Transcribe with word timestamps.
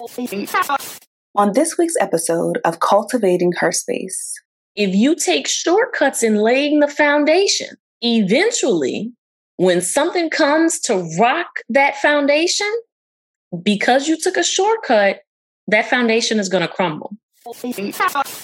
On 1.36 1.52
this 1.52 1.76
week's 1.78 1.96
episode 2.00 2.58
of 2.64 2.80
Cultivating 2.80 3.52
Her 3.58 3.72
Space, 3.72 4.32
if 4.76 4.94
you 4.94 5.14
take 5.14 5.46
shortcuts 5.46 6.22
in 6.22 6.36
laying 6.36 6.80
the 6.80 6.88
foundation, 6.88 7.68
eventually, 8.02 9.12
when 9.56 9.80
something 9.80 10.30
comes 10.30 10.80
to 10.80 11.08
rock 11.18 11.46
that 11.68 11.96
foundation, 11.96 12.70
because 13.62 14.08
you 14.08 14.16
took 14.20 14.36
a 14.36 14.44
shortcut, 14.44 15.20
that 15.68 15.86
foundation 15.86 16.38
is 16.38 16.48
going 16.48 16.66
to 16.66 16.68
crumble. 16.68 17.16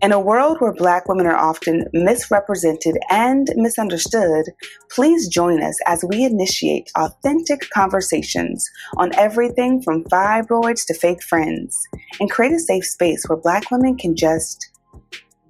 In 0.00 0.12
a 0.12 0.20
world 0.20 0.58
where 0.60 0.72
Black 0.72 1.08
women 1.08 1.26
are 1.26 1.36
often 1.36 1.86
misrepresented 1.92 2.96
and 3.10 3.48
misunderstood, 3.56 4.44
please 4.90 5.26
join 5.26 5.60
us 5.62 5.76
as 5.86 6.04
we 6.08 6.24
initiate 6.24 6.90
authentic 6.96 7.68
conversations 7.70 8.68
on 8.96 9.12
everything 9.16 9.82
from 9.82 10.04
fibroids 10.04 10.86
to 10.86 10.94
fake 10.94 11.22
friends 11.22 11.76
and 12.20 12.30
create 12.30 12.52
a 12.52 12.60
safe 12.60 12.84
space 12.84 13.24
where 13.26 13.38
Black 13.38 13.70
women 13.72 13.96
can 13.96 14.14
just 14.14 14.70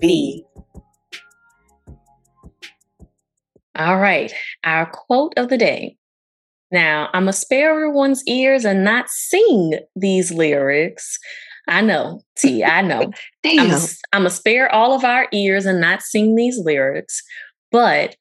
be. 0.01 0.45
All 3.77 3.99
right, 3.99 4.33
our 4.65 4.87
quote 4.87 5.35
of 5.37 5.51
the 5.51 5.59
day. 5.59 5.99
Now, 6.71 7.09
I'm 7.13 7.25
going 7.25 7.33
to 7.33 7.39
spare 7.39 7.71
everyone's 7.71 8.23
ears 8.27 8.65
and 8.65 8.83
not 8.85 9.09
sing 9.09 9.75
these 9.95 10.33
lyrics 10.33 11.19
I 11.69 11.83
know, 11.83 12.23
T. 12.37 12.65
I 12.65 12.81
know. 12.81 13.13
Damn. 13.43 13.71
I'm 14.13 14.23
going 14.23 14.25
to 14.25 14.31
spare 14.31 14.73
all 14.73 14.95
of 14.95 15.05
our 15.05 15.29
ears 15.33 15.67
and 15.67 15.81
not 15.81 16.03
sing 16.03 16.35
these 16.35 16.59
lyrics, 16.59 17.23
but 17.71 18.17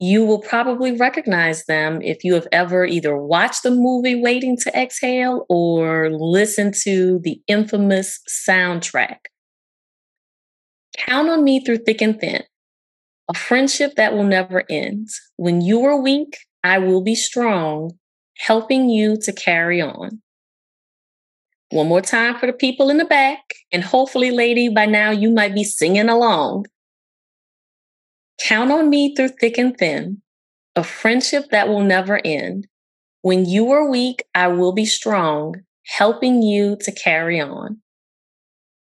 you 0.00 0.24
will 0.24 0.40
probably 0.40 0.96
recognize 0.96 1.64
them 1.66 2.02
if 2.02 2.24
you 2.24 2.34
have 2.34 2.48
ever 2.52 2.84
either 2.84 3.16
watched 3.16 3.62
the 3.62 3.70
movie 3.70 4.20
Waiting 4.20 4.56
to 4.58 4.76
Exhale 4.76 5.46
or 5.48 6.10
listened 6.10 6.74
to 6.82 7.20
the 7.22 7.40
infamous 7.46 8.20
soundtrack. 8.28 9.18
Count 10.96 11.28
on 11.28 11.44
me 11.44 11.64
through 11.64 11.78
thick 11.78 12.02
and 12.02 12.20
thin, 12.20 12.42
a 13.28 13.34
friendship 13.34 13.94
that 13.94 14.12
will 14.12 14.24
never 14.24 14.64
end. 14.68 15.08
When 15.36 15.60
you 15.60 15.84
are 15.84 16.00
weak, 16.00 16.36
I 16.64 16.78
will 16.78 17.02
be 17.02 17.14
strong, 17.14 17.92
helping 18.38 18.88
you 18.88 19.16
to 19.22 19.32
carry 19.32 19.80
on. 19.80 20.20
One 21.70 21.88
more 21.88 22.00
time 22.00 22.38
for 22.38 22.46
the 22.46 22.52
people 22.52 22.88
in 22.88 22.96
the 22.96 23.04
back. 23.04 23.40
And 23.72 23.84
hopefully, 23.84 24.30
lady, 24.30 24.68
by 24.68 24.86
now 24.86 25.10
you 25.10 25.30
might 25.30 25.54
be 25.54 25.64
singing 25.64 26.08
along. 26.08 26.66
Count 28.40 28.70
on 28.70 28.88
me 28.88 29.14
through 29.14 29.28
thick 29.40 29.58
and 29.58 29.76
thin, 29.76 30.22
a 30.76 30.84
friendship 30.84 31.46
that 31.50 31.68
will 31.68 31.82
never 31.82 32.24
end. 32.24 32.66
When 33.22 33.44
you 33.44 33.70
are 33.72 33.90
weak, 33.90 34.22
I 34.34 34.48
will 34.48 34.72
be 34.72 34.86
strong, 34.86 35.56
helping 35.86 36.42
you 36.42 36.76
to 36.80 36.92
carry 36.92 37.40
on. 37.40 37.80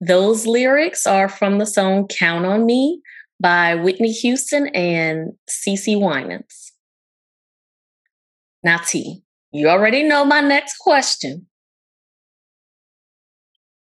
Those 0.01 0.45
lyrics 0.45 1.07
are 1.07 1.29
from 1.29 1.57
the 1.57 1.65
song 1.65 2.07
Count 2.07 2.45
on 2.45 2.65
Me 2.65 3.01
by 3.39 3.75
Whitney 3.75 4.11
Houston 4.11 4.67
and 4.67 5.31
CeCe 5.49 5.99
Winans. 5.99 6.73
Now, 8.61 8.77
T, 8.77 9.23
you 9.51 9.69
already 9.69 10.03
know 10.03 10.25
my 10.25 10.41
next 10.41 10.77
question 10.77 11.47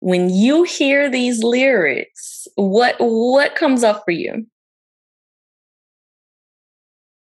when 0.03 0.29
you 0.29 0.63
hear 0.63 1.09
these 1.09 1.43
lyrics, 1.43 2.45
what 2.55 2.97
what 2.99 3.55
comes 3.55 3.85
up 3.85 4.03
for 4.03 4.11
you? 4.11 4.45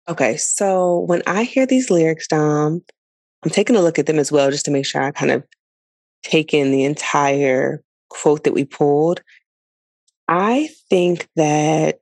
Okay, 0.09 0.37
so 0.37 1.01
when 1.01 1.21
I 1.27 1.43
hear 1.43 1.67
these 1.67 1.91
lyrics, 1.91 2.29
Dom, 2.29 2.81
I'm 3.45 3.51
taking 3.51 3.75
a 3.75 3.83
look 3.83 3.99
at 3.99 4.07
them 4.07 4.21
as 4.21 4.31
well 4.31 4.53
just 4.53 4.65
to 4.67 4.71
make 4.71 4.87
sure 4.87 5.03
I 5.03 5.11
kind 5.11 5.33
of 5.33 5.43
take 6.23 6.55
in 6.55 6.71
the 6.71 6.85
entire 6.85 7.83
quote 8.11 8.45
that 8.45 8.55
we 8.55 8.65
pulled. 8.65 9.23
I 10.29 10.71
think 10.89 11.27
that, 11.35 11.99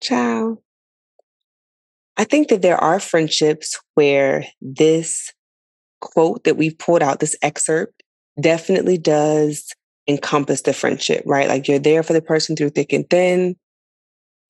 ciao. 0.00 0.62
I 2.16 2.24
think 2.24 2.48
that 2.48 2.62
there 2.62 2.78
are 2.78 3.00
friendships 3.00 3.78
where 3.96 4.46
this 4.62 5.30
quote 6.00 6.44
that 6.44 6.56
we've 6.56 6.78
pulled 6.78 7.02
out, 7.02 7.20
this 7.20 7.36
excerpt, 7.42 8.02
definitely 8.40 8.98
does 8.98 9.72
encompass 10.08 10.62
the 10.62 10.72
friendship, 10.72 11.22
right? 11.26 11.48
Like 11.48 11.68
you're 11.68 11.78
there 11.78 12.02
for 12.02 12.12
the 12.12 12.22
person 12.22 12.56
through 12.56 12.70
thick 12.70 12.92
and 12.92 13.08
thin. 13.08 13.56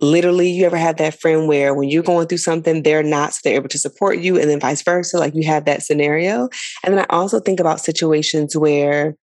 Literally, 0.01 0.51
you 0.51 0.65
ever 0.65 0.77
had 0.77 0.99
that 0.99 1.21
friend 1.21 1.49
where 1.49 1.75
when 1.75 1.89
you're 1.89 2.05
going 2.05 2.29
through 2.29 2.39
something, 2.39 2.85
they're 2.85 3.03
not, 3.03 3.35
so 3.35 3.41
they're 3.43 3.57
able 3.57 3.69
to 3.69 3.79
support 3.79 4.19
you, 4.19 4.39
and 4.39 4.49
then 4.49 4.61
vice 4.61 4.83
versa. 4.83 5.19
Like 5.19 5.35
you 5.35 5.45
have 5.47 5.65
that 5.65 5.83
scenario. 5.83 6.49
And 6.85 6.95
then 6.95 7.01
I 7.01 7.07
also 7.11 7.41
think 7.41 7.59
about 7.59 7.81
situations 7.81 8.57
where 8.57 9.17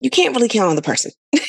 you 0.00 0.10
can't 0.10 0.34
really 0.34 0.48
count 0.48 0.70
on 0.70 0.76
the 0.76 0.82
person. 0.82 1.12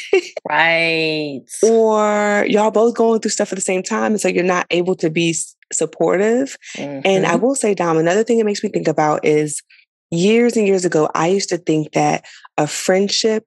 right. 0.50 1.42
Or 1.64 2.46
y'all 2.48 2.72
both 2.72 2.96
going 2.96 3.20
through 3.20 3.32
stuff 3.32 3.52
at 3.52 3.56
the 3.56 3.62
same 3.62 3.84
time. 3.84 4.14
And 4.14 4.22
so 4.22 4.28
you're 4.28 4.44
not 4.44 4.68
able 4.70 4.96
to 4.96 5.10
be 5.10 5.36
supportive. 5.72 6.58
Mm-hmm. 6.78 7.02
And 7.06 7.26
I 7.26 7.34
mm-hmm. 7.34 7.46
will 7.46 7.56
say, 7.56 7.74
Dom, 7.74 7.98
another 7.98 8.24
thing 8.24 8.40
it 8.40 8.46
makes 8.46 8.64
me 8.64 8.70
think 8.70 8.88
about 8.88 9.26
is 9.26 9.62
years 10.12 10.56
and 10.56 10.68
years 10.68 10.86
ago, 10.86 11.10
I 11.16 11.28
used 11.28 11.50
to 11.50 11.58
think 11.58 11.94
that 11.94 12.26
a 12.58 12.68
friendship, 12.68 13.46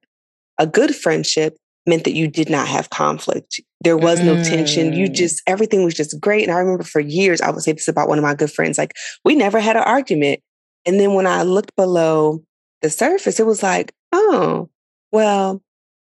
a 0.58 0.66
good 0.66 0.94
friendship, 0.94 1.56
meant 1.86 2.04
that 2.04 2.14
you 2.14 2.26
did 2.26 2.48
not 2.48 2.66
have 2.66 2.91
conflict. 2.91 3.60
There 3.82 3.97
was 3.97 4.20
no 4.20 4.36
mm. 4.36 4.48
tension. 4.48 4.94
You 4.94 5.08
mm. 5.08 5.14
just, 5.14 5.42
everything 5.47 5.84
was 5.84 5.94
just 5.94 6.19
great. 6.19 6.44
And 6.44 6.52
I 6.52 6.58
remember 6.58 6.82
for 6.82 7.00
years, 7.00 7.42
I 7.42 7.50
would 7.50 7.62
say 7.62 7.72
this 7.72 7.88
about 7.88 8.08
one 8.08 8.19
of 8.19 8.25
my 8.25 8.34
good 8.34 8.50
friends 8.50 8.78
like, 8.78 8.94
we 9.25 9.34
never 9.34 9.60
had 9.60 9.76
an 9.76 9.82
argument. 9.82 10.41
And 10.86 10.98
then 10.98 11.12
when 11.12 11.26
I 11.26 11.42
looked 11.42 11.76
below 11.76 12.42
the 12.81 12.88
surface, 12.88 13.38
it 13.38 13.46
was 13.46 13.62
like, 13.62 13.92
oh, 14.12 14.70
well, 15.12 15.62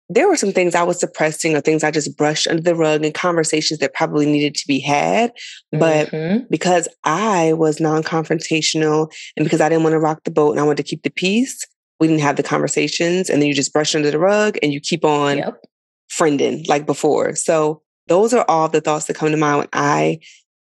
there 0.09 0.29
were 0.29 0.37
some 0.37 0.53
things 0.53 0.75
I 0.75 0.85
was 0.85 1.01
suppressing 1.01 1.57
or 1.57 1.61
things 1.61 1.83
I 1.83 1.91
just 1.91 2.17
brushed 2.17 2.47
under 2.47 2.63
the 2.63 2.77
rug 2.77 3.05
and 3.05 3.13
conversations 3.13 3.81
that 3.81 3.95
probably 3.95 4.27
needed 4.27 4.55
to 4.55 4.67
be 4.69 4.79
had. 4.79 5.33
But 5.73 6.11
mm-hmm. 6.11 6.45
because 6.49 6.89
I 7.05 7.55
was 7.55 7.81
non 7.81 8.03
confrontational 8.03 9.13
and 9.37 9.45
because 9.45 9.61
I 9.61 9.69
didn't 9.69 9.83
want 9.83 9.95
to 9.95 9.99
rock 9.99 10.23
the 10.25 10.31
boat 10.31 10.53
and 10.53 10.61
I 10.61 10.63
wanted 10.63 10.85
to 10.85 10.89
keep 10.89 11.03
the 11.03 11.11
peace, 11.11 11.65
we 11.99 12.07
didn't 12.07 12.23
have 12.23 12.37
the 12.37 12.43
conversations. 12.43 13.29
And 13.29 13.43
then 13.43 13.49
you 13.49 13.55
just 13.55 13.73
brush 13.73 13.95
under 13.95 14.11
the 14.11 14.19
rug 14.19 14.59
and 14.63 14.73
you 14.73 14.81
keep 14.81 15.05
on 15.05 15.39
yep. 15.39 15.65
friending 16.11 16.69
like 16.69 16.87
before. 16.87 17.35
So 17.35 17.83
those 18.07 18.33
are 18.33 18.45
all 18.49 18.69
the 18.69 18.81
thoughts 18.81 19.07
that 19.07 19.17
come 19.17 19.33
to 19.33 19.37
mind 19.37 19.59
when 19.59 19.69
I 19.73 20.21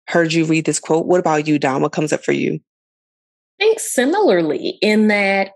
heard 0.08 0.32
you 0.32 0.46
read 0.46 0.64
this 0.64 0.80
quote. 0.80 1.06
What 1.06 1.20
about 1.20 1.46
you, 1.46 1.58
Dom? 1.58 1.82
What 1.82 1.92
comes 1.92 2.14
up 2.14 2.24
for 2.24 2.32
you? 2.32 2.60
I 3.60 3.64
think 3.64 3.80
similarly 3.80 4.78
in 4.80 5.08
that 5.08 5.50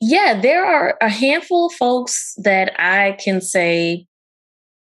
yeah, 0.00 0.38
there 0.40 0.64
are 0.64 0.96
a 1.00 1.08
handful 1.08 1.66
of 1.66 1.74
folks 1.74 2.34
that 2.38 2.72
I 2.78 3.16
can 3.22 3.40
say, 3.40 4.06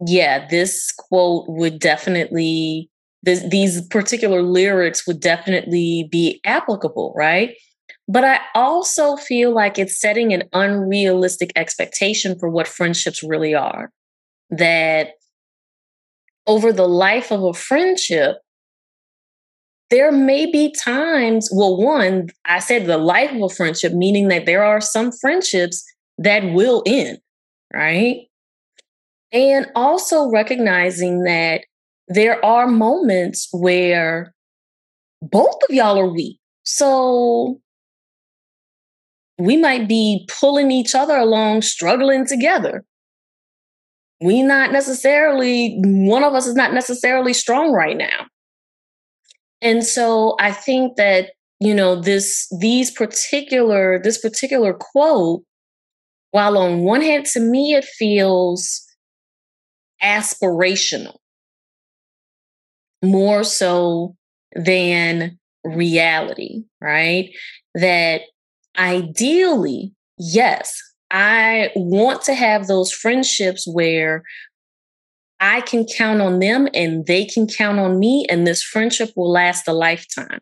yeah, 0.06 0.46
this 0.48 0.92
quote 0.92 1.46
would 1.48 1.78
definitely, 1.78 2.90
this, 3.22 3.42
these 3.48 3.86
particular 3.86 4.42
lyrics 4.42 5.06
would 5.06 5.20
definitely 5.20 6.08
be 6.10 6.40
applicable, 6.44 7.14
right? 7.16 7.54
But 8.08 8.24
I 8.24 8.40
also 8.54 9.16
feel 9.16 9.54
like 9.54 9.78
it's 9.78 9.98
setting 9.98 10.32
an 10.32 10.44
unrealistic 10.52 11.50
expectation 11.56 12.38
for 12.38 12.48
what 12.48 12.68
friendships 12.68 13.22
really 13.22 13.54
are. 13.54 13.90
That 14.50 15.12
over 16.46 16.72
the 16.72 16.86
life 16.86 17.32
of 17.32 17.42
a 17.42 17.52
friendship, 17.52 18.36
there 19.90 20.10
may 20.10 20.50
be 20.50 20.72
times, 20.72 21.48
well, 21.52 21.80
one, 21.80 22.28
I 22.44 22.58
said 22.58 22.86
the 22.86 22.98
life 22.98 23.32
of 23.32 23.42
a 23.42 23.48
friendship, 23.48 23.92
meaning 23.92 24.28
that 24.28 24.46
there 24.46 24.64
are 24.64 24.80
some 24.80 25.12
friendships 25.12 25.84
that 26.18 26.52
will 26.52 26.82
end, 26.86 27.18
right? 27.72 28.22
And 29.32 29.66
also 29.74 30.28
recognizing 30.30 31.24
that 31.24 31.62
there 32.08 32.44
are 32.44 32.66
moments 32.66 33.48
where 33.52 34.34
both 35.22 35.56
of 35.68 35.74
y'all 35.74 35.98
are 35.98 36.12
weak. 36.12 36.38
So 36.64 37.60
we 39.38 39.56
might 39.56 39.88
be 39.88 40.28
pulling 40.40 40.70
each 40.70 40.94
other 40.94 41.16
along, 41.16 41.62
struggling 41.62 42.26
together. 42.26 42.84
We 44.20 44.42
not 44.42 44.72
necessarily, 44.72 45.78
one 45.82 46.24
of 46.24 46.34
us 46.34 46.46
is 46.46 46.54
not 46.54 46.72
necessarily 46.72 47.34
strong 47.34 47.72
right 47.72 47.96
now. 47.96 48.26
And 49.62 49.84
so 49.84 50.36
I 50.38 50.52
think 50.52 50.96
that, 50.96 51.30
you 51.60 51.74
know, 51.74 52.00
this, 52.00 52.46
these 52.60 52.90
particular, 52.90 54.00
this 54.02 54.18
particular 54.18 54.74
quote, 54.74 55.42
while 56.30 56.58
on 56.58 56.80
one 56.80 57.00
hand, 57.00 57.26
to 57.26 57.40
me, 57.40 57.74
it 57.74 57.84
feels 57.84 58.82
aspirational 60.02 61.16
more 63.02 63.44
so 63.44 64.14
than 64.54 65.38
reality, 65.64 66.64
right? 66.80 67.30
That 67.74 68.22
ideally, 68.78 69.94
yes, 70.18 70.78
I 71.10 71.70
want 71.76 72.22
to 72.22 72.34
have 72.34 72.66
those 72.66 72.92
friendships 72.92 73.66
where 73.66 74.22
I 75.40 75.60
can 75.60 75.84
count 75.84 76.20
on 76.20 76.38
them 76.38 76.68
and 76.74 77.06
they 77.06 77.24
can 77.24 77.46
count 77.46 77.78
on 77.78 77.98
me, 77.98 78.26
and 78.30 78.46
this 78.46 78.62
friendship 78.62 79.10
will 79.16 79.30
last 79.30 79.68
a 79.68 79.72
lifetime. 79.72 80.40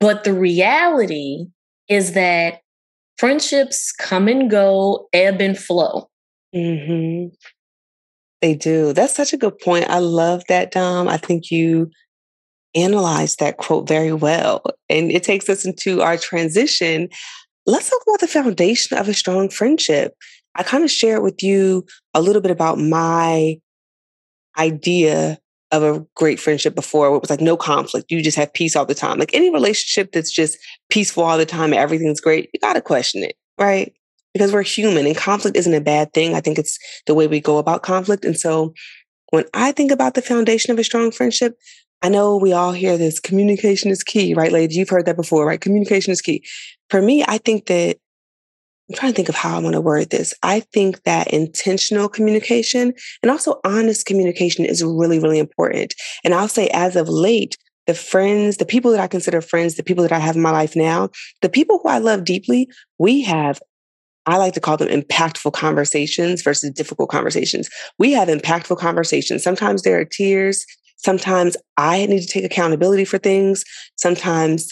But 0.00 0.24
the 0.24 0.34
reality 0.34 1.46
is 1.88 2.12
that 2.12 2.60
friendships 3.16 3.92
come 3.92 4.28
and 4.28 4.50
go, 4.50 5.08
ebb 5.12 5.40
and 5.40 5.58
flow. 5.58 6.08
Mm-hmm. 6.54 7.34
They 8.40 8.54
do. 8.54 8.92
That's 8.92 9.14
such 9.14 9.32
a 9.32 9.38
good 9.38 9.58
point. 9.58 9.90
I 9.90 9.98
love 9.98 10.44
that, 10.48 10.70
Dom. 10.70 11.08
I 11.08 11.16
think 11.16 11.50
you 11.50 11.90
analyzed 12.74 13.40
that 13.40 13.56
quote 13.56 13.88
very 13.88 14.12
well. 14.12 14.62
And 14.88 15.10
it 15.10 15.24
takes 15.24 15.48
us 15.48 15.64
into 15.64 16.02
our 16.02 16.16
transition. 16.16 17.08
Let's 17.66 17.90
talk 17.90 18.00
about 18.06 18.20
the 18.20 18.28
foundation 18.28 18.96
of 18.96 19.08
a 19.08 19.14
strong 19.14 19.48
friendship. 19.48 20.14
I 20.58 20.62
kind 20.62 20.84
of 20.84 20.90
shared 20.90 21.22
with 21.22 21.42
you 21.42 21.86
a 22.12 22.20
little 22.20 22.42
bit 22.42 22.50
about 22.50 22.78
my 22.78 23.56
idea 24.58 25.38
of 25.70 25.82
a 25.82 26.04
great 26.16 26.40
friendship 26.40 26.74
before 26.74 27.14
it 27.14 27.20
was 27.20 27.30
like 27.30 27.40
no 27.40 27.56
conflict. 27.56 28.10
You 28.10 28.22
just 28.22 28.36
have 28.36 28.52
peace 28.52 28.74
all 28.74 28.86
the 28.86 28.94
time. 28.94 29.18
Like 29.18 29.34
any 29.34 29.50
relationship 29.50 30.12
that's 30.12 30.32
just 30.32 30.58
peaceful 30.90 31.22
all 31.22 31.38
the 31.38 31.46
time 31.46 31.72
and 31.72 31.80
everything's 31.80 32.20
great, 32.20 32.50
you 32.52 32.60
got 32.60 32.72
to 32.74 32.80
question 32.80 33.22
it, 33.22 33.36
right? 33.58 33.94
because 34.38 34.52
we're 34.52 34.62
human 34.62 35.06
and 35.06 35.16
conflict 35.16 35.56
isn't 35.56 35.74
a 35.74 35.80
bad 35.80 36.12
thing. 36.12 36.34
I 36.34 36.40
think 36.40 36.58
it's 36.58 36.78
the 37.06 37.14
way 37.14 37.26
we 37.26 37.40
go 37.40 37.58
about 37.58 37.82
conflict. 37.82 38.24
And 38.24 38.38
so 38.38 38.72
when 39.30 39.44
I 39.52 39.72
think 39.72 39.90
about 39.90 40.14
the 40.14 40.22
foundation 40.22 40.70
of 40.70 40.78
a 40.78 40.84
strong 40.84 41.10
friendship, 41.10 41.58
I 42.02 42.08
know 42.08 42.36
we 42.36 42.52
all 42.52 42.72
hear 42.72 42.96
this 42.96 43.18
communication 43.18 43.90
is 43.90 44.04
key, 44.04 44.34
right, 44.34 44.52
ladies? 44.52 44.76
You've 44.76 44.88
heard 44.90 45.06
that 45.06 45.16
before, 45.16 45.44
right? 45.46 45.60
Communication 45.60 46.12
is 46.12 46.22
key. 46.22 46.44
For 46.90 47.02
me, 47.02 47.24
I 47.26 47.38
think 47.38 47.66
that 47.66 47.98
I'm 48.88 48.94
trying 48.94 49.12
to 49.12 49.16
think 49.16 49.28
of 49.28 49.34
how 49.34 49.56
I 49.56 49.60
want 49.60 49.74
to 49.74 49.80
word 49.80 50.10
this. 50.10 50.32
I 50.42 50.60
think 50.60 51.02
that 51.02 51.28
intentional 51.28 52.08
communication 52.08 52.94
and 53.22 53.30
also 53.30 53.60
honest 53.64 54.06
communication 54.06 54.64
is 54.64 54.82
really, 54.82 55.18
really 55.18 55.38
important. 55.38 55.94
And 56.24 56.34
I'll 56.34 56.48
say, 56.48 56.68
as 56.68 56.96
of 56.96 57.08
late, 57.08 57.58
the 57.86 57.94
friends, 57.94 58.56
the 58.56 58.66
people 58.66 58.90
that 58.92 59.00
I 59.00 59.06
consider 59.06 59.40
friends, 59.40 59.74
the 59.74 59.82
people 59.82 60.02
that 60.02 60.12
I 60.12 60.18
have 60.18 60.36
in 60.36 60.42
my 60.42 60.50
life 60.50 60.74
now, 60.74 61.10
the 61.42 61.48
people 61.48 61.80
who 61.82 61.88
I 61.88 61.98
love 61.98 62.24
deeply, 62.24 62.68
we 62.98 63.22
have 63.22 63.60
I 64.26 64.36
like 64.36 64.52
to 64.54 64.60
call 64.60 64.76
them 64.76 64.88
impactful 64.88 65.54
conversations 65.54 66.42
versus 66.42 66.70
difficult 66.70 67.08
conversations. 67.08 67.70
We 67.98 68.12
have 68.12 68.28
impactful 68.28 68.76
conversations. 68.76 69.42
Sometimes 69.42 69.82
there 69.82 69.98
are 69.98 70.04
tears. 70.04 70.66
Sometimes 70.96 71.56
I 71.78 72.04
need 72.04 72.20
to 72.20 72.26
take 72.26 72.44
accountability 72.44 73.06
for 73.06 73.16
things. 73.16 73.64
Sometimes 73.96 74.68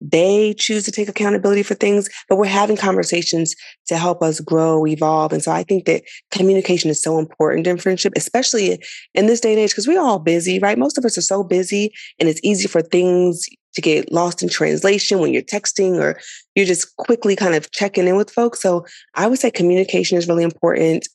they 0.00 0.54
choose 0.54 0.84
to 0.84 0.92
take 0.92 1.08
accountability 1.08 1.62
for 1.62 1.74
things, 1.74 2.08
but 2.28 2.36
we're 2.36 2.46
having 2.46 2.76
conversations 2.76 3.54
to 3.86 3.96
help 3.96 4.22
us 4.22 4.40
grow, 4.40 4.86
evolve. 4.86 5.32
And 5.32 5.42
so 5.42 5.50
I 5.50 5.62
think 5.64 5.86
that 5.86 6.04
communication 6.30 6.90
is 6.90 7.02
so 7.02 7.18
important 7.18 7.66
in 7.66 7.78
friendship, 7.78 8.12
especially 8.16 8.82
in 9.14 9.26
this 9.26 9.40
day 9.40 9.52
and 9.52 9.60
age, 9.60 9.70
because 9.70 9.88
we're 9.88 10.00
all 10.00 10.18
busy, 10.18 10.58
right? 10.58 10.78
Most 10.78 10.98
of 10.98 11.04
us 11.04 11.18
are 11.18 11.22
so 11.22 11.42
busy 11.42 11.92
and 12.18 12.28
it's 12.28 12.40
easy 12.42 12.68
for 12.68 12.82
things 12.82 13.46
to 13.74 13.80
get 13.80 14.12
lost 14.12 14.42
in 14.42 14.48
translation 14.48 15.18
when 15.18 15.32
you're 15.32 15.42
texting 15.42 16.00
or 16.00 16.18
you're 16.54 16.66
just 16.66 16.96
quickly 16.96 17.36
kind 17.36 17.54
of 17.54 17.70
checking 17.72 18.06
in 18.06 18.16
with 18.16 18.30
folks. 18.30 18.60
So 18.60 18.86
I 19.14 19.26
would 19.26 19.38
say 19.38 19.50
communication 19.50 20.16
is 20.16 20.28
really 20.28 20.44
important. 20.44 21.08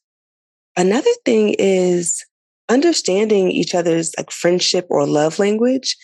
Another 0.75 1.09
thing 1.25 1.55
is 1.57 2.23
understanding 2.69 3.51
each 3.51 3.75
other's 3.75 4.13
like 4.17 4.31
friendship 4.31 4.87
or 4.89 5.05
love 5.05 5.39
language 5.39 5.97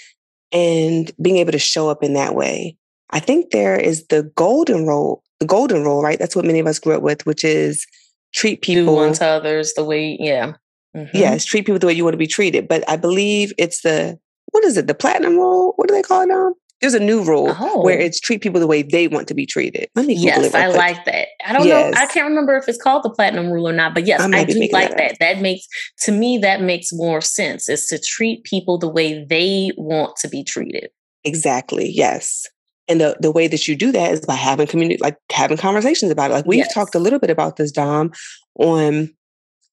and 0.52 1.12
being 1.22 1.38
able 1.38 1.52
to 1.52 1.60
show 1.60 1.90
up 1.90 2.04
in 2.04 2.14
that 2.14 2.36
way. 2.36 2.76
I 3.12 3.20
think 3.20 3.52
there 3.52 3.76
is 3.76 4.08
the 4.08 4.24
golden 4.36 4.86
rule, 4.86 5.24
the 5.40 5.46
golden 5.46 5.84
rule, 5.84 6.02
right? 6.02 6.20
That's 6.20 6.36
what 6.36 6.46
many 6.46 6.60
of 6.60 6.68
us 6.68 6.80
grew 6.80 6.96
up 6.96 7.02
with, 7.02 7.26
which 7.26 7.44
is 7.44 7.86
treat 8.34 8.62
people 8.62 8.96
Do 8.96 9.02
unto 9.02 9.24
others 9.24 9.74
the 9.74 9.84
way, 9.84 10.18
yeah. 10.20 10.54
Mm-hmm. 10.96 11.16
Yes, 11.16 11.46
treat 11.46 11.66
people 11.66 11.80
the 11.80 11.88
way 11.88 11.94
you 11.94 12.04
want 12.04 12.14
to 12.14 12.20
be 12.20 12.28
treated. 12.28 12.68
But 12.68 12.88
I 12.90 12.98
believe 12.98 13.54
it's 13.58 13.82
the 13.82 14.20
what 14.52 14.64
is 14.64 14.78
it, 14.78 14.88
the 14.88 14.96
platinum 14.96 15.36
rule? 15.36 15.74
What 15.76 15.88
do 15.88 15.94
they 15.94 16.02
call 16.02 16.22
it 16.22 16.28
now? 16.28 16.54
There's 16.82 16.94
a 16.94 17.00
new 17.00 17.24
rule 17.24 17.56
oh. 17.60 17.82
where 17.82 18.00
it's 18.00 18.20
treat 18.20 18.42
people 18.42 18.60
the 18.60 18.68
way 18.68 18.82
they 18.82 19.08
want 19.08 19.28
to 19.28 19.34
be 19.34 19.46
treated. 19.46 19.90
Let 19.96 20.06
me 20.06 20.16
Google 20.16 20.44
yes, 20.44 20.56
I 20.56 20.68
like 20.68 21.04
that. 21.06 21.28
I 21.46 21.54
don't 21.54 21.68
yes. 21.68 21.94
know. 21.94 22.02
I 22.02 22.06
can't 22.06 22.28
remember 22.28 22.56
if 22.56 22.70
it's 22.70 22.82
called 22.82 23.04
the 23.04 23.10
platinum 23.10 23.52
rule 23.52 23.68
or 23.68 23.74
not, 23.74 23.94
but 23.94 24.06
yes, 24.06 24.22
I, 24.22 24.30
I 24.30 24.44
do 24.46 24.58
like 24.72 24.90
that. 24.90 24.98
that. 24.98 25.18
That 25.20 25.42
makes 25.42 25.68
to 26.04 26.12
me 26.12 26.38
that 26.38 26.62
makes 26.62 26.94
more 26.94 27.20
sense. 27.20 27.68
Is 27.68 27.88
to 27.88 28.00
treat 28.00 28.44
people 28.46 28.78
the 28.78 28.88
way 28.88 29.26
they 29.26 29.72
want 29.78 30.16
to 30.18 30.30
be 30.30 30.44
treated. 30.44 30.90
Exactly. 31.26 31.92
Yes. 31.94 32.48
And 32.88 33.02
the, 33.02 33.18
the 33.20 33.32
way 33.32 33.48
that 33.48 33.68
you 33.68 33.76
do 33.76 33.92
that 33.92 34.14
is 34.14 34.22
by 34.22 34.34
having 34.34 34.66
community, 34.66 35.00
like 35.00 35.18
having 35.32 35.58
conversations 35.58 36.12
about 36.12 36.32
it. 36.32 36.34
Like 36.34 36.46
we've 36.46 36.60
yes. 36.60 36.74
talked 36.74 36.96
a 36.96 37.00
little 37.00 37.20
bit 37.20 37.30
about 37.30 37.58
this, 37.58 37.72
Dom, 37.72 38.12
on 38.56 39.14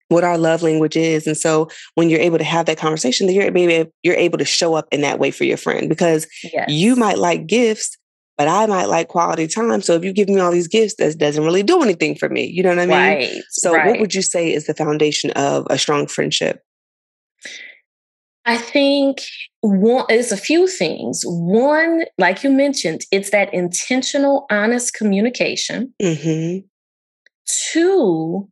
what 0.08 0.25
our 0.25 0.38
love 0.38 0.62
language 0.62 0.97
is. 0.97 1.26
And 1.26 1.37
so 1.37 1.69
when 1.94 2.08
you're 2.08 2.20
able 2.20 2.38
to 2.38 2.44
have 2.44 2.67
that 2.67 2.79
conversation, 2.79 3.26
then 3.26 3.37
you're 3.37 3.50
maybe 3.50 3.91
you're 4.03 4.14
able 4.14 4.38
to 4.38 4.44
show 4.44 4.75
up 4.75 4.87
in 4.93 5.00
that 5.00 5.19
way 5.19 5.31
for 5.31 5.44
your 5.44 5.56
friend 5.56 5.88
because 5.88 6.26
yes. 6.44 6.69
you 6.69 6.97
might 6.97 7.19
like 7.19 7.47
gifts, 7.47 7.97
but 8.38 8.49
I 8.49 8.67
might 8.67 8.87
like 8.87 9.08
quality 9.08 9.47
time. 9.47 9.82
So 9.82 9.94
if 9.94 10.05
you 10.05 10.12
give 10.12 10.29
me 10.29 10.41
all 10.41 10.53
these 10.53 10.69
gifts, 10.69 10.97
that 10.97 11.19
doesn't 11.19 11.44
really 11.44 11.62
do 11.62 11.82
anything 11.82 12.14
for 12.14 12.29
me. 12.29 12.47
You 12.47 12.62
know 12.62 12.70
what 12.70 12.79
I 12.79 12.87
mean? 12.87 12.97
Right. 12.97 13.43
So 13.50 13.73
right. 13.73 13.87
what 13.87 14.00
would 14.00 14.14
you 14.14 14.23
say 14.23 14.53
is 14.53 14.67
the 14.67 14.75
foundation 14.75 15.31
of 15.32 15.67
a 15.70 15.79
strong 15.79 16.06
friendship? 16.06 16.62
I 18.47 18.56
think 18.56 19.23
one 19.61 20.06
it's 20.09 20.31
a 20.31 20.37
few 20.37 20.69
things. 20.69 21.23
One, 21.25 22.05
like 22.17 22.44
you 22.44 22.50
mentioned, 22.50 23.00
it's 23.11 23.31
that 23.31 23.52
intentional, 23.52 24.47
honest 24.50 24.94
communication. 24.94 25.93
Mm-hmm. 26.00 26.64
Two, 27.73 28.49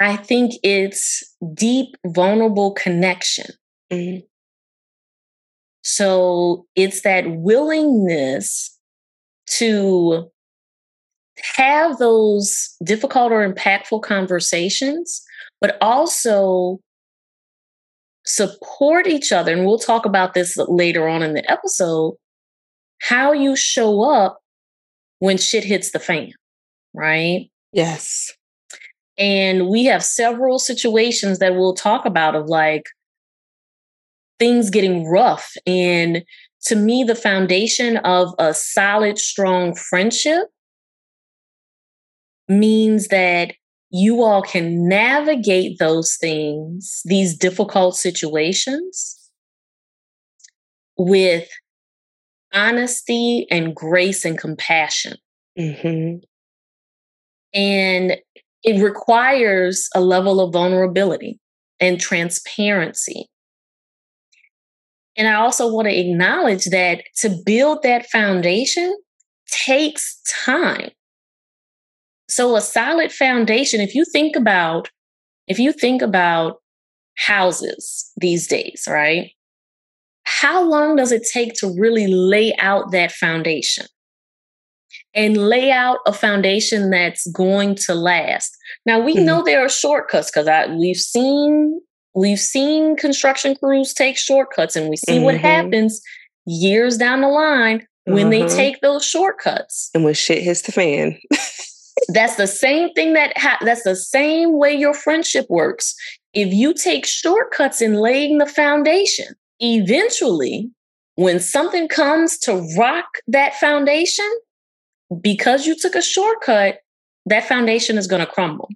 I 0.00 0.16
think 0.16 0.52
it's 0.62 1.22
deep, 1.54 1.96
vulnerable 2.06 2.72
connection. 2.72 3.46
Mm-hmm. 3.92 4.24
So 5.82 6.66
it's 6.74 7.02
that 7.02 7.24
willingness 7.28 8.76
to 9.50 10.30
have 11.56 11.98
those 11.98 12.74
difficult 12.84 13.30
or 13.30 13.48
impactful 13.48 14.02
conversations, 14.02 15.22
but 15.60 15.78
also 15.80 16.80
support 18.24 19.06
each 19.06 19.32
other. 19.32 19.52
And 19.52 19.64
we'll 19.64 19.78
talk 19.78 20.04
about 20.04 20.34
this 20.34 20.56
later 20.56 21.06
on 21.08 21.22
in 21.22 21.34
the 21.34 21.50
episode 21.50 22.16
how 23.00 23.32
you 23.32 23.54
show 23.54 24.02
up 24.02 24.40
when 25.18 25.38
shit 25.38 25.64
hits 25.64 25.92
the 25.92 25.98
fan, 25.98 26.32
right? 26.94 27.48
Yes. 27.72 28.32
And 29.18 29.68
we 29.68 29.84
have 29.86 30.04
several 30.04 30.58
situations 30.58 31.38
that 31.38 31.54
we'll 31.54 31.74
talk 31.74 32.04
about 32.04 32.34
of 32.34 32.46
like 32.46 32.84
things 34.38 34.70
getting 34.70 35.06
rough. 35.06 35.52
And 35.66 36.22
to 36.64 36.76
me, 36.76 37.04
the 37.04 37.14
foundation 37.14 37.96
of 37.98 38.34
a 38.38 38.52
solid, 38.52 39.18
strong 39.18 39.74
friendship 39.74 40.48
means 42.48 43.08
that 43.08 43.54
you 43.90 44.22
all 44.22 44.42
can 44.42 44.88
navigate 44.88 45.78
those 45.78 46.16
things, 46.16 47.00
these 47.04 47.36
difficult 47.36 47.96
situations, 47.96 49.30
with 50.98 51.48
honesty 52.52 53.46
and 53.50 53.74
grace 53.74 54.24
and 54.24 54.38
compassion. 54.38 55.16
Mm-hmm. 55.58 56.18
And 57.54 58.16
it 58.66 58.82
requires 58.82 59.88
a 59.94 60.00
level 60.00 60.40
of 60.40 60.52
vulnerability 60.52 61.38
and 61.80 62.00
transparency. 62.00 63.28
And 65.16 65.28
I 65.28 65.34
also 65.34 65.72
want 65.72 65.88
to 65.88 65.98
acknowledge 65.98 66.66
that 66.66 67.04
to 67.20 67.30
build 67.46 67.82
that 67.84 68.06
foundation 68.06 68.94
takes 69.48 70.20
time. 70.44 70.90
So 72.28 72.56
a 72.56 72.60
solid 72.60 73.12
foundation, 73.12 73.80
if 73.80 73.94
you 73.94 74.04
think 74.04 74.34
about, 74.34 74.90
if 75.46 75.60
you 75.60 75.72
think 75.72 76.02
about 76.02 76.56
houses 77.16 78.10
these 78.16 78.48
days, 78.48 78.84
right? 78.88 79.30
How 80.24 80.68
long 80.68 80.96
does 80.96 81.12
it 81.12 81.22
take 81.32 81.54
to 81.54 81.72
really 81.78 82.08
lay 82.08 82.54
out 82.58 82.90
that 82.90 83.12
foundation? 83.12 83.86
And 85.16 85.36
lay 85.38 85.72
out 85.72 85.98
a 86.06 86.12
foundation 86.12 86.90
that's 86.90 87.26
going 87.32 87.74
to 87.74 87.94
last. 87.94 88.56
Now 88.84 89.00
we 89.00 89.16
mm-hmm. 89.16 89.24
know 89.24 89.42
there 89.42 89.64
are 89.64 89.68
shortcuts 89.68 90.30
because 90.30 90.46
I 90.46 90.66
we've 90.66 90.96
seen 90.96 91.80
we've 92.14 92.38
seen 92.38 92.96
construction 92.96 93.56
crews 93.56 93.92
take 93.92 94.16
shortcuts 94.16 94.76
and 94.76 94.88
we 94.88 94.96
see 94.96 95.14
mm-hmm. 95.14 95.24
what 95.24 95.38
happens 95.38 96.00
years 96.46 96.96
down 96.96 97.22
the 97.22 97.28
line 97.28 97.86
when 98.04 98.30
they 98.30 98.42
mm-hmm. 98.42 98.56
take 98.56 98.80
those 98.80 99.04
shortcuts. 99.04 99.90
And 99.94 100.04
when 100.04 100.14
shit 100.14 100.42
hits 100.42 100.62
the 100.62 100.72
fan. 100.72 101.18
that's 102.08 102.36
the 102.36 102.46
same 102.46 102.92
thing 102.92 103.14
that 103.14 103.36
ha- 103.36 103.58
that's 103.62 103.82
the 103.82 103.96
same 103.96 104.58
way 104.58 104.74
your 104.74 104.94
friendship 104.94 105.46
works. 105.48 105.94
If 106.34 106.52
you 106.52 106.74
take 106.74 107.06
shortcuts 107.06 107.80
in 107.80 107.94
laying 107.94 108.38
the 108.38 108.46
foundation, 108.46 109.26
eventually 109.60 110.70
when 111.16 111.40
something 111.40 111.88
comes 111.88 112.38
to 112.40 112.62
rock 112.78 113.06
that 113.26 113.54
foundation, 113.54 114.30
because 115.20 115.66
you 115.66 115.76
took 115.76 115.94
a 115.94 116.02
shortcut, 116.02 116.78
that 117.26 117.48
foundation 117.48 117.98
is 117.98 118.06
going 118.06 118.24
to 118.24 118.30
crumble. 118.30 118.68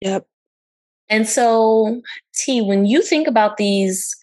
Yep. 0.00 0.26
And 1.08 1.28
so, 1.28 2.00
T, 2.34 2.62
when 2.62 2.86
you 2.86 3.02
think 3.02 3.26
about 3.28 3.56
these 3.56 4.14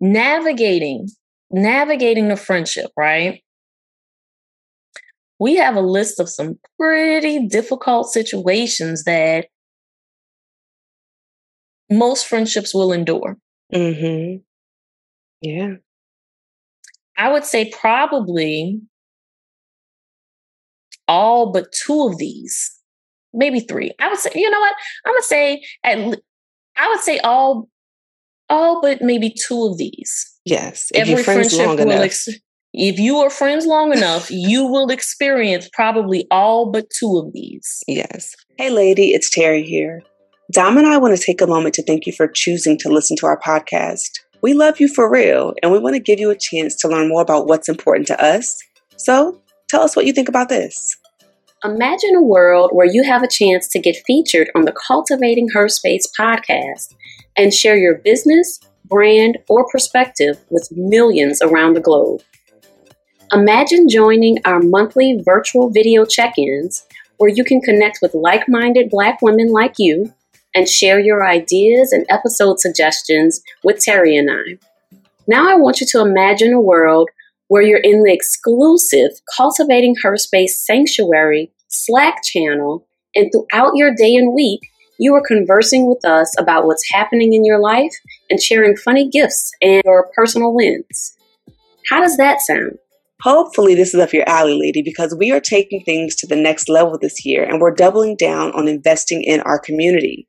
navigating, 0.00 1.08
navigating 1.50 2.28
the 2.28 2.36
friendship, 2.36 2.90
right? 2.96 3.42
We 5.40 5.56
have 5.56 5.76
a 5.76 5.80
list 5.80 6.20
of 6.20 6.28
some 6.28 6.58
pretty 6.78 7.46
difficult 7.46 8.10
situations 8.10 9.04
that 9.04 9.46
most 11.90 12.26
friendships 12.26 12.74
will 12.74 12.92
endure. 12.92 13.36
Mm-hmm. 13.72 14.38
Yeah. 15.42 15.74
I 17.16 17.32
would 17.32 17.44
say 17.44 17.70
probably 17.70 18.80
all 21.08 21.52
but 21.52 21.72
two 21.72 22.06
of 22.06 22.18
these, 22.18 22.70
maybe 23.32 23.60
three. 23.60 23.92
I 24.00 24.08
would 24.08 24.18
say, 24.18 24.30
you 24.34 24.50
know 24.50 24.60
what? 24.60 24.74
I'm 25.04 25.12
gonna 25.12 25.22
say 25.22 25.62
at 25.82 26.20
I 26.76 26.88
would 26.88 27.00
say 27.00 27.18
all 27.18 27.68
all 28.48 28.80
but 28.80 29.02
maybe 29.02 29.30
two 29.30 29.66
of 29.66 29.78
these. 29.78 30.38
Yes. 30.44 30.86
If 30.94 31.08
Every 31.08 31.22
friendship 31.22 31.66
will 31.66 31.90
ex- 31.92 32.28
if 32.74 32.98
you 32.98 33.16
are 33.18 33.30
friends 33.30 33.66
long 33.66 33.92
enough, 33.92 34.30
you 34.30 34.64
will 34.64 34.90
experience 34.90 35.68
probably 35.72 36.26
all 36.30 36.70
but 36.70 36.86
two 36.90 37.18
of 37.18 37.32
these. 37.32 37.82
Yes. 37.88 38.34
Hey 38.56 38.70
lady, 38.70 39.10
it's 39.10 39.34
Terri 39.34 39.64
here. 39.64 40.02
Dom 40.52 40.78
and 40.78 40.86
I 40.86 40.96
want 40.96 41.16
to 41.16 41.22
take 41.22 41.40
a 41.40 41.46
moment 41.46 41.74
to 41.74 41.82
thank 41.82 42.06
you 42.06 42.12
for 42.12 42.26
choosing 42.26 42.78
to 42.78 42.88
listen 42.88 43.16
to 43.18 43.26
our 43.26 43.38
podcast. 43.38 44.08
We 44.40 44.54
love 44.54 44.80
you 44.80 44.88
for 44.88 45.10
real, 45.10 45.52
and 45.62 45.72
we 45.72 45.78
want 45.78 45.94
to 45.96 46.00
give 46.00 46.20
you 46.20 46.30
a 46.30 46.38
chance 46.38 46.74
to 46.76 46.88
learn 46.88 47.08
more 47.08 47.20
about 47.20 47.46
what's 47.48 47.68
important 47.68 48.06
to 48.06 48.24
us. 48.24 48.56
So, 48.96 49.42
tell 49.68 49.82
us 49.82 49.94
what 49.94 50.06
you 50.06 50.12
think 50.12 50.28
about 50.28 50.48
this. 50.48 50.96
Imagine 51.64 52.14
a 52.14 52.22
world 52.22 52.70
where 52.72 52.86
you 52.86 53.02
have 53.02 53.22
a 53.22 53.28
chance 53.28 53.68
to 53.68 53.80
get 53.80 53.96
featured 54.06 54.48
on 54.54 54.62
the 54.62 54.74
Cultivating 54.86 55.48
Her 55.54 55.68
Space 55.68 56.08
podcast 56.18 56.94
and 57.36 57.52
share 57.52 57.76
your 57.76 57.96
business, 57.96 58.60
brand, 58.84 59.38
or 59.48 59.66
perspective 59.70 60.38
with 60.50 60.68
millions 60.70 61.42
around 61.42 61.74
the 61.74 61.80
globe. 61.80 62.22
Imagine 63.32 63.88
joining 63.88 64.38
our 64.44 64.60
monthly 64.60 65.20
virtual 65.24 65.68
video 65.68 66.04
check 66.04 66.38
ins 66.38 66.86
where 67.18 67.28
you 67.28 67.44
can 67.44 67.60
connect 67.60 67.98
with 68.00 68.14
like 68.14 68.48
minded 68.48 68.88
Black 68.88 69.20
women 69.20 69.50
like 69.50 69.74
you 69.78 70.14
and 70.54 70.68
share 70.68 71.00
your 71.00 71.26
ideas 71.26 71.92
and 71.92 72.06
episode 72.08 72.58
suggestions 72.60 73.42
with 73.64 73.78
Terri 73.78 74.18
and 74.18 74.30
I. 74.30 74.58
Now, 75.26 75.50
I 75.50 75.56
want 75.56 75.80
you 75.80 75.86
to 75.88 76.00
imagine 76.00 76.54
a 76.54 76.60
world 76.60 77.10
where 77.48 77.62
you're 77.62 77.80
in 77.82 78.02
the 78.04 78.12
exclusive 78.12 79.10
Cultivating 79.36 79.96
Her 80.02 80.16
Space 80.16 80.64
Sanctuary 80.64 81.52
Slack 81.68 82.22
channel, 82.22 82.86
and 83.14 83.30
throughout 83.32 83.72
your 83.74 83.94
day 83.94 84.14
and 84.14 84.34
week, 84.34 84.60
you 84.98 85.14
are 85.14 85.22
conversing 85.26 85.86
with 85.86 86.04
us 86.04 86.34
about 86.38 86.66
what's 86.66 86.90
happening 86.90 87.32
in 87.32 87.44
your 87.44 87.60
life 87.60 87.92
and 88.30 88.40
sharing 88.40 88.76
funny 88.76 89.08
gifts 89.08 89.50
and 89.60 89.82
your 89.84 90.10
personal 90.14 90.54
wins. 90.54 91.16
How 91.88 92.00
does 92.00 92.16
that 92.16 92.40
sound? 92.40 92.78
Hopefully, 93.22 93.74
this 93.74 93.94
is 93.94 94.00
up 94.00 94.12
your 94.12 94.28
alley, 94.28 94.58
lady, 94.58 94.82
because 94.82 95.14
we 95.14 95.32
are 95.32 95.40
taking 95.40 95.82
things 95.82 96.14
to 96.16 96.26
the 96.26 96.36
next 96.36 96.68
level 96.68 96.98
this 97.00 97.24
year 97.24 97.42
and 97.42 97.60
we're 97.60 97.74
doubling 97.74 98.16
down 98.16 98.52
on 98.52 98.68
investing 98.68 99.22
in 99.24 99.40
our 99.40 99.58
community. 99.58 100.28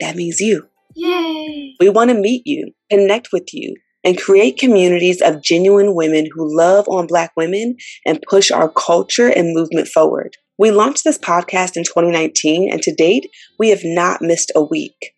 That 0.00 0.16
means 0.16 0.40
you. 0.40 0.68
Yay! 0.94 1.74
We 1.80 1.88
want 1.88 2.10
to 2.10 2.16
meet 2.16 2.42
you, 2.46 2.72
connect 2.90 3.28
with 3.32 3.52
you, 3.52 3.74
and 4.04 4.20
create 4.20 4.58
communities 4.58 5.20
of 5.20 5.42
genuine 5.42 5.94
women 5.94 6.26
who 6.32 6.56
love 6.56 6.86
on 6.88 7.06
Black 7.06 7.32
women 7.36 7.76
and 8.06 8.22
push 8.28 8.50
our 8.50 8.68
culture 8.68 9.28
and 9.28 9.54
movement 9.54 9.88
forward. 9.88 10.36
We 10.58 10.70
launched 10.70 11.04
this 11.04 11.18
podcast 11.18 11.76
in 11.76 11.84
2019, 11.84 12.70
and 12.70 12.82
to 12.82 12.94
date, 12.94 13.26
we 13.58 13.70
have 13.70 13.82
not 13.84 14.22
missed 14.22 14.52
a 14.54 14.62
week. 14.62 15.12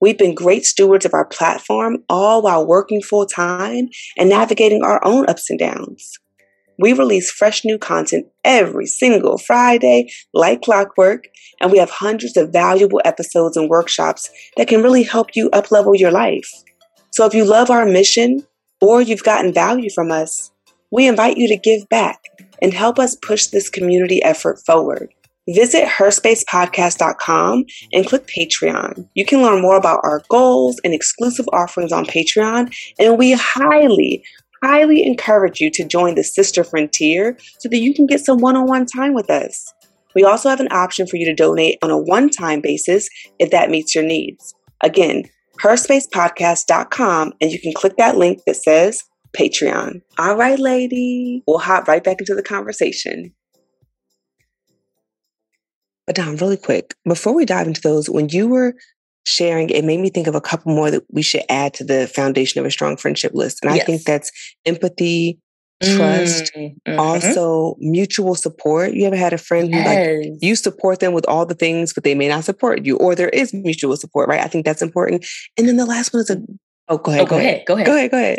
We've 0.00 0.18
been 0.18 0.34
great 0.34 0.64
stewards 0.64 1.04
of 1.04 1.14
our 1.14 1.24
platform, 1.24 2.04
all 2.08 2.42
while 2.42 2.66
working 2.66 3.02
full 3.02 3.26
time 3.26 3.88
and 4.16 4.28
navigating 4.28 4.82
our 4.82 5.04
own 5.04 5.28
ups 5.28 5.48
and 5.50 5.58
downs. 5.58 6.18
We 6.78 6.92
release 6.92 7.30
fresh 7.30 7.64
new 7.64 7.78
content 7.78 8.26
every 8.44 8.86
single 8.86 9.38
Friday, 9.38 10.10
like 10.34 10.60
clockwork, 10.60 11.24
and 11.60 11.72
we 11.72 11.78
have 11.78 11.90
hundreds 11.90 12.36
of 12.36 12.52
valuable 12.52 13.00
episodes 13.04 13.56
and 13.56 13.70
workshops 13.70 14.28
that 14.56 14.68
can 14.68 14.82
really 14.82 15.02
help 15.02 15.30
you 15.34 15.48
uplevel 15.50 15.98
your 15.98 16.10
life. 16.10 16.50
So 17.12 17.26
if 17.26 17.34
you 17.34 17.44
love 17.44 17.70
our 17.70 17.86
mission 17.86 18.46
or 18.80 19.00
you've 19.00 19.24
gotten 19.24 19.52
value 19.52 19.90
from 19.94 20.10
us, 20.10 20.50
we 20.90 21.06
invite 21.06 21.36
you 21.36 21.48
to 21.48 21.56
give 21.56 21.88
back 21.88 22.20
and 22.62 22.72
help 22.72 22.98
us 22.98 23.16
push 23.16 23.46
this 23.46 23.68
community 23.68 24.22
effort 24.22 24.58
forward. 24.64 25.12
Visit 25.48 25.86
herspacepodcast.com 25.86 27.64
and 27.92 28.06
click 28.06 28.26
Patreon. 28.26 29.08
You 29.14 29.24
can 29.24 29.42
learn 29.42 29.62
more 29.62 29.76
about 29.76 30.00
our 30.02 30.22
goals 30.28 30.80
and 30.82 30.92
exclusive 30.92 31.46
offerings 31.52 31.92
on 31.92 32.04
Patreon, 32.04 32.74
and 32.98 33.16
we 33.16 33.32
highly, 33.32 34.24
highly 34.64 35.06
encourage 35.06 35.60
you 35.60 35.70
to 35.72 35.86
join 35.86 36.16
the 36.16 36.24
Sister 36.24 36.64
Frontier 36.64 37.38
so 37.60 37.68
that 37.68 37.78
you 37.78 37.94
can 37.94 38.06
get 38.06 38.24
some 38.24 38.38
one 38.38 38.56
on 38.56 38.66
one 38.66 38.86
time 38.86 39.14
with 39.14 39.30
us. 39.30 39.72
We 40.16 40.24
also 40.24 40.48
have 40.48 40.60
an 40.60 40.72
option 40.72 41.06
for 41.06 41.16
you 41.16 41.26
to 41.26 41.34
donate 41.34 41.78
on 41.80 41.90
a 41.90 41.98
one 41.98 42.28
time 42.28 42.60
basis 42.60 43.08
if 43.38 43.50
that 43.50 43.70
meets 43.70 43.94
your 43.94 44.04
needs. 44.04 44.52
Again, 44.82 45.24
herspacepodcast.com, 45.62 47.32
and 47.40 47.50
you 47.50 47.60
can 47.60 47.72
click 47.72 47.96
that 47.96 48.16
link 48.16 48.40
that 48.46 48.56
says 48.56 49.04
Patreon. 49.36 50.02
All 50.18 50.36
right, 50.36 50.58
lady, 50.58 51.42
we'll 51.46 51.58
hop 51.58 51.88
right 51.88 52.02
back 52.02 52.20
into 52.20 52.34
the 52.34 52.42
conversation. 52.42 53.34
But 56.06 56.16
Dom, 56.16 56.36
really 56.36 56.56
quick, 56.56 56.94
before 57.04 57.34
we 57.34 57.44
dive 57.44 57.66
into 57.66 57.80
those, 57.80 58.08
when 58.08 58.28
you 58.28 58.46
were 58.46 58.74
sharing, 59.26 59.70
it 59.70 59.84
made 59.84 59.98
me 59.98 60.08
think 60.08 60.28
of 60.28 60.36
a 60.36 60.40
couple 60.40 60.72
more 60.72 60.90
that 60.90 61.02
we 61.10 61.22
should 61.22 61.42
add 61.48 61.74
to 61.74 61.84
the 61.84 62.06
foundation 62.06 62.60
of 62.60 62.66
a 62.66 62.70
strong 62.70 62.96
friendship 62.96 63.32
list. 63.34 63.58
And 63.62 63.74
yes. 63.74 63.82
I 63.82 63.84
think 63.84 64.02
that's 64.04 64.30
empathy, 64.64 65.40
trust, 65.82 66.52
mm-hmm. 66.54 66.98
also 66.98 67.76
mutual 67.78 68.34
support. 68.34 68.92
You 68.92 69.06
ever 69.06 69.16
had 69.16 69.32
a 69.32 69.38
friend 69.38 69.70
yes. 69.70 69.86
who 69.86 70.30
like 70.30 70.38
you 70.42 70.56
support 70.56 71.00
them 71.00 71.12
with 71.12 71.26
all 71.28 71.46
the 71.46 71.54
things, 71.54 71.92
but 71.92 72.04
they 72.04 72.14
may 72.14 72.28
not 72.28 72.44
support 72.44 72.84
you, 72.84 72.96
or 72.96 73.14
there 73.14 73.28
is 73.28 73.52
mutual 73.52 73.96
support, 73.96 74.28
right? 74.28 74.40
I 74.40 74.48
think 74.48 74.64
that's 74.64 74.82
important. 74.82 75.26
And 75.56 75.68
then 75.68 75.76
the 75.76 75.86
last 75.86 76.12
one 76.12 76.22
is 76.22 76.30
a 76.30 76.40
oh, 76.88 76.98
go 76.98 77.10
ahead, 77.10 77.22
oh, 77.22 77.24
go, 77.24 77.30
go 77.30 77.36
ahead, 77.38 77.54
ahead, 77.54 77.66
go 77.66 77.74
ahead, 77.74 77.86
go 77.86 77.96
ahead, 77.96 78.10
go 78.10 78.16
ahead. 78.18 78.38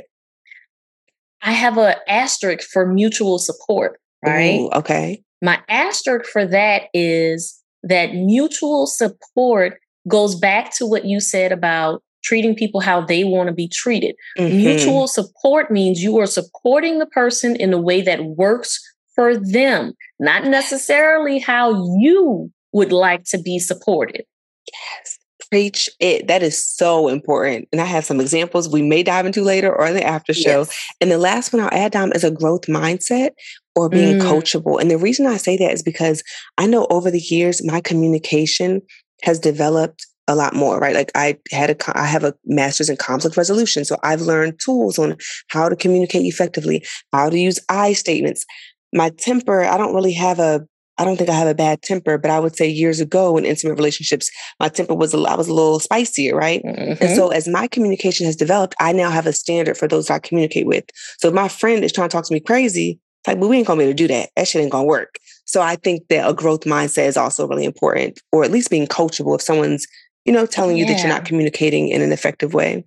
I 1.41 1.51
have 1.51 1.77
an 1.77 1.95
asterisk 2.07 2.67
for 2.69 2.91
mutual 2.91 3.37
support, 3.37 3.99
right? 4.25 4.59
Ooh, 4.59 4.69
okay. 4.69 5.23
My 5.41 5.59
asterisk 5.69 6.29
for 6.29 6.45
that 6.47 6.83
is 6.93 7.61
that 7.83 8.13
mutual 8.13 8.87
support 8.87 9.79
goes 10.07 10.35
back 10.35 10.75
to 10.77 10.85
what 10.85 11.05
you 11.05 11.19
said 11.19 11.51
about 11.51 12.01
treating 12.27 12.55
people 12.55 12.81
how 12.81 12.99
they 12.99 13.23
want 13.23 13.47
to 13.47 13.53
be 13.53 13.69
treated. 13.69 14.15
Mm-hmm. 14.37 14.57
Mutual 14.57 15.07
support 15.07 15.71
means 15.71 16.03
you 16.03 16.19
are 16.19 16.27
supporting 16.27 16.99
the 16.99 17.05
person 17.05 17.55
in 17.55 17.71
a 17.73 17.79
way 17.79 18.01
that 18.01 18.23
works 18.23 18.79
for 19.15 19.37
them, 19.37 19.93
not 20.19 20.43
necessarily 20.43 21.39
how 21.39 21.97
you 21.99 22.51
would 22.73 22.91
like 22.91 23.23
to 23.25 23.37
be 23.37 23.59
supported. 23.59 24.23
Yes. 24.67 25.17
Preach 25.49 25.89
it. 26.01 26.27
That 26.27 26.43
is 26.43 26.61
so 26.61 27.07
important. 27.07 27.69
And 27.71 27.79
I 27.79 27.85
have 27.85 28.03
some 28.03 28.19
examples 28.19 28.67
we 28.67 28.81
may 28.81 29.01
dive 29.01 29.25
into 29.25 29.41
later 29.41 29.73
or 29.73 29.87
in 29.87 29.93
the 29.93 30.03
after 30.03 30.33
show. 30.33 30.59
Yes. 30.59 30.87
And 30.99 31.09
the 31.09 31.17
last 31.17 31.53
one 31.53 31.61
I'll 31.61 31.69
add, 31.71 31.93
Dom, 31.93 32.11
is 32.11 32.25
a 32.25 32.31
growth 32.31 32.63
mindset 32.63 33.29
or 33.73 33.87
being 33.87 34.19
mm. 34.19 34.21
coachable. 34.21 34.81
And 34.81 34.91
the 34.91 34.97
reason 34.97 35.25
I 35.25 35.37
say 35.37 35.55
that 35.55 35.71
is 35.71 35.81
because 35.81 36.21
I 36.57 36.67
know 36.67 36.85
over 36.89 37.09
the 37.09 37.19
years, 37.21 37.65
my 37.65 37.79
communication 37.79 38.81
has 39.23 39.39
developed 39.39 40.05
a 40.27 40.35
lot 40.35 40.53
more, 40.53 40.79
right? 40.79 40.95
Like 40.95 41.11
I 41.15 41.37
had 41.51 41.69
a, 41.69 41.97
I 41.97 42.05
have 42.05 42.23
a 42.23 42.33
master's 42.45 42.89
in 42.89 42.97
conflict 42.97 43.37
resolution. 43.37 43.85
So 43.85 43.97
I've 44.03 44.21
learned 44.21 44.59
tools 44.59 44.99
on 44.99 45.17
how 45.47 45.69
to 45.69 45.75
communicate 45.75 46.25
effectively, 46.25 46.83
how 47.13 47.29
to 47.29 47.37
use 47.37 47.59
I 47.69 47.93
statements. 47.93 48.45
My 48.93 49.09
temper, 49.11 49.63
I 49.63 49.77
don't 49.77 49.95
really 49.95 50.13
have 50.13 50.39
a, 50.39 50.65
I 50.97 51.05
don't 51.05 51.15
think 51.15 51.29
I 51.29 51.33
have 51.33 51.47
a 51.47 51.53
bad 51.55 51.83
temper, 51.83 52.17
but 52.17 52.31
I 52.31 52.39
would 52.39 52.55
say 52.55 52.67
years 52.67 52.99
ago 52.99 53.37
in 53.37 53.45
intimate 53.45 53.75
relationships, 53.75 54.31
my 54.59 54.67
temper 54.67 54.95
was 54.95 55.13
a, 55.13 55.19
I 55.19 55.35
was 55.35 55.47
a 55.47 55.53
little 55.53 55.79
spicier, 55.79 56.35
right? 56.35 56.63
Mm-hmm. 56.63 57.03
And 57.03 57.15
so 57.15 57.29
as 57.29 57.47
my 57.47 57.67
communication 57.67 58.25
has 58.25 58.35
developed, 58.35 58.75
I 58.79 58.93
now 58.93 59.11
have 59.11 59.27
a 59.27 59.33
standard 59.33 59.77
for 59.77 59.87
those 59.87 60.09
I 60.09 60.19
communicate 60.19 60.65
with. 60.65 60.85
So 61.19 61.27
if 61.27 61.33
my 61.33 61.47
friend 61.47 61.83
is 61.83 61.91
trying 61.91 62.09
to 62.09 62.13
talk 62.13 62.25
to 62.25 62.33
me 62.33 62.39
crazy, 62.39 62.99
like, 63.27 63.39
but 63.39 63.47
we 63.47 63.57
ain't 63.57 63.67
gonna 63.67 63.79
be 63.79 63.83
able 63.83 63.91
to 63.91 64.03
do 64.03 64.07
that. 64.07 64.29
That 64.35 64.47
shit 64.47 64.61
ain't 64.61 64.71
gonna 64.71 64.85
work. 64.87 65.19
So 65.45 65.61
I 65.61 65.75
think 65.75 66.07
that 66.09 66.27
a 66.27 66.33
growth 66.33 66.61
mindset 66.61 67.07
is 67.07 67.17
also 67.17 67.47
really 67.47 67.65
important, 67.65 68.19
or 68.31 68.43
at 68.43 68.51
least 68.51 68.69
being 68.69 68.87
coachable 68.87 69.35
if 69.35 69.41
someone's, 69.41 69.85
you 70.27 70.33
know, 70.33 70.45
telling 70.45 70.77
you 70.77 70.85
yeah. 70.85 70.91
that 70.91 70.99
you're 70.99 71.09
not 71.11 71.25
communicating 71.25 71.87
in 71.87 72.01
an 72.01 72.11
effective 72.11 72.53
way. 72.53 72.85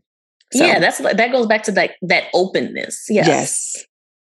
So, 0.52 0.64
yeah, 0.64 0.78
that's 0.78 0.98
that 0.98 1.32
goes 1.32 1.46
back 1.46 1.62
to 1.64 1.72
that 1.72 1.92
that 2.02 2.24
openness. 2.34 3.06
Yes. 3.08 3.26
Yes. 3.26 3.86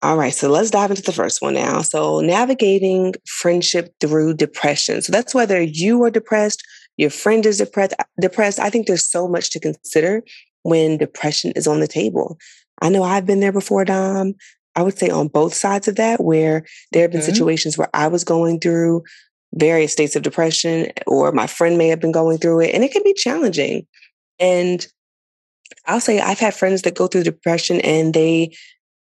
All 0.03 0.17
right, 0.17 0.33
so 0.33 0.49
let's 0.49 0.71
dive 0.71 0.89
into 0.89 1.03
the 1.03 1.11
first 1.11 1.43
one 1.43 1.53
now. 1.53 1.81
So, 1.81 2.21
navigating 2.21 3.13
friendship 3.27 3.93
through 3.99 4.35
depression. 4.35 5.01
So, 5.01 5.11
that's 5.11 5.35
whether 5.35 5.61
you 5.61 6.03
are 6.03 6.09
depressed, 6.09 6.63
your 6.97 7.09
friend 7.09 7.45
is 7.45 7.57
depressed. 7.57 7.93
Depressed. 8.19 8.59
I 8.59 8.69
think 8.69 8.87
there's 8.87 9.09
so 9.09 9.27
much 9.27 9.49
to 9.51 9.59
consider 9.59 10.23
when 10.63 10.97
depression 10.97 11.51
is 11.55 11.67
on 11.67 11.79
the 11.79 11.87
table. 11.87 12.37
I 12.81 12.89
know 12.89 13.03
I've 13.03 13.25
been 13.25 13.39
there 13.39 13.51
before, 13.51 13.85
Dom. 13.85 14.35
I 14.75 14.83
would 14.83 14.97
say 14.97 15.09
on 15.09 15.27
both 15.27 15.53
sides 15.53 15.87
of 15.87 15.95
that, 15.95 16.23
where 16.23 16.65
there 16.91 17.03
have 17.03 17.11
been 17.11 17.21
mm-hmm. 17.21 17.31
situations 17.31 17.77
where 17.77 17.89
I 17.93 18.07
was 18.07 18.23
going 18.23 18.59
through 18.59 19.03
various 19.53 19.91
states 19.91 20.15
of 20.15 20.23
depression, 20.23 20.91
or 21.07 21.31
my 21.31 21.47
friend 21.47 21.77
may 21.77 21.87
have 21.89 21.99
been 21.99 22.11
going 22.11 22.37
through 22.37 22.61
it, 22.61 22.73
and 22.73 22.83
it 22.83 22.91
can 22.91 23.03
be 23.03 23.13
challenging. 23.13 23.85
And 24.39 24.85
I'll 25.85 25.99
say 25.99 26.19
I've 26.19 26.39
had 26.39 26.53
friends 26.53 26.83
that 26.83 26.95
go 26.95 27.07
through 27.07 27.23
depression 27.23 27.81
and 27.81 28.13
they 28.13 28.55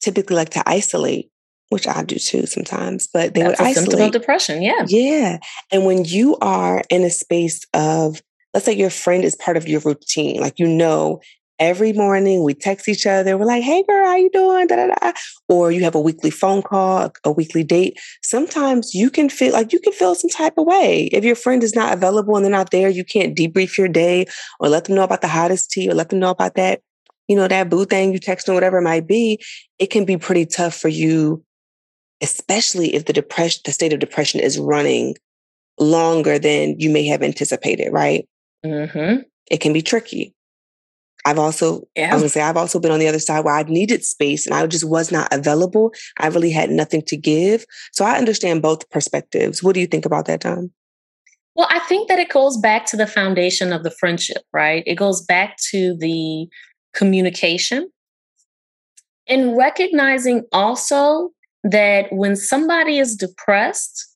typically 0.01 0.37
like 0.37 0.51
to 0.51 0.63
isolate, 0.67 1.31
which 1.69 1.87
I 1.87 2.03
do 2.03 2.17
too 2.17 2.47
sometimes, 2.47 3.09
but 3.13 3.35
they 3.35 3.43
That's 3.43 3.61
would 3.61 3.69
isolate. 3.69 3.91
symptom 3.91 4.07
of 4.07 4.13
depression. 4.13 4.63
Yeah. 4.63 4.85
Yeah. 4.87 5.39
And 5.71 5.85
when 5.85 6.05
you 6.05 6.37
are 6.41 6.83
in 6.91 7.03
a 7.03 7.11
space 7.11 7.65
of, 7.75 8.23
let's 8.55 8.67
say 8.67 8.73
your 8.73 8.91
friend 8.91 9.25
is 9.25 9.37
part 9.37 9.57
of 9.57 9.69
your 9.69 9.81
routine, 9.81 10.41
like 10.41 10.59
you 10.59 10.67
know 10.67 11.21
every 11.61 11.93
morning 11.93 12.43
we 12.43 12.55
text 12.55 12.89
each 12.89 13.07
other. 13.07 13.37
We're 13.37 13.45
like, 13.45 13.63
hey 13.63 13.85
girl, 13.87 14.07
how 14.07 14.17
you 14.17 14.31
doing? 14.31 14.67
Da, 14.67 14.77
da, 14.77 14.95
da. 14.95 15.13
Or 15.49 15.71
you 15.71 15.85
have 15.85 15.95
a 15.95 16.01
weekly 16.01 16.31
phone 16.31 16.63
call, 16.63 17.13
a 17.23 17.31
weekly 17.31 17.63
date. 17.63 18.01
Sometimes 18.23 18.95
you 18.95 19.11
can 19.11 19.29
feel 19.29 19.53
like 19.53 19.73
you 19.73 19.79
can 19.79 19.93
feel 19.93 20.15
some 20.15 20.31
type 20.31 20.55
of 20.57 20.67
way. 20.67 21.11
If 21.13 21.23
your 21.23 21.37
friend 21.37 21.63
is 21.63 21.77
not 21.77 21.93
available 21.93 22.35
and 22.35 22.45
they're 22.45 22.51
not 22.51 22.71
there, 22.71 22.89
you 22.89 23.05
can't 23.05 23.37
debrief 23.37 23.77
your 23.77 23.89
day 23.89 24.27
or 24.59 24.69
let 24.69 24.87
them 24.87 24.97
know 24.97 25.05
about 25.05 25.21
the 25.21 25.29
hottest 25.29 25.71
tea 25.71 25.89
or 25.89 25.95
let 25.95 26.09
them 26.09 26.19
know 26.19 26.31
about 26.31 26.55
that, 26.55 26.81
you 27.29 27.37
know, 27.37 27.47
that 27.47 27.69
boo 27.69 27.85
thing 27.85 28.13
you 28.13 28.19
text 28.19 28.47
them, 28.47 28.55
whatever 28.55 28.79
it 28.79 28.83
might 28.83 29.07
be. 29.07 29.39
It 29.79 29.91
can 29.91 30.07
be 30.07 30.17
pretty 30.17 30.47
tough 30.47 30.75
for 30.75 30.89
you, 30.89 31.45
especially 32.23 32.95
if 32.95 33.05
the 33.05 33.13
depression, 33.13 33.61
the 33.67 33.73
state 33.73 33.93
of 33.93 34.01
depression 34.01 34.41
is 34.41 34.59
running 34.59 35.15
longer 35.79 36.39
than 36.39 36.79
you 36.79 36.89
may 36.89 37.07
have 37.07 37.23
anticipated, 37.23 37.91
right? 37.91 38.27
Mm-hmm. 38.65 39.23
It 39.51 39.61
can 39.61 39.73
be 39.75 39.83
tricky. 39.83 40.35
I've 41.25 41.39
also, 41.39 41.83
yeah. 41.95 42.11
I 42.11 42.15
was 42.15 42.23
gonna 42.23 42.29
say, 42.31 42.41
I've 42.41 42.57
also 42.57 42.81
been 42.81 42.93
on 42.93 42.99
the 42.99 43.09
other 43.09 43.19
side 43.19 43.45
where 43.45 43.55
I 43.55 43.63
needed 43.65 44.05
space 44.05 44.47
and 44.47 44.55
I 44.55 44.67
just 44.67 44.85
was 44.85 45.13
not 45.13 45.29
available. 45.33 45.93
I 46.19 46.29
really 46.29 46.51
had 46.51 46.71
nothing 46.71 47.03
to 47.07 47.17
give. 47.17 47.65
So 47.93 48.05
I 48.05 48.17
understand 48.17 48.63
both 48.63 48.89
perspectives. 48.91 49.63
What 49.63 49.75
do 49.75 49.81
you 49.81 49.87
think 49.87 50.07
about 50.07 50.27
that, 50.27 50.41
Dom? 50.41 50.71
Well, 51.55 51.69
I 51.71 51.81
think 51.81 52.09
that 52.09 52.19
it 52.19 52.31
goes 52.31 52.57
back 52.57 52.87
to 52.87 52.97
the 52.97 53.07
foundation 53.07 53.73
of 53.73 53.83
the 53.83 53.91
friendship, 53.91 54.43
right? 54.53 54.83
It 54.87 54.95
goes 54.95 55.21
back 55.23 55.57
to 55.71 55.97
the 55.99 56.47
communication 56.95 57.91
and 59.29 59.57
recognizing 59.57 60.45
also 60.53 61.31
that 61.63 62.07
when 62.13 62.37
somebody 62.37 62.99
is 62.99 63.15
depressed, 63.15 64.07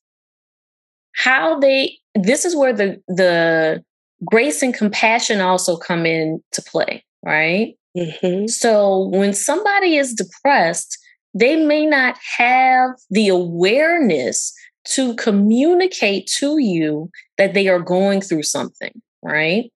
how 1.14 1.58
they, 1.58 1.98
this 2.14 2.44
is 2.44 2.56
where 2.56 2.72
the, 2.72 3.02
the, 3.08 3.84
grace 4.24 4.62
and 4.62 4.74
compassion 4.74 5.40
also 5.40 5.76
come 5.76 6.06
into 6.06 6.62
play, 6.66 7.04
right? 7.24 7.74
Mm-hmm. 7.96 8.46
So 8.48 9.08
when 9.08 9.32
somebody 9.32 9.96
is 9.96 10.14
depressed, 10.14 10.98
they 11.32 11.56
may 11.56 11.86
not 11.86 12.16
have 12.36 12.90
the 13.10 13.28
awareness 13.28 14.52
to 14.86 15.14
communicate 15.16 16.30
to 16.38 16.58
you 16.58 17.10
that 17.38 17.54
they 17.54 17.68
are 17.68 17.80
going 17.80 18.20
through 18.20 18.42
something, 18.42 18.92
right? 19.22 19.72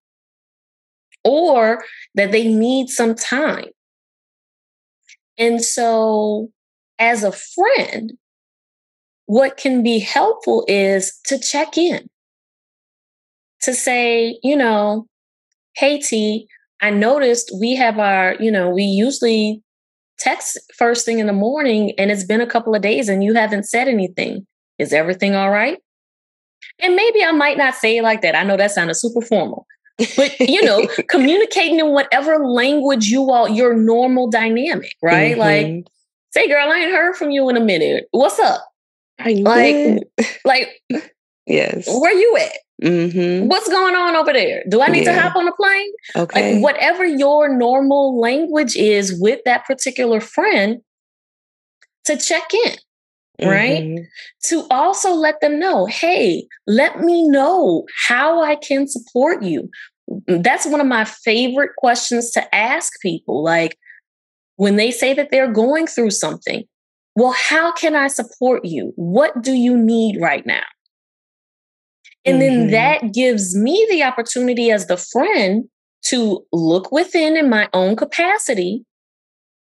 Or 1.24 1.82
that 2.14 2.32
they 2.32 2.46
need 2.46 2.88
some 2.88 3.14
time. 3.14 3.68
And 5.38 5.62
so, 5.62 6.50
as 6.98 7.22
a 7.22 7.32
friend, 7.32 8.12
what 9.26 9.56
can 9.56 9.82
be 9.82 9.98
helpful 10.00 10.64
is 10.68 11.18
to 11.26 11.38
check 11.38 11.78
in 11.78 12.08
to 13.68 13.74
say, 13.74 14.38
you 14.42 14.56
know, 14.56 15.06
hey 15.76 16.00
T, 16.00 16.48
I 16.80 16.88
noticed 16.88 17.52
we 17.60 17.74
have 17.76 17.98
our, 17.98 18.34
you 18.40 18.50
know, 18.50 18.70
we 18.70 18.82
usually 18.82 19.62
text 20.18 20.58
first 20.76 21.04
thing 21.04 21.18
in 21.18 21.26
the 21.26 21.34
morning 21.34 21.92
and 21.98 22.10
it's 22.10 22.24
been 22.24 22.40
a 22.40 22.46
couple 22.46 22.74
of 22.74 22.80
days 22.80 23.10
and 23.10 23.22
you 23.22 23.34
haven't 23.34 23.64
said 23.64 23.86
anything. 23.86 24.46
Is 24.78 24.94
everything 24.94 25.34
all 25.34 25.50
right? 25.50 25.76
And 26.80 26.96
maybe 26.96 27.22
I 27.22 27.32
might 27.32 27.58
not 27.58 27.74
say 27.74 27.98
it 27.98 28.02
like 28.02 28.22
that. 28.22 28.34
I 28.34 28.42
know 28.42 28.56
that 28.56 28.70
sounded 28.70 28.94
super 28.94 29.20
formal. 29.20 29.66
But 30.16 30.40
you 30.40 30.62
know, 30.62 30.88
communicating 31.10 31.78
in 31.78 31.92
whatever 31.92 32.38
language 32.46 33.08
you 33.08 33.30
all 33.30 33.48
your 33.48 33.76
normal 33.76 34.30
dynamic, 34.30 34.94
right? 35.02 35.36
Mm-hmm. 35.36 35.40
Like, 35.40 35.84
say, 36.30 36.48
girl, 36.48 36.72
I 36.72 36.78
ain't 36.78 36.92
heard 36.92 37.16
from 37.16 37.32
you 37.32 37.50
in 37.50 37.56
a 37.56 37.60
minute. 37.60 38.06
What's 38.12 38.38
up? 38.38 38.64
I 39.18 39.32
like, 39.32 40.04
like, 40.44 40.68
yes. 41.46 41.86
Where 41.86 42.14
you 42.14 42.36
at? 42.38 42.52
Mm-hmm. 42.82 43.48
What's 43.48 43.68
going 43.68 43.94
on 43.94 44.14
over 44.14 44.32
there? 44.32 44.62
Do 44.68 44.80
I 44.80 44.88
need 44.88 45.04
yeah. 45.04 45.14
to 45.14 45.20
hop 45.20 45.36
on 45.36 45.48
a 45.48 45.52
plane? 45.52 45.92
Okay. 46.14 46.54
Like 46.54 46.62
whatever 46.62 47.04
your 47.04 47.48
normal 47.48 48.20
language 48.20 48.76
is 48.76 49.18
with 49.20 49.40
that 49.44 49.66
particular 49.66 50.20
friend, 50.20 50.80
to 52.08 52.16
check 52.16 52.54
in, 52.54 53.46
right? 53.46 53.82
Mm-hmm. 53.82 54.04
To 54.44 54.66
also 54.70 55.12
let 55.12 55.40
them 55.40 55.58
know, 55.58 55.86
hey, 55.86 56.46
let 56.66 57.00
me 57.00 57.28
know 57.28 57.84
how 58.06 58.42
I 58.42 58.56
can 58.56 58.88
support 58.88 59.42
you. 59.42 59.68
That's 60.26 60.66
one 60.66 60.80
of 60.80 60.86
my 60.86 61.04
favorite 61.04 61.72
questions 61.76 62.30
to 62.30 62.54
ask 62.54 62.94
people. 63.02 63.42
Like 63.44 63.76
when 64.56 64.76
they 64.76 64.90
say 64.90 65.12
that 65.14 65.30
they're 65.30 65.52
going 65.52 65.86
through 65.86 66.10
something, 66.10 66.64
well, 67.14 67.34
how 67.36 67.72
can 67.72 67.94
I 67.94 68.06
support 68.06 68.64
you? 68.64 68.92
What 68.96 69.42
do 69.42 69.52
you 69.52 69.76
need 69.76 70.18
right 70.20 70.46
now? 70.46 70.64
And 72.28 72.40
mm-hmm. 72.40 72.70
then 72.70 72.70
that 72.70 73.12
gives 73.12 73.56
me 73.56 73.86
the 73.90 74.02
opportunity 74.02 74.70
as 74.70 74.86
the 74.86 74.96
friend 74.96 75.64
to 76.06 76.44
look 76.52 76.92
within 76.92 77.36
in 77.36 77.48
my 77.48 77.68
own 77.72 77.96
capacity 77.96 78.84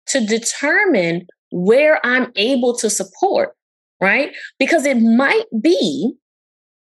to 0.06 0.24
determine 0.24 1.26
where 1.50 2.04
I'm 2.04 2.32
able 2.36 2.76
to 2.76 2.90
support, 2.90 3.54
right? 4.00 4.34
Because 4.58 4.86
it 4.86 4.98
might 4.98 5.46
be 5.60 6.14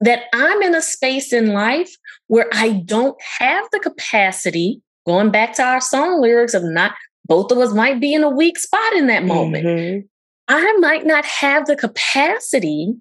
that 0.00 0.24
I'm 0.32 0.62
in 0.62 0.74
a 0.74 0.82
space 0.82 1.32
in 1.32 1.52
life 1.52 1.90
where 2.28 2.48
I 2.52 2.82
don't 2.84 3.20
have 3.38 3.64
the 3.72 3.80
capacity, 3.80 4.80
going 5.06 5.30
back 5.30 5.54
to 5.54 5.62
our 5.62 5.80
song 5.80 6.20
lyrics 6.20 6.54
of 6.54 6.62
not, 6.64 6.92
both 7.26 7.50
of 7.50 7.58
us 7.58 7.74
might 7.74 8.00
be 8.00 8.14
in 8.14 8.22
a 8.22 8.30
weak 8.30 8.58
spot 8.58 8.92
in 8.94 9.06
that 9.08 9.24
moment. 9.24 9.66
Mm-hmm. 9.66 10.06
I 10.48 10.72
might 10.78 11.04
not 11.04 11.24
have 11.24 11.66
the 11.66 11.76
capacity 11.76 12.94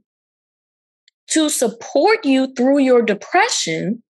to 1.29 1.49
support 1.49 2.25
you 2.25 2.53
through 2.55 2.79
your 2.79 3.01
depression 3.01 4.01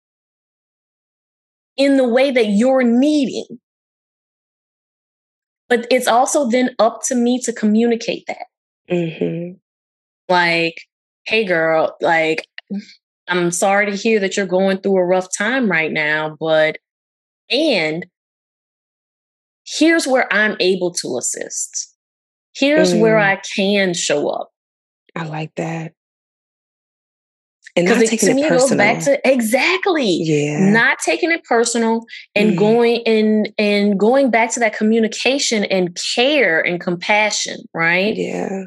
in 1.75 1.97
the 1.97 2.07
way 2.07 2.31
that 2.31 2.47
you're 2.47 2.83
needing. 2.83 3.59
But 5.69 5.87
it's 5.91 6.07
also 6.07 6.47
then 6.49 6.75
up 6.79 7.01
to 7.07 7.15
me 7.15 7.39
to 7.41 7.53
communicate 7.53 8.23
that. 8.27 8.45
Mm-hmm. 8.89 9.55
Like, 10.29 10.75
hey, 11.25 11.45
girl, 11.45 11.95
like, 12.01 12.47
I'm 13.27 13.51
sorry 13.51 13.91
to 13.91 13.97
hear 13.97 14.19
that 14.19 14.37
you're 14.37 14.45
going 14.45 14.79
through 14.79 14.97
a 14.97 15.05
rough 15.05 15.27
time 15.35 15.69
right 15.69 15.91
now, 15.91 16.37
but, 16.39 16.77
and 17.49 18.05
here's 19.65 20.07
where 20.07 20.31
I'm 20.33 20.55
able 20.59 20.93
to 20.95 21.17
assist. 21.17 21.95
Here's 22.55 22.93
mm. 22.93 23.01
where 23.01 23.17
I 23.17 23.41
can 23.55 23.93
show 23.93 24.29
up. 24.29 24.49
I 25.15 25.25
like 25.25 25.53
that 25.55 25.93
and 27.77 27.87
not 27.87 27.99
taking 27.99 28.29
to 28.29 28.33
me, 28.33 28.43
it, 28.43 28.47
it 28.47 28.49
goes 28.49 28.75
back 28.75 29.03
to 29.03 29.19
exactly. 29.29 30.19
Yeah. 30.23 30.71
Not 30.71 30.97
taking 30.99 31.31
it 31.31 31.43
personal 31.43 32.05
and 32.35 32.53
mm. 32.53 32.57
going 32.57 33.03
and 33.05 33.53
and 33.57 33.99
going 33.99 34.31
back 34.31 34.51
to 34.53 34.59
that 34.61 34.75
communication 34.75 35.63
and 35.65 35.97
care 36.15 36.59
and 36.59 36.81
compassion 36.81 37.59
right? 37.73 38.15
Yeah. 38.15 38.63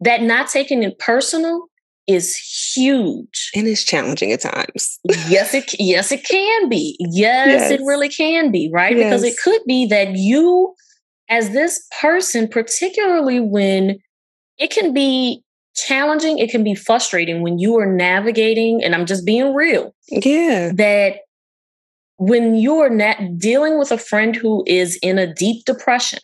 That 0.00 0.22
not 0.22 0.48
taking 0.48 0.82
it 0.82 0.98
personal 0.98 1.68
is 2.06 2.36
huge. 2.74 3.50
And 3.54 3.66
it's 3.66 3.84
challenging 3.84 4.32
at 4.32 4.40
times. 4.40 4.98
Yes 5.28 5.54
it 5.54 5.74
yes 5.78 6.10
it 6.10 6.24
can 6.24 6.68
be. 6.68 6.96
Yes, 6.98 7.48
yes. 7.48 7.70
it 7.70 7.80
really 7.84 8.08
can 8.08 8.50
be 8.50 8.70
right? 8.72 8.96
Yes. 8.96 9.04
because 9.04 9.22
it 9.22 9.38
could 9.42 9.60
be 9.66 9.86
that 9.86 10.16
you 10.16 10.74
as 11.28 11.50
this 11.50 11.86
person 12.00 12.48
particularly 12.48 13.40
when 13.40 13.98
it 14.58 14.70
can 14.70 14.92
be 14.92 15.44
challenging, 15.76 16.38
it 16.38 16.50
can 16.50 16.64
be 16.64 16.74
frustrating 16.74 17.42
when 17.42 17.58
you 17.58 17.78
are 17.78 17.86
navigating, 17.86 18.82
and 18.82 18.94
I'm 18.94 19.06
just 19.06 19.24
being 19.24 19.54
real. 19.54 19.94
Yeah. 20.08 20.72
That 20.74 21.20
when 22.18 22.56
you're 22.56 22.90
not 22.90 23.38
dealing 23.38 23.78
with 23.78 23.92
a 23.92 23.98
friend 23.98 24.34
who 24.34 24.64
is 24.66 24.98
in 25.02 25.18
a 25.18 25.32
deep 25.32 25.64
depression, 25.66 26.20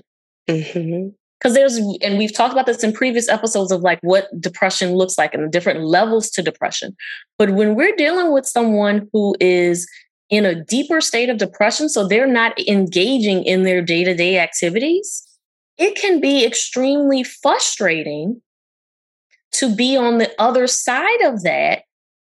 mm-hmm. 0.48 1.08
because 1.38 1.54
there's 1.54 1.76
and 2.02 2.18
we've 2.18 2.34
talked 2.34 2.52
about 2.52 2.66
this 2.66 2.82
in 2.82 2.92
previous 2.92 3.28
episodes 3.28 3.72
of 3.72 3.82
like 3.82 3.98
what 4.02 4.28
depression 4.40 4.94
looks 4.94 5.18
like 5.18 5.34
and 5.34 5.44
the 5.44 5.48
different 5.48 5.80
levels 5.80 6.30
to 6.30 6.42
depression 6.42 6.96
but 7.38 7.50
when 7.50 7.74
we're 7.74 7.94
dealing 7.96 8.32
with 8.32 8.46
someone 8.46 9.08
who 9.12 9.34
is 9.40 9.88
in 10.30 10.44
a 10.44 10.64
deeper 10.64 11.00
state 11.00 11.28
of 11.28 11.38
depression 11.38 11.88
so 11.88 12.06
they're 12.06 12.26
not 12.26 12.58
engaging 12.68 13.44
in 13.44 13.62
their 13.62 13.82
day-to-day 13.82 14.38
activities 14.38 15.26
it 15.78 15.94
can 15.96 16.20
be 16.20 16.44
extremely 16.44 17.22
frustrating 17.22 18.40
to 19.52 19.74
be 19.74 19.96
on 19.96 20.18
the 20.18 20.30
other 20.38 20.66
side 20.66 21.20
of 21.22 21.42
that 21.42 21.82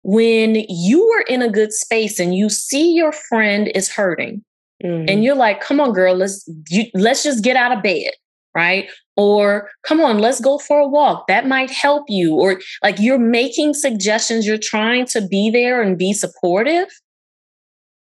when 0.02 0.64
you 0.68 1.04
are 1.06 1.22
in 1.22 1.42
a 1.42 1.50
good 1.50 1.72
space 1.72 2.18
and 2.18 2.34
you 2.34 2.48
see 2.48 2.92
your 2.92 3.12
friend 3.12 3.70
is 3.74 3.90
hurting 3.90 4.42
mm-hmm. 4.84 5.08
and 5.08 5.22
you're 5.22 5.36
like 5.36 5.60
come 5.60 5.80
on 5.80 5.92
girl 5.92 6.14
let's 6.14 6.48
you, 6.68 6.84
let's 6.94 7.22
just 7.22 7.44
get 7.44 7.56
out 7.56 7.76
of 7.76 7.82
bed 7.82 8.12
right? 8.54 8.90
Or 9.16 9.70
come 9.82 10.00
on 10.00 10.18
let's 10.18 10.40
go 10.40 10.58
for 10.58 10.80
a 10.80 10.88
walk. 10.88 11.26
That 11.26 11.46
might 11.46 11.70
help 11.70 12.04
you 12.08 12.34
or 12.34 12.60
like 12.82 12.98
you're 12.98 13.18
making 13.18 13.74
suggestions 13.74 14.46
you're 14.46 14.58
trying 14.58 15.06
to 15.06 15.26
be 15.26 15.50
there 15.50 15.82
and 15.82 15.98
be 15.98 16.12
supportive. 16.12 16.88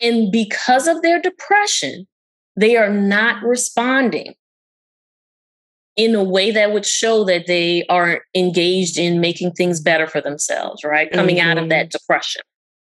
And 0.00 0.30
because 0.30 0.86
of 0.86 1.02
their 1.02 1.20
depression 1.20 2.06
they 2.58 2.76
are 2.76 2.90
not 2.90 3.42
responding 3.42 4.34
in 5.96 6.14
a 6.14 6.22
way 6.22 6.50
that 6.50 6.72
would 6.72 6.86
show 6.86 7.24
that 7.24 7.46
they 7.46 7.84
are 7.88 8.22
engaged 8.34 8.98
in 8.98 9.20
making 9.20 9.52
things 9.52 9.80
better 9.80 10.06
for 10.06 10.20
themselves, 10.20 10.84
right? 10.84 11.10
Coming 11.10 11.36
mm-hmm. 11.36 11.48
out 11.48 11.58
of 11.58 11.68
that 11.70 11.86
mm-hmm. 11.86 11.98
depression. 11.98 12.42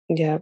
Yeah. 0.08 0.38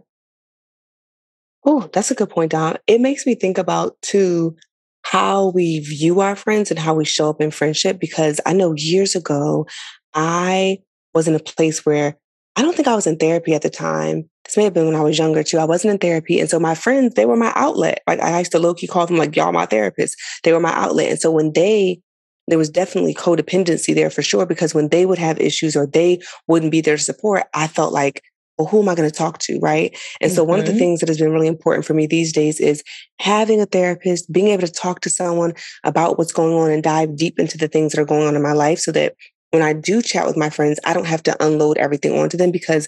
Oh, 1.65 1.89
that's 1.93 2.11
a 2.11 2.15
good 2.15 2.29
point, 2.29 2.51
Dom. 2.51 2.77
It 2.87 3.01
makes 3.01 3.25
me 3.25 3.35
think 3.35 3.57
about 3.57 3.99
too 4.01 4.55
how 5.03 5.49
we 5.49 5.79
view 5.79 6.19
our 6.19 6.35
friends 6.35 6.69
and 6.69 6.79
how 6.79 6.93
we 6.93 7.05
show 7.05 7.29
up 7.29 7.41
in 7.41 7.51
friendship 7.51 7.99
because 7.99 8.39
I 8.45 8.53
know 8.53 8.73
years 8.75 9.15
ago 9.15 9.65
I 10.13 10.79
was 11.13 11.27
in 11.27 11.35
a 11.35 11.39
place 11.39 11.85
where 11.85 12.17
I 12.55 12.61
don't 12.61 12.75
think 12.75 12.87
I 12.87 12.95
was 12.95 13.07
in 13.07 13.17
therapy 13.17 13.53
at 13.53 13.61
the 13.61 13.69
time. 13.69 14.29
This 14.45 14.57
may 14.57 14.65
have 14.65 14.73
been 14.73 14.85
when 14.85 14.95
I 14.95 15.01
was 15.01 15.17
younger 15.17 15.43
too. 15.43 15.57
I 15.57 15.65
wasn't 15.65 15.93
in 15.93 15.97
therapy. 15.99 16.39
And 16.39 16.49
so 16.49 16.59
my 16.59 16.75
friends, 16.75 17.13
they 17.15 17.25
were 17.25 17.37
my 17.37 17.53
outlet. 17.55 18.01
Like 18.07 18.19
I 18.19 18.39
used 18.39 18.51
to 18.51 18.59
low 18.59 18.73
key 18.73 18.87
call 18.87 19.07
them 19.07 19.17
like, 19.17 19.35
y'all 19.35 19.51
my 19.51 19.65
therapists. 19.65 20.13
They 20.43 20.51
were 20.51 20.59
my 20.59 20.73
outlet. 20.73 21.09
And 21.09 21.19
so 21.19 21.31
when 21.31 21.53
they 21.53 22.01
there 22.47 22.57
was 22.57 22.69
definitely 22.69 23.13
codependency 23.13 23.93
there 23.93 24.09
for 24.09 24.21
sure 24.21 24.45
because 24.45 24.73
when 24.73 24.89
they 24.89 25.05
would 25.05 25.19
have 25.19 25.39
issues 25.39 25.75
or 25.75 25.85
they 25.85 26.19
wouldn't 26.47 26.71
be 26.71 26.81
there 26.81 26.97
to 26.97 27.03
support, 27.03 27.43
I 27.53 27.67
felt 27.67 27.93
like, 27.93 28.23
well, 28.57 28.67
who 28.67 28.81
am 28.81 28.89
I 28.89 28.95
going 28.95 29.09
to 29.09 29.15
talk 29.15 29.37
to? 29.39 29.59
Right. 29.59 29.97
And 30.19 30.29
mm-hmm. 30.29 30.35
so 30.35 30.43
one 30.43 30.59
of 30.59 30.65
the 30.65 30.71
mm-hmm. 30.71 30.79
things 30.79 30.99
that 30.99 31.09
has 31.09 31.17
been 31.17 31.31
really 31.31 31.47
important 31.47 31.85
for 31.85 31.93
me 31.93 32.05
these 32.05 32.33
days 32.33 32.59
is 32.59 32.83
having 33.19 33.61
a 33.61 33.65
therapist, 33.65 34.31
being 34.31 34.47
able 34.47 34.67
to 34.67 34.73
talk 34.73 35.01
to 35.01 35.09
someone 35.09 35.53
about 35.83 36.17
what's 36.17 36.33
going 36.33 36.53
on 36.53 36.71
and 36.71 36.83
dive 36.83 37.15
deep 37.15 37.39
into 37.39 37.57
the 37.57 37.67
things 37.67 37.91
that 37.91 38.01
are 38.01 38.05
going 38.05 38.27
on 38.27 38.35
in 38.35 38.41
my 38.41 38.53
life 38.53 38.79
so 38.79 38.91
that 38.91 39.15
when 39.51 39.61
I 39.61 39.73
do 39.73 40.01
chat 40.01 40.25
with 40.25 40.37
my 40.37 40.49
friends, 40.49 40.79
I 40.85 40.93
don't 40.93 41.07
have 41.07 41.23
to 41.23 41.45
unload 41.45 41.77
everything 41.77 42.17
onto 42.17 42.37
them 42.37 42.51
because 42.51 42.87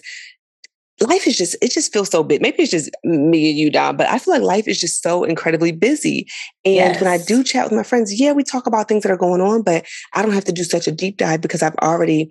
life 1.00 1.26
is 1.26 1.36
just 1.36 1.56
it 1.60 1.72
just 1.72 1.92
feels 1.92 2.08
so 2.08 2.22
big 2.22 2.40
maybe 2.40 2.62
it's 2.62 2.70
just 2.70 2.90
me 3.02 3.50
and 3.50 3.58
you 3.58 3.70
Dom 3.70 3.96
but 3.96 4.08
i 4.08 4.18
feel 4.18 4.34
like 4.34 4.42
life 4.42 4.68
is 4.68 4.80
just 4.80 5.02
so 5.02 5.24
incredibly 5.24 5.72
busy 5.72 6.26
and 6.64 6.74
yes. 6.74 7.00
when 7.00 7.10
i 7.10 7.18
do 7.18 7.42
chat 7.42 7.64
with 7.64 7.72
my 7.72 7.82
friends 7.82 8.18
yeah 8.18 8.32
we 8.32 8.44
talk 8.44 8.66
about 8.66 8.88
things 8.88 9.02
that 9.02 9.10
are 9.10 9.16
going 9.16 9.40
on 9.40 9.62
but 9.62 9.84
i 10.12 10.22
don't 10.22 10.32
have 10.32 10.44
to 10.44 10.52
do 10.52 10.62
such 10.62 10.86
a 10.86 10.92
deep 10.92 11.16
dive 11.16 11.40
because 11.40 11.62
i've 11.62 11.76
already 11.76 12.30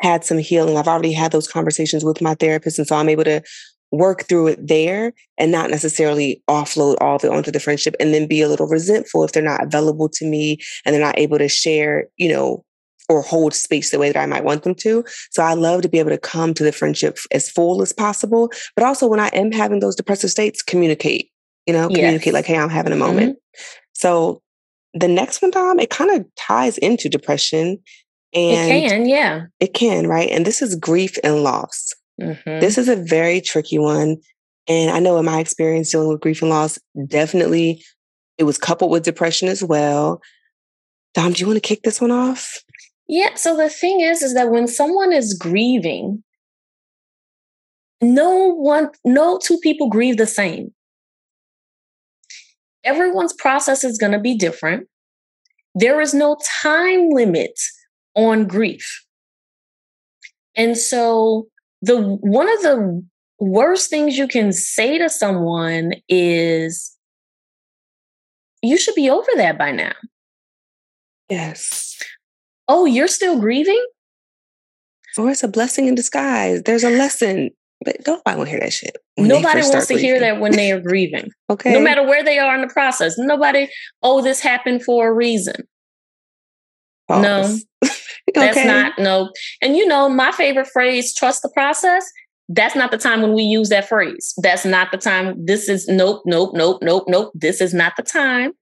had 0.00 0.24
some 0.24 0.38
healing 0.38 0.76
i've 0.76 0.88
already 0.88 1.12
had 1.12 1.32
those 1.32 1.48
conversations 1.48 2.04
with 2.04 2.20
my 2.20 2.34
therapist 2.34 2.78
and 2.78 2.86
so 2.86 2.96
i'm 2.96 3.08
able 3.08 3.24
to 3.24 3.42
work 3.92 4.24
through 4.24 4.48
it 4.48 4.66
there 4.66 5.12
and 5.36 5.52
not 5.52 5.70
necessarily 5.70 6.42
offload 6.48 6.96
all 7.00 7.16
of 7.16 7.24
it 7.24 7.30
onto 7.30 7.50
the 7.50 7.60
friendship 7.60 7.94
and 8.00 8.12
then 8.12 8.26
be 8.26 8.40
a 8.40 8.48
little 8.48 8.66
resentful 8.66 9.22
if 9.22 9.32
they're 9.32 9.42
not 9.42 9.62
available 9.62 10.08
to 10.08 10.24
me 10.26 10.58
and 10.84 10.94
they're 10.94 11.02
not 11.02 11.18
able 11.18 11.38
to 11.38 11.48
share 11.48 12.08
you 12.16 12.30
know 12.30 12.64
or 13.08 13.22
hold 13.22 13.54
space 13.54 13.90
the 13.90 13.98
way 13.98 14.10
that 14.10 14.20
I 14.20 14.26
might 14.26 14.44
want 14.44 14.62
them 14.62 14.74
to. 14.76 15.04
So 15.30 15.42
I 15.42 15.54
love 15.54 15.82
to 15.82 15.88
be 15.88 15.98
able 15.98 16.10
to 16.10 16.18
come 16.18 16.54
to 16.54 16.64
the 16.64 16.72
friendship 16.72 17.18
as 17.30 17.50
full 17.50 17.82
as 17.82 17.92
possible. 17.92 18.50
But 18.76 18.84
also 18.84 19.06
when 19.06 19.20
I 19.20 19.28
am 19.28 19.52
having 19.52 19.80
those 19.80 19.96
depressive 19.96 20.30
states, 20.30 20.62
communicate, 20.62 21.30
you 21.66 21.72
know, 21.72 21.88
communicate 21.88 22.26
yes. 22.26 22.34
like, 22.34 22.46
hey, 22.46 22.56
I'm 22.56 22.70
having 22.70 22.92
a 22.92 22.96
moment. 22.96 23.36
Mm-hmm. 23.36 23.62
So 23.94 24.42
the 24.94 25.08
next 25.08 25.42
one, 25.42 25.50
Dom, 25.50 25.78
it 25.78 25.90
kind 25.90 26.10
of 26.10 26.26
ties 26.36 26.78
into 26.78 27.08
depression. 27.08 27.78
And 28.34 28.72
it 28.72 28.88
can, 28.88 29.08
yeah. 29.08 29.46
It 29.60 29.74
can, 29.74 30.06
right? 30.06 30.30
And 30.30 30.46
this 30.46 30.62
is 30.62 30.74
grief 30.76 31.18
and 31.22 31.42
loss. 31.42 31.92
Mm-hmm. 32.20 32.60
This 32.60 32.78
is 32.78 32.88
a 32.88 32.96
very 32.96 33.40
tricky 33.40 33.78
one. 33.78 34.18
And 34.68 34.90
I 34.90 35.00
know 35.00 35.18
in 35.18 35.24
my 35.24 35.40
experience 35.40 35.90
dealing 35.90 36.08
with 36.08 36.20
grief 36.20 36.40
and 36.40 36.50
loss, 36.50 36.78
definitely 37.08 37.82
it 38.38 38.44
was 38.44 38.58
coupled 38.58 38.90
with 38.90 39.04
depression 39.04 39.48
as 39.48 39.62
well. 39.62 40.20
Dom, 41.14 41.32
do 41.32 41.40
you 41.40 41.46
want 41.46 41.56
to 41.56 41.68
kick 41.68 41.82
this 41.82 42.00
one 42.00 42.10
off? 42.10 42.58
Yeah. 43.12 43.34
So 43.34 43.54
the 43.54 43.68
thing 43.68 44.00
is, 44.00 44.22
is 44.22 44.32
that 44.32 44.50
when 44.50 44.66
someone 44.66 45.12
is 45.12 45.34
grieving, 45.34 46.24
no 48.00 48.54
one, 48.54 48.88
no 49.04 49.36
two 49.36 49.58
people 49.58 49.90
grieve 49.90 50.16
the 50.16 50.26
same. 50.26 50.72
Everyone's 52.84 53.34
process 53.34 53.84
is 53.84 53.98
going 53.98 54.12
to 54.12 54.18
be 54.18 54.34
different. 54.34 54.88
There 55.74 56.00
is 56.00 56.14
no 56.14 56.38
time 56.62 57.10
limit 57.10 57.52
on 58.14 58.46
grief. 58.46 59.04
And 60.56 60.78
so 60.78 61.48
the 61.82 62.00
one 62.00 62.50
of 62.50 62.62
the 62.62 63.04
worst 63.38 63.90
things 63.90 64.16
you 64.16 64.26
can 64.26 64.52
say 64.54 64.96
to 64.96 65.10
someone 65.10 65.92
is 66.08 66.96
you 68.62 68.78
should 68.78 68.94
be 68.94 69.10
over 69.10 69.28
that 69.36 69.58
by 69.58 69.70
now. 69.70 69.92
Yes. 71.28 71.92
Oh, 72.74 72.86
you're 72.86 73.06
still 73.06 73.38
grieving? 73.38 73.84
Or 75.18 75.30
it's 75.30 75.42
a 75.42 75.48
blessing 75.48 75.88
in 75.88 75.94
disguise. 75.94 76.62
There's 76.62 76.84
a 76.84 76.88
lesson. 76.88 77.50
But 77.84 77.98
nobody 78.06 78.36
want 78.38 78.46
to 78.46 78.50
hear 78.50 78.60
that 78.60 78.72
shit. 78.72 78.96
Nobody 79.18 79.60
wants 79.60 79.88
to 79.88 79.94
grieving. 79.94 80.04
hear 80.04 80.20
that 80.20 80.40
when 80.40 80.52
they 80.52 80.72
are 80.72 80.80
grieving. 80.80 81.28
okay. 81.50 81.74
No 81.74 81.82
matter 81.82 82.02
where 82.02 82.24
they 82.24 82.38
are 82.38 82.54
in 82.54 82.62
the 82.62 82.72
process. 82.72 83.18
Nobody, 83.18 83.68
oh, 84.02 84.22
this 84.22 84.40
happened 84.40 84.84
for 84.84 85.08
a 85.08 85.12
reason. 85.12 85.56
Pause. 87.08 87.22
No. 87.82 87.88
That's 88.34 88.56
okay. 88.56 88.66
not 88.66 88.98
no. 88.98 89.30
And 89.60 89.76
you 89.76 89.86
know, 89.86 90.08
my 90.08 90.32
favorite 90.32 90.68
phrase, 90.72 91.14
trust 91.14 91.42
the 91.42 91.50
process. 91.52 92.10
That's 92.48 92.74
not 92.74 92.90
the 92.90 92.96
time 92.96 93.20
when 93.20 93.34
we 93.34 93.42
use 93.42 93.68
that 93.68 93.86
phrase. 93.86 94.32
That's 94.38 94.64
not 94.64 94.92
the 94.92 94.98
time. 94.98 95.44
This 95.44 95.68
is 95.68 95.88
nope, 95.88 96.22
nope, 96.24 96.52
nope, 96.54 96.78
nope, 96.80 97.04
nope. 97.06 97.32
This 97.34 97.60
is 97.60 97.74
not 97.74 97.92
the 97.98 98.02
time 98.02 98.52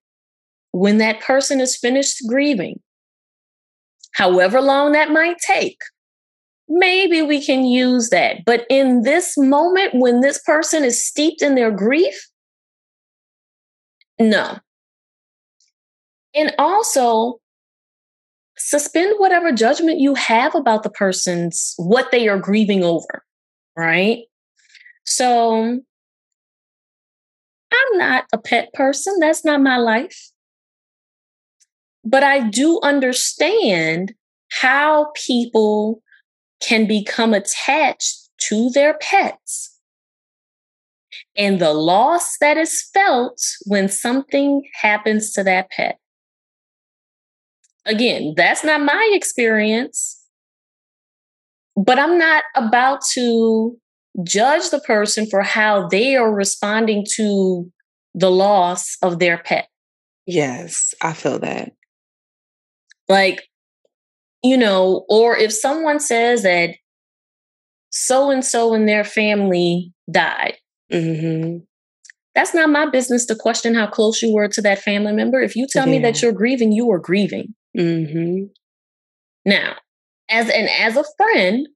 when 0.73 0.99
that 0.99 1.21
person 1.21 1.61
is 1.61 1.77
finished 1.77 2.17
grieving 2.27 2.81
however 4.13 4.61
long 4.61 4.93
that 4.93 5.11
might 5.11 5.39
take, 5.39 5.79
maybe 6.69 7.21
we 7.23 7.45
can 7.45 7.65
use 7.65 8.11
that. 8.11 8.45
But 8.47 8.67
in 8.71 9.03
this 9.03 9.37
moment, 9.37 9.95
when 9.95 10.21
this 10.21 10.41
person 10.43 10.85
is 10.85 11.05
steeped 11.05 11.43
in 11.43 11.55
their 11.55 11.71
grief, 11.71 12.29
no. 14.19 14.59
And 16.35 16.55
also, 16.59 17.41
suspend 18.57 19.15
whatever 19.19 19.51
judgment 19.51 19.99
you 19.99 20.15
have 20.15 20.55
about 20.55 20.83
the 20.83 20.91
person's 20.91 21.75
what 21.77 22.11
they 22.13 22.29
are 22.29 22.39
grieving 22.39 22.85
over, 22.85 23.25
right? 23.77 24.19
So, 25.07 25.81
I'm 27.73 27.99
not 27.99 28.27
a 28.33 28.39
pet 28.39 28.73
person. 28.75 29.17
That's 29.21 29.45
not 29.45 29.61
my 29.61 29.77
life. 29.77 30.30
But 32.05 32.23
I 32.23 32.49
do 32.49 32.81
understand 32.83 34.15
how 34.61 35.13
people 35.15 36.03
can 36.61 36.87
become 36.87 37.35
attached 37.35 38.29
to 38.49 38.71
their 38.71 38.95
pets 38.99 39.79
and 41.37 41.61
the 41.61 41.73
loss 41.73 42.37
that 42.41 42.57
is 42.57 42.89
felt 42.93 43.41
when 43.67 43.89
something 43.89 44.63
happens 44.81 45.33
to 45.33 45.45
that 45.45 45.71
pet. 45.71 45.99
Again, 47.87 48.35
that's 48.37 48.63
not 48.63 48.83
my 48.83 49.11
experience, 49.13 50.21
but 51.77 51.99
I'm 51.99 52.19
not 52.19 52.45
about 52.55 53.01
to 53.15 53.77
judge 54.23 54.71
the 54.71 54.81
person 54.81 55.27
for 55.27 55.43
how 55.43 55.89
they 55.89 56.17
are 56.17 56.33
responding 56.33 57.07
to 57.15 57.71
the 58.15 58.31
loss 58.31 58.97
of 59.03 59.19
their 59.19 59.39
pet. 59.39 59.69
Yes, 60.27 60.95
I 61.01 61.13
feel 61.13 61.39
that. 61.41 61.73
Like, 63.11 63.43
you 64.45 64.57
know, 64.57 65.05
or 65.09 65.37
if 65.37 65.53
someone 65.53 65.99
says 65.99 66.45
that 66.45 66.77
so 67.91 68.31
and 68.31 68.45
so 68.45 68.73
in 68.73 68.87
their 68.87 69.03
family 69.03 69.93
died, 70.09 70.55
mm-hmm. 70.93 71.59
that's 72.37 72.55
not 72.55 72.71
my 72.71 72.89
business 72.89 73.27
to 73.27 73.35
question 73.35 73.75
how 73.75 73.89
close 73.89 74.23
you 74.23 74.33
were 74.33 74.47
to 74.47 74.63
that 74.63 74.79
family 74.79 75.13
member. 75.13 75.41
If 75.41 75.57
you 75.57 75.67
tell 75.67 75.89
yeah. 75.89 75.93
me 75.95 75.99
that 76.05 76.23
you're 76.23 76.31
grieving, 76.31 76.71
you 76.71 76.89
are 76.93 77.01
grieving. 77.01 77.53
Mm-hmm. 77.77 78.45
Now, 79.45 79.75
as 80.31 80.49
and 80.49 80.69
as 80.69 80.97
a 80.97 81.05
friend, 81.17 81.67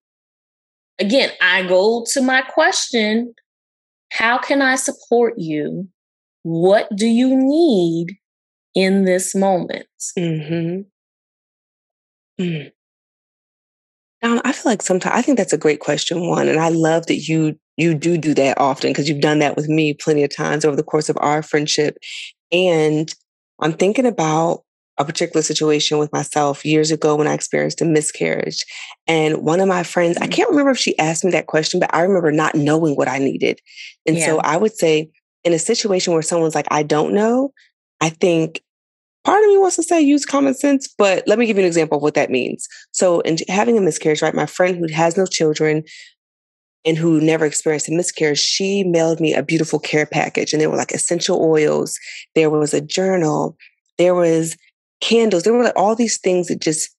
again, 1.01 1.31
I 1.43 1.67
go 1.67 2.07
to 2.13 2.23
my 2.23 2.43
question: 2.43 3.35
How 4.13 4.39
can 4.39 4.63
I 4.63 4.77
support 4.77 5.35
you? 5.37 5.89
What 6.45 6.89
do 6.95 7.09
you 7.09 7.35
need 7.35 8.19
in 8.77 9.05
this 9.05 9.35
moment? 9.35 9.87
Mm-hmm. 10.17 10.83
Mm. 12.41 12.71
Um, 14.23 14.41
I 14.45 14.53
feel 14.53 14.73
like 14.73 14.83
sometimes 14.83 15.15
I 15.15 15.23
think 15.23 15.37
that's 15.37 15.53
a 15.53 15.59
great 15.59 15.81
question, 15.81 16.27
one, 16.29 16.49
and 16.49 16.59
I 16.59 16.71
love 16.71 17.07
that 17.07 17.29
you 17.29 17.59
you 17.77 17.95
do 17.95 18.17
do 18.17 18.35
that 18.35 18.59
often 18.59 18.91
because 18.91 19.09
you've 19.09 19.21
done 19.21 19.41
that 19.41 19.57
with 19.57 19.69
me 19.69 19.95
plenty 19.95 20.23
of 20.23 20.35
times 20.35 20.65
over 20.65 20.77
the 20.77 20.83
course 20.83 21.09
of 21.09 21.19
our 21.21 21.43
friendship. 21.43 21.99
And 22.53 23.13
I'm 23.61 23.73
thinking 23.73 24.07
about 24.07 24.63
a 24.97 25.05
particular 25.05 25.43
situation 25.43 25.99
with 25.99 26.13
myself 26.13 26.65
years 26.65 26.91
ago 26.91 27.17
when 27.17 27.27
I 27.27 27.35
experienced 27.35 27.83
a 27.83 27.85
miscarriage. 27.85 28.65
And 29.07 29.39
one 29.39 29.61
of 29.61 29.69
my 29.69 29.83
friends, 29.83 30.17
I 30.19 30.29
mm. 30.29 30.33
can't 30.33 30.51
remember 30.51 30.71
if 30.71 30.79
she 30.79 30.97
asked 30.99 31.25
me 31.25 31.33
that 31.33 31.49
question, 31.49 31.81
but 31.81 31.93
I 31.93 32.03
remember 32.03 32.31
not 32.31 32.55
knowing 32.55 32.95
what 32.95 33.09
I 33.09 33.19
needed. 33.19 33.61
And 34.07 34.17
yeah. 34.17 34.27
so 34.27 34.39
I 34.39 34.57
would 34.57 34.75
say, 34.75 35.11
in 35.43 35.53
a 35.53 35.59
situation 35.59 36.13
where 36.13 36.23
someone's 36.23 36.55
like, 36.55 36.69
I 36.71 36.85
don't 36.85 37.13
know, 37.13 37.53
I 38.01 38.09
think 38.09 38.63
part 39.25 39.43
of 39.43 39.49
me 39.49 39.59
wants 39.59 39.77
to 39.77 39.83
say 39.83 40.01
use 40.01 40.25
common 40.25 40.55
sense, 40.55 40.93
but 40.99 41.25
let 41.27 41.39
me 41.39 41.47
give 41.47 41.57
you 41.57 41.63
an 41.63 41.67
example 41.67 41.97
of 41.97 42.03
what 42.03 42.15
that 42.15 42.31
means. 42.31 42.67
So, 42.93 43.21
in 43.21 43.39
having 43.49 43.79
a 43.79 43.81
miscarriage, 43.81 44.23
right, 44.23 44.35
my 44.35 44.47
friend 44.47 44.77
who 44.77 44.93
has 44.93 45.17
no 45.17 45.27
children 45.27 45.85
and 46.85 46.99
who 46.99 47.21
never 47.21 47.47
experienced 47.47 47.89
a 47.89 47.93
miscarriage, 47.93 48.39
she 48.39 48.85
mailed 48.85 49.21
me 49.21 49.33
a 49.35 49.43
beautiful 49.43 49.79
care 49.79 50.07
package. 50.07 50.53
And 50.53 50.61
there 50.61 50.71
were 50.71 50.77
like 50.77 50.93
essential 50.93 51.43
oils, 51.43 51.99
there 52.35 52.51
was 52.51 52.75
a 52.75 52.81
journal, 52.81 53.57
there 53.99 54.15
was 54.15 54.57
candles. 55.01 55.43
There 55.43 55.53
were 55.53 55.65
like 55.65 55.77
all 55.77 55.95
these 55.95 56.19
things 56.19 56.49
that 56.49 56.61
just 56.61 56.95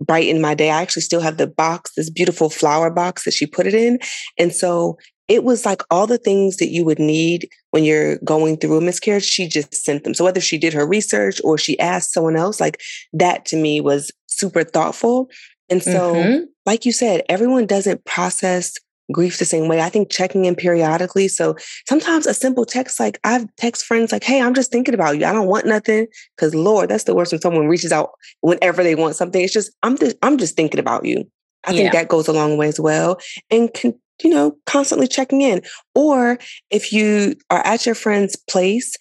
brightened 0.00 0.42
my 0.42 0.54
day. 0.54 0.70
I 0.70 0.82
actually 0.82 1.02
still 1.02 1.20
have 1.20 1.36
the 1.36 1.46
box, 1.46 1.92
this 1.96 2.10
beautiful 2.10 2.50
flower 2.50 2.90
box 2.90 3.24
that 3.24 3.34
she 3.34 3.46
put 3.46 3.66
it 3.66 3.74
in. 3.74 3.98
And 4.38 4.52
so 4.52 4.98
it 5.28 5.44
was 5.44 5.66
like 5.66 5.82
all 5.90 6.06
the 6.06 6.18
things 6.18 6.58
that 6.58 6.68
you 6.68 6.84
would 6.84 6.98
need 6.98 7.48
when 7.70 7.84
you're 7.84 8.18
going 8.18 8.56
through 8.56 8.78
a 8.78 8.80
miscarriage, 8.80 9.24
she 9.24 9.48
just 9.48 9.74
sent 9.74 10.04
them. 10.04 10.14
So 10.14 10.24
whether 10.24 10.40
she 10.40 10.58
did 10.58 10.72
her 10.72 10.86
research 10.86 11.40
or 11.42 11.58
she 11.58 11.78
asked 11.78 12.12
someone 12.12 12.36
else, 12.36 12.60
like 12.60 12.80
that 13.12 13.44
to 13.46 13.56
me 13.56 13.80
was 13.80 14.12
super 14.26 14.62
thoughtful. 14.62 15.28
And 15.68 15.82
so, 15.82 16.14
mm-hmm. 16.14 16.44
like 16.64 16.86
you 16.86 16.92
said, 16.92 17.24
everyone 17.28 17.66
doesn't 17.66 18.04
process 18.04 18.74
grief 19.12 19.38
the 19.38 19.44
same 19.44 19.68
way. 19.68 19.80
I 19.80 19.88
think 19.88 20.10
checking 20.10 20.44
in 20.44 20.56
periodically. 20.56 21.28
So 21.28 21.56
sometimes 21.88 22.26
a 22.26 22.34
simple 22.34 22.64
text, 22.64 22.98
like 22.98 23.18
I've 23.24 23.46
text 23.56 23.84
friends 23.84 24.12
like, 24.12 24.24
Hey, 24.24 24.40
I'm 24.40 24.54
just 24.54 24.70
thinking 24.72 24.94
about 24.94 25.18
you. 25.18 25.26
I 25.26 25.32
don't 25.32 25.46
want 25.46 25.66
nothing. 25.66 26.06
Cause 26.38 26.54
Lord, 26.54 26.88
that's 26.88 27.04
the 27.04 27.14
worst 27.14 27.32
when 27.32 27.40
someone 27.40 27.68
reaches 27.68 27.92
out 27.92 28.10
whenever 28.40 28.82
they 28.82 28.94
want 28.94 29.16
something. 29.16 29.42
It's 29.42 29.52
just, 29.52 29.72
I'm 29.82 29.96
just, 29.96 30.16
I'm 30.22 30.38
just 30.38 30.56
thinking 30.56 30.80
about 30.80 31.04
you. 31.04 31.24
I 31.64 31.72
yeah. 31.72 31.76
think 31.76 31.92
that 31.92 32.08
goes 32.08 32.28
a 32.28 32.32
long 32.32 32.56
way 32.56 32.68
as 32.68 32.80
well. 32.80 33.18
And 33.50 33.72
can, 33.72 33.94
you 34.22 34.30
know, 34.30 34.56
constantly 34.66 35.08
checking 35.08 35.42
in. 35.42 35.62
Or 35.94 36.38
if 36.70 36.92
you 36.92 37.36
are 37.50 37.64
at 37.66 37.86
your 37.86 37.94
friend's 37.94 38.36
place, 38.36 38.96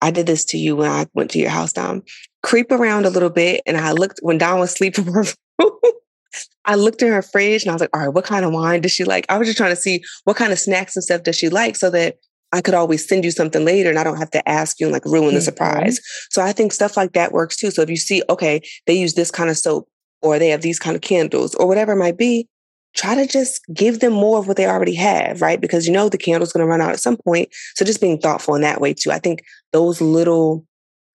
I 0.00 0.10
did 0.10 0.26
this 0.26 0.44
to 0.46 0.58
you 0.58 0.76
when 0.76 0.90
I 0.90 1.06
went 1.14 1.30
to 1.32 1.38
your 1.38 1.50
house, 1.50 1.72
Dom. 1.72 2.02
Creep 2.42 2.72
around 2.72 3.06
a 3.06 3.10
little 3.10 3.30
bit. 3.30 3.62
And 3.66 3.76
I 3.76 3.92
looked 3.92 4.18
when 4.22 4.38
Dom 4.38 4.58
was 4.58 4.72
sleeping 4.72 5.06
I 6.64 6.76
looked 6.76 7.02
in 7.02 7.08
her 7.08 7.22
fridge 7.22 7.62
and 7.62 7.70
I 7.70 7.74
was 7.74 7.80
like, 7.80 7.90
all 7.94 8.00
right, 8.00 8.14
what 8.14 8.24
kind 8.24 8.44
of 8.44 8.52
wine 8.52 8.80
does 8.80 8.92
she 8.92 9.04
like? 9.04 9.26
I 9.28 9.38
was 9.38 9.48
just 9.48 9.58
trying 9.58 9.74
to 9.74 9.80
see 9.80 10.02
what 10.24 10.36
kind 10.36 10.52
of 10.52 10.58
snacks 10.58 10.96
and 10.96 11.04
stuff 11.04 11.22
does 11.22 11.36
she 11.36 11.48
like 11.48 11.76
so 11.76 11.90
that 11.90 12.16
I 12.52 12.60
could 12.60 12.74
always 12.74 13.06
send 13.06 13.24
you 13.24 13.30
something 13.30 13.64
later 13.64 13.90
and 13.90 13.98
I 13.98 14.04
don't 14.04 14.18
have 14.18 14.30
to 14.32 14.48
ask 14.48 14.78
you 14.78 14.86
and 14.86 14.92
like 14.92 15.04
ruin 15.04 15.28
the 15.28 15.32
mm-hmm. 15.32 15.40
surprise. 15.40 16.00
So 16.30 16.42
I 16.42 16.52
think 16.52 16.72
stuff 16.72 16.96
like 16.96 17.12
that 17.12 17.32
works 17.32 17.56
too. 17.56 17.70
So 17.70 17.82
if 17.82 17.90
you 17.90 17.96
see, 17.96 18.22
okay, 18.28 18.60
they 18.86 18.94
use 18.94 19.14
this 19.14 19.30
kind 19.30 19.50
of 19.50 19.56
soap 19.56 19.88
or 20.20 20.38
they 20.38 20.48
have 20.48 20.62
these 20.62 20.78
kind 20.78 20.94
of 20.94 21.02
candles 21.02 21.54
or 21.54 21.66
whatever 21.66 21.92
it 21.92 21.96
might 21.96 22.18
be, 22.18 22.46
try 22.94 23.14
to 23.14 23.26
just 23.26 23.62
give 23.72 24.00
them 24.00 24.12
more 24.12 24.38
of 24.38 24.46
what 24.46 24.56
they 24.56 24.66
already 24.66 24.94
have, 24.94 25.40
right? 25.40 25.60
Because 25.60 25.86
you 25.86 25.92
know 25.92 26.08
the 26.08 26.18
candle's 26.18 26.52
going 26.52 26.64
to 26.64 26.70
run 26.70 26.80
out 26.80 26.92
at 26.92 27.00
some 27.00 27.16
point. 27.16 27.48
So 27.74 27.84
just 27.84 28.00
being 28.00 28.18
thoughtful 28.18 28.54
in 28.54 28.62
that 28.62 28.80
way 28.80 28.94
too. 28.94 29.10
I 29.10 29.18
think 29.18 29.42
those 29.72 30.00
little, 30.00 30.66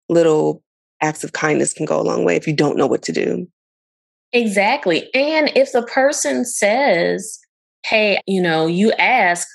little 0.08 0.62
acts 1.02 1.24
of 1.24 1.32
kindness 1.32 1.72
can 1.72 1.86
go 1.86 2.00
a 2.00 2.02
long 2.02 2.24
way 2.24 2.36
if 2.36 2.46
you 2.46 2.54
don't 2.54 2.76
know 2.76 2.86
what 2.86 3.02
to 3.02 3.12
do. 3.12 3.46
Exactly. 4.32 5.12
And 5.14 5.52
if 5.54 5.72
the 5.72 5.82
person 5.82 6.44
says, 6.44 7.38
Hey, 7.84 8.20
you 8.26 8.42
know, 8.42 8.66
you 8.66 8.92
ask, 8.92 9.46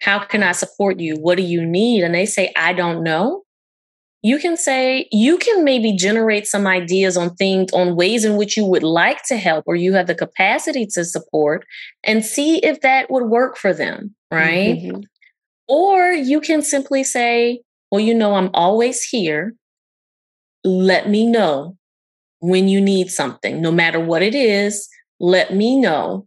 How 0.00 0.18
can 0.18 0.42
I 0.42 0.52
support 0.52 0.98
you? 0.98 1.16
What 1.16 1.36
do 1.36 1.42
you 1.42 1.64
need? 1.64 2.02
And 2.02 2.14
they 2.14 2.26
say, 2.26 2.52
I 2.56 2.72
don't 2.72 3.02
know. 3.02 3.42
You 4.26 4.40
can 4.40 4.56
say, 4.56 5.08
you 5.12 5.38
can 5.38 5.62
maybe 5.62 5.92
generate 5.92 6.48
some 6.48 6.66
ideas 6.66 7.16
on 7.16 7.36
things, 7.36 7.72
on 7.72 7.94
ways 7.94 8.24
in 8.24 8.36
which 8.36 8.56
you 8.56 8.64
would 8.64 8.82
like 8.82 9.22
to 9.26 9.36
help 9.36 9.62
or 9.68 9.76
you 9.76 9.92
have 9.92 10.08
the 10.08 10.16
capacity 10.16 10.84
to 10.94 11.04
support 11.04 11.64
and 12.02 12.24
see 12.24 12.58
if 12.58 12.80
that 12.80 13.08
would 13.08 13.26
work 13.26 13.56
for 13.56 13.72
them. 13.72 14.16
Right. 14.32 14.78
Mm-hmm. 14.78 15.02
Or 15.68 16.10
you 16.10 16.40
can 16.40 16.62
simply 16.62 17.04
say, 17.04 17.60
Well, 17.92 18.00
you 18.00 18.16
know, 18.16 18.34
I'm 18.34 18.50
always 18.52 19.04
here. 19.04 19.54
Let 20.64 21.08
me 21.08 21.24
know 21.24 21.76
when 22.40 22.66
you 22.66 22.80
need 22.80 23.12
something, 23.12 23.62
no 23.62 23.70
matter 23.70 24.00
what 24.00 24.22
it 24.22 24.34
is, 24.34 24.88
let 25.20 25.54
me 25.54 25.78
know 25.78 26.26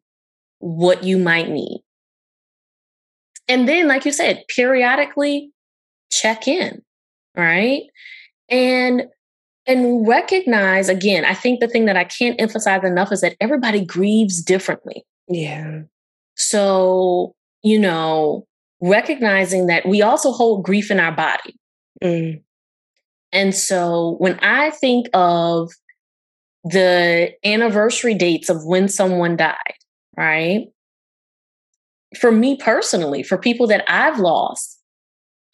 what 0.60 1.04
you 1.04 1.18
might 1.18 1.50
need. 1.50 1.84
And 3.50 3.68
then, 3.68 3.90
like 3.90 4.06
you 4.06 4.14
said, 4.14 4.46
periodically 4.48 5.52
check 6.10 6.48
in, 6.48 6.82
right? 7.40 7.84
And 8.50 9.04
and 9.66 10.08
recognize 10.08 10.90
again, 10.90 11.26
I 11.26 11.34
think 11.34 11.60
the 11.60 11.68
thing 11.68 11.86
that 11.86 11.98
I 11.98 12.04
can't 12.04 12.40
emphasize 12.42 12.84
enough 12.84 13.12
is 13.12 13.22
that 13.22 13.36
everybody 13.40 13.86
grieves 13.86 14.42
differently. 14.42 15.06
Yeah. 15.28 15.82
So, 16.36 17.36
you 17.64 17.78
know, 17.78 18.48
recognizing 18.82 19.68
that 19.68 19.88
we 19.88 20.02
also 20.02 20.32
hold 20.32 20.64
grief 20.64 20.90
in 20.90 21.00
our 21.00 21.12
body. 21.12 21.56
Mm. 22.02 22.42
And 23.32 23.54
so 23.54 24.16
when 24.18 24.40
I 24.40 24.72
think 24.72 25.08
of 25.14 25.72
the 26.64 27.32
anniversary 27.46 28.16
dates 28.16 28.50
of 28.50 28.66
when 28.66 28.88
someone 28.88 29.36
died, 29.38 29.76
right? 30.18 30.68
For 32.20 32.32
me 32.32 32.58
personally, 32.58 33.22
for 33.22 33.38
people 33.38 33.68
that 33.68 33.84
I've 33.88 34.20
lost, 34.20 34.80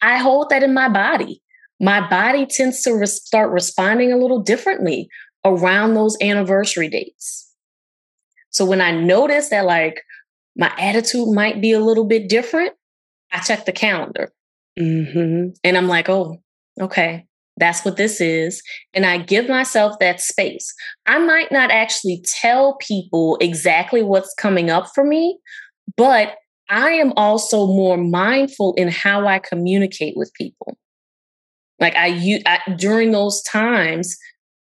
I 0.00 0.18
hold 0.18 0.50
that 0.50 0.62
in 0.62 0.72
my 0.72 0.88
body. 0.88 1.42
My 1.80 2.06
body 2.08 2.46
tends 2.46 2.82
to 2.82 2.92
re- 2.92 3.06
start 3.06 3.50
responding 3.50 4.12
a 4.12 4.16
little 4.16 4.40
differently 4.40 5.08
around 5.44 5.94
those 5.94 6.16
anniversary 6.20 6.88
dates. 6.88 7.52
So 8.50 8.64
when 8.64 8.80
I 8.80 8.90
notice 8.90 9.50
that, 9.50 9.66
like, 9.66 10.02
my 10.56 10.72
attitude 10.78 11.28
might 11.28 11.60
be 11.60 11.72
a 11.72 11.80
little 11.80 12.06
bit 12.06 12.28
different, 12.28 12.72
I 13.30 13.40
check 13.40 13.66
the 13.66 13.72
calendar. 13.72 14.32
Mm-hmm. 14.78 15.50
And 15.62 15.76
I'm 15.76 15.88
like, 15.88 16.08
oh, 16.08 16.38
okay, 16.80 17.26
that's 17.58 17.84
what 17.84 17.96
this 17.96 18.20
is. 18.20 18.62
And 18.94 19.04
I 19.04 19.18
give 19.18 19.48
myself 19.48 19.98
that 20.00 20.20
space. 20.20 20.72
I 21.04 21.18
might 21.18 21.52
not 21.52 21.70
actually 21.70 22.24
tell 22.24 22.76
people 22.76 23.36
exactly 23.40 24.02
what's 24.02 24.34
coming 24.34 24.70
up 24.70 24.86
for 24.94 25.04
me, 25.04 25.38
but 25.96 26.36
I 26.68 26.90
am 26.92 27.12
also 27.16 27.66
more 27.66 27.96
mindful 27.96 28.74
in 28.74 28.88
how 28.88 29.26
I 29.26 29.38
communicate 29.38 30.14
with 30.16 30.32
people. 30.34 30.76
Like 31.78 31.94
I, 31.96 32.06
you 32.06 32.40
during 32.76 33.12
those 33.12 33.42
times, 33.42 34.16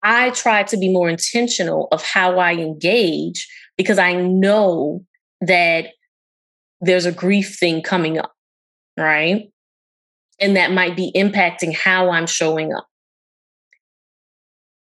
I 0.04 0.32
try 0.32 0.64
to 0.64 0.78
be 0.78 0.92
more 0.92 1.10
intentional 1.10 1.88
of 1.92 2.04
how 2.04 2.40
I 2.40 2.54
engage 2.54 3.48
because 3.78 4.00
I 4.00 4.14
know 4.14 5.06
that 5.42 5.88
there's 6.82 7.06
a 7.06 7.12
grief 7.12 7.58
thing 7.60 7.82
coming 7.82 8.18
up, 8.18 8.34
right? 8.98 9.50
and 10.40 10.56
that 10.56 10.72
might 10.72 10.96
be 10.96 11.12
impacting 11.16 11.76
how 11.76 12.10
I'm 12.10 12.26
showing 12.26 12.74
up. 12.74 12.88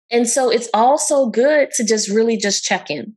And 0.09 0.27
so 0.27 0.49
it's 0.49 0.69
also 0.73 1.27
good 1.27 1.71
to 1.71 1.85
just 1.85 2.09
really 2.09 2.37
just 2.37 2.63
check 2.63 2.89
in. 2.89 3.15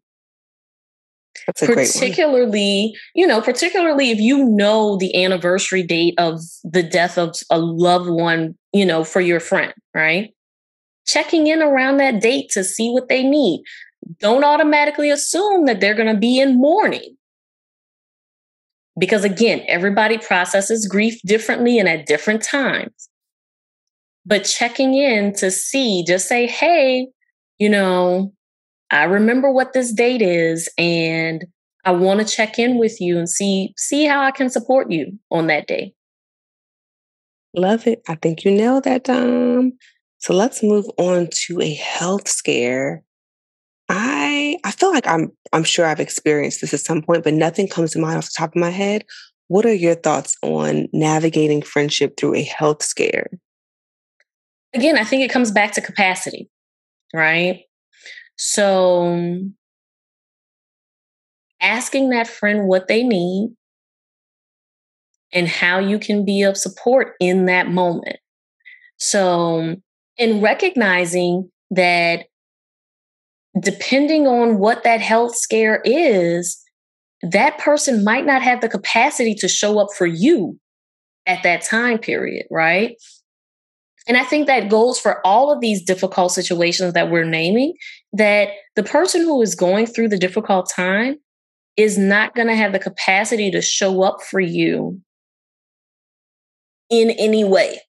That's 1.47 1.63
a 1.63 1.67
particularly, 1.67 2.95
you 3.15 3.27
know, 3.27 3.41
particularly 3.41 4.11
if 4.11 4.19
you 4.19 4.45
know 4.45 4.97
the 4.97 5.25
anniversary 5.25 5.83
date 5.83 6.15
of 6.19 6.41
the 6.63 6.83
death 6.83 7.19
of 7.19 7.35
a 7.51 7.59
loved 7.59 8.09
one, 8.09 8.57
you 8.75 8.85
know, 8.85 9.05
for 9.05 9.23
your 9.23 9.41
friend, 9.41 9.73
right? 9.95 10.35
Checking 11.07 11.47
in 11.47 11.63
around 11.63 11.99
that 11.99 12.21
date 12.21 12.51
to 12.51 12.63
see 12.63 12.91
what 12.91 13.09
they 13.09 13.23
need. 13.23 13.63
Don't 14.19 14.45
automatically 14.45 15.11
assume 15.11 15.65
that 15.65 15.81
they're 15.81 15.95
going 15.95 16.13
to 16.13 16.21
be 16.21 16.39
in 16.39 16.61
mourning 16.61 17.17
because 18.99 19.25
again, 19.25 19.65
everybody 19.67 20.19
processes 20.19 20.87
grief 20.87 21.21
differently 21.25 21.79
and 21.79 21.89
at 21.89 22.07
different 22.07 22.43
times. 22.43 23.09
But 24.27 24.45
checking 24.45 24.95
in 24.95 25.35
to 25.35 25.51
see, 25.51 26.05
just 26.07 26.29
say, 26.29 26.47
hey, 26.47 27.09
you 27.59 27.69
know, 27.69 28.33
I 28.91 29.05
remember 29.05 29.51
what 29.51 29.73
this 29.73 29.93
date 29.93 30.23
is 30.23 30.69
and 30.79 31.45
I 31.85 31.91
want 31.91 32.21
to 32.21 32.27
check 32.27 32.59
in 32.59 32.79
with 32.79 33.01
you 33.01 33.19
and 33.19 33.29
see 33.29 33.75
see 33.77 34.07
how 34.07 34.23
I 34.23 34.31
can 34.31 34.49
support 34.49 34.91
you 34.91 35.19
on 35.31 35.49
that 35.49 35.67
day. 35.67 35.93
Love 37.55 37.87
it. 37.87 38.03
I 38.09 38.17
think 38.17 38.45
you 38.45 38.51
nailed 38.51 38.85
that, 38.85 39.05
Dom. 39.05 39.73
So 40.19 40.35
let's 40.35 40.62
move 40.62 40.87
on 40.99 41.29
to 41.47 41.61
a 41.61 41.75
health 41.75 42.29
scare 42.29 43.05
I 43.88 44.59
I 44.64 44.71
feel 44.71 44.90
like 44.90 45.07
I'm 45.07 45.31
I'm 45.53 45.64
sure 45.64 45.87
I've 45.87 46.01
experienced 46.01 46.61
this 46.61 46.75
at 46.75 46.81
some 46.81 47.03
point, 47.03 47.25
but 47.25 47.35
nothing 47.35 47.69
comes 47.69 47.93
to 47.93 47.99
mind 47.99 48.19
off 48.19 48.27
the 48.27 48.35
top 48.37 48.51
of 48.51 48.61
my 48.61 48.71
head. 48.71 49.05
What 49.49 49.67
are 49.67 49.75
your 49.75 49.95
thoughts 49.95 50.37
on 50.43 50.88
navigating 50.93 51.62
friendship 51.62 52.17
through 52.17 52.35
a 52.35 52.43
health 52.43 52.83
scare? 52.83 53.29
Again, 54.73 54.99
I 54.99 55.05
think 55.05 55.23
it 55.23 55.31
comes 55.31 55.51
back 55.51 55.73
to 55.73 55.81
capacity, 55.81 56.49
right? 57.12 57.64
So, 58.37 59.45
asking 61.61 62.09
that 62.11 62.27
friend 62.27 62.67
what 62.67 62.88
they 62.88 63.03
need 63.05 63.55
and 65.35 65.49
how 65.49 65.79
you 65.79 65.99
can 65.99 66.25
be 66.25 66.42
of 66.42 66.57
support 66.57 67.14
in 67.20 67.47
that 67.47 67.68
moment. 67.68 68.16
So, 68.99 69.77
in 70.16 70.40
recognizing 70.40 71.51
that 71.73 72.27
depending 73.61 74.27
on 74.27 74.59
what 74.59 74.85
that 74.85 75.01
health 75.01 75.37
scare 75.37 75.83
is, 75.85 76.61
that 77.23 77.59
person 77.59 78.05
might 78.05 78.25
not 78.25 78.42
have 78.42 78.61
the 78.61 78.68
capacity 78.68 79.35
to 79.35 79.49
show 79.49 79.79
up 79.79 79.88
for 79.97 80.07
you 80.07 80.59
at 81.27 81.42
that 81.42 81.62
time 81.62 81.99
period, 81.99 82.47
right? 82.51 82.97
And 84.07 84.16
I 84.16 84.25
think 84.25 84.47
that 84.47 84.68
goes 84.68 84.99
for 84.99 85.27
all 85.27 85.51
of 85.51 85.61
these 85.61 85.83
difficult 85.83 86.33
situations 86.33 86.92
that 86.92 87.11
we're 87.11 87.25
naming, 87.25 87.75
that 88.12 88.51
the 88.77 88.83
person 88.83 89.23
who 89.23 89.40
is 89.40 89.55
going 89.55 89.87
through 89.87 90.09
the 90.09 90.18
difficult 90.18 90.70
time 90.70 91.16
is 91.77 91.97
not 91.97 92.35
going 92.35 92.49
to 92.49 92.55
have 92.55 92.73
the 92.73 92.79
capacity 92.79 93.51
to 93.51 93.62
show 93.62 94.03
up 94.03 94.23
for 94.23 94.40
you 94.40 95.01
in 96.90 97.11
any 97.11 97.44
way. 97.44 97.81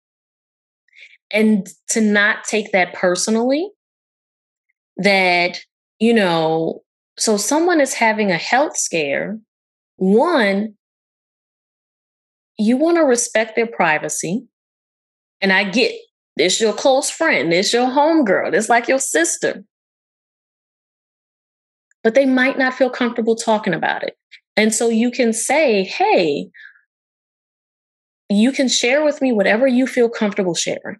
And 1.31 1.67
to 1.89 2.01
not 2.01 2.43
take 2.43 2.71
that 2.71 2.93
personally, 2.93 3.69
that, 4.97 5.59
you 5.99 6.13
know, 6.13 6.81
so 7.17 7.37
someone 7.37 7.81
is 7.81 7.93
having 7.93 8.31
a 8.31 8.37
health 8.37 8.77
scare. 8.77 9.39
One, 9.97 10.75
you 12.57 12.77
want 12.77 12.97
to 12.97 13.03
respect 13.03 13.55
their 13.55 13.67
privacy. 13.67 14.45
And 15.41 15.51
I 15.51 15.65
get 15.65 15.93
this 16.37 16.59
your 16.59 16.73
close 16.73 17.09
friend, 17.09 17.51
this 17.51 17.73
your 17.73 17.87
homegirl, 17.87 18.51
this 18.51 18.69
like 18.69 18.87
your 18.87 18.99
sister. 18.99 19.63
But 22.03 22.13
they 22.13 22.25
might 22.25 22.57
not 22.57 22.73
feel 22.73 22.89
comfortable 22.89 23.35
talking 23.35 23.73
about 23.73 24.03
it. 24.03 24.15
And 24.55 24.73
so 24.73 24.89
you 24.89 25.11
can 25.11 25.33
say, 25.33 25.83
hey, 25.83 26.49
you 28.29 28.51
can 28.51 28.67
share 28.67 29.03
with 29.03 29.21
me 29.21 29.31
whatever 29.31 29.67
you 29.67 29.87
feel 29.87 30.09
comfortable 30.09 30.55
sharing. 30.55 30.97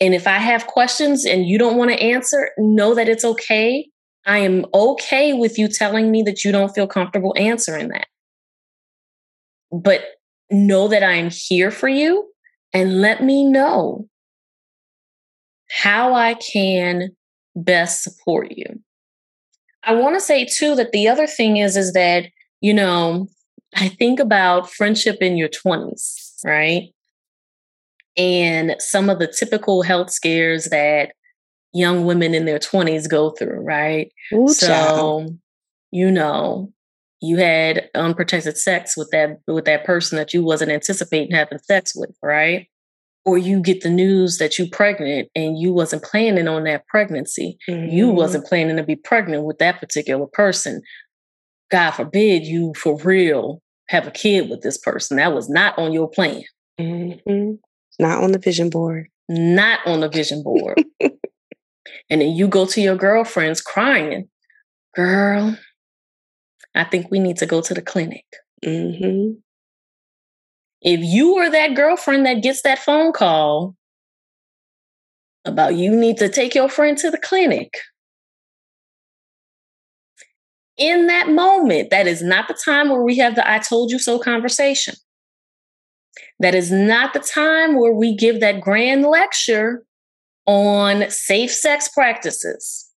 And 0.00 0.14
if 0.14 0.26
I 0.26 0.38
have 0.38 0.66
questions 0.66 1.24
and 1.24 1.46
you 1.46 1.58
don't 1.58 1.76
want 1.76 1.90
to 1.90 2.00
answer, 2.00 2.50
know 2.56 2.94
that 2.94 3.08
it's 3.08 3.24
okay. 3.24 3.88
I 4.24 4.38
am 4.38 4.66
okay 4.72 5.32
with 5.32 5.58
you 5.58 5.68
telling 5.68 6.10
me 6.10 6.22
that 6.22 6.44
you 6.44 6.52
don't 6.52 6.74
feel 6.74 6.86
comfortable 6.86 7.34
answering 7.36 7.88
that. 7.88 8.06
But 9.72 10.02
know 10.50 10.88
that 10.88 11.02
I 11.02 11.14
am 11.14 11.30
here 11.30 11.70
for 11.70 11.88
you 11.88 12.28
and 12.72 13.00
let 13.00 13.22
me 13.22 13.44
know 13.44 14.08
how 15.70 16.14
I 16.14 16.34
can 16.34 17.10
best 17.54 18.02
support 18.02 18.52
you. 18.52 18.66
I 19.82 19.94
want 19.94 20.16
to 20.16 20.20
say 20.20 20.44
too 20.44 20.74
that 20.76 20.92
the 20.92 21.08
other 21.08 21.26
thing 21.26 21.56
is 21.56 21.76
is 21.76 21.92
that, 21.92 22.26
you 22.60 22.72
know, 22.74 23.28
I 23.76 23.88
think 23.88 24.18
about 24.18 24.70
friendship 24.70 25.18
in 25.20 25.36
your 25.36 25.48
20s, 25.48 26.44
right? 26.44 26.90
and 28.18 28.74
some 28.80 29.08
of 29.08 29.20
the 29.20 29.28
typical 29.28 29.82
health 29.82 30.10
scares 30.10 30.66
that 30.66 31.12
young 31.72 32.04
women 32.04 32.34
in 32.34 32.44
their 32.44 32.58
20s 32.58 33.08
go 33.08 33.30
through, 33.30 33.60
right? 33.60 34.12
Ooh, 34.34 34.48
so, 34.48 34.66
child. 34.66 35.38
you 35.92 36.10
know, 36.10 36.72
you 37.20 37.36
had 37.36 37.88
unprotected 37.94 38.58
sex 38.58 38.96
with 38.96 39.10
that 39.10 39.38
with 39.46 39.64
that 39.64 39.84
person 39.84 40.18
that 40.18 40.34
you 40.34 40.42
wasn't 40.42 40.72
anticipating 40.72 41.34
having 41.34 41.58
sex 41.58 41.92
with, 41.94 42.14
right? 42.22 42.66
Or 43.24 43.38
you 43.38 43.60
get 43.60 43.82
the 43.82 43.90
news 43.90 44.38
that 44.38 44.58
you're 44.58 44.68
pregnant 44.72 45.28
and 45.34 45.58
you 45.58 45.72
wasn't 45.72 46.02
planning 46.02 46.48
on 46.48 46.64
that 46.64 46.86
pregnancy. 46.86 47.58
Mm-hmm. 47.68 47.94
You 47.94 48.08
wasn't 48.08 48.46
planning 48.46 48.76
to 48.76 48.82
be 48.82 48.96
pregnant 48.96 49.44
with 49.44 49.58
that 49.58 49.80
particular 49.80 50.26
person. 50.26 50.80
God 51.70 51.92
forbid 51.92 52.44
you 52.44 52.72
for 52.74 52.98
real 52.98 53.62
have 53.88 54.06
a 54.06 54.10
kid 54.10 54.50
with 54.50 54.62
this 54.62 54.78
person. 54.78 55.16
That 55.16 55.34
was 55.34 55.48
not 55.48 55.78
on 55.78 55.92
your 55.92 56.08
plan. 56.08 56.42
Mm-hmm. 56.78 57.54
Not 57.98 58.22
on 58.22 58.32
the 58.32 58.38
vision 58.38 58.70
board. 58.70 59.08
Not 59.28 59.80
on 59.86 60.00
the 60.00 60.08
vision 60.08 60.42
board. 60.42 60.82
and 61.00 62.20
then 62.20 62.32
you 62.32 62.48
go 62.48 62.66
to 62.66 62.80
your 62.80 62.96
girlfriends 62.96 63.60
crying, 63.60 64.28
girl, 64.94 65.56
I 66.74 66.84
think 66.84 67.10
we 67.10 67.18
need 67.18 67.38
to 67.38 67.46
go 67.46 67.60
to 67.60 67.74
the 67.74 67.82
clinic. 67.82 68.24
Mm-hmm. 68.64 69.38
If 70.80 71.00
you 71.02 71.36
are 71.38 71.50
that 71.50 71.74
girlfriend 71.74 72.26
that 72.26 72.42
gets 72.42 72.62
that 72.62 72.78
phone 72.78 73.12
call 73.12 73.74
about 75.44 75.74
you 75.74 75.90
need 75.90 76.18
to 76.18 76.28
take 76.28 76.54
your 76.54 76.68
friend 76.68 76.96
to 76.98 77.10
the 77.10 77.18
clinic, 77.18 77.74
in 80.78 81.08
that 81.08 81.28
moment, 81.28 81.90
that 81.90 82.06
is 82.06 82.22
not 82.22 82.48
the 82.48 82.58
time 82.64 82.88
where 82.88 83.02
we 83.02 83.18
have 83.18 83.34
the 83.34 83.48
I 83.48 83.58
told 83.58 83.90
you 83.90 83.98
so 83.98 84.18
conversation. 84.18 84.94
That 86.40 86.54
is 86.54 86.70
not 86.70 87.12
the 87.14 87.20
time 87.20 87.78
where 87.78 87.92
we 87.92 88.16
give 88.16 88.40
that 88.40 88.60
grand 88.60 89.02
lecture 89.02 89.84
on 90.46 91.10
safe 91.10 91.52
sex 91.52 91.88
practices. 91.88 92.90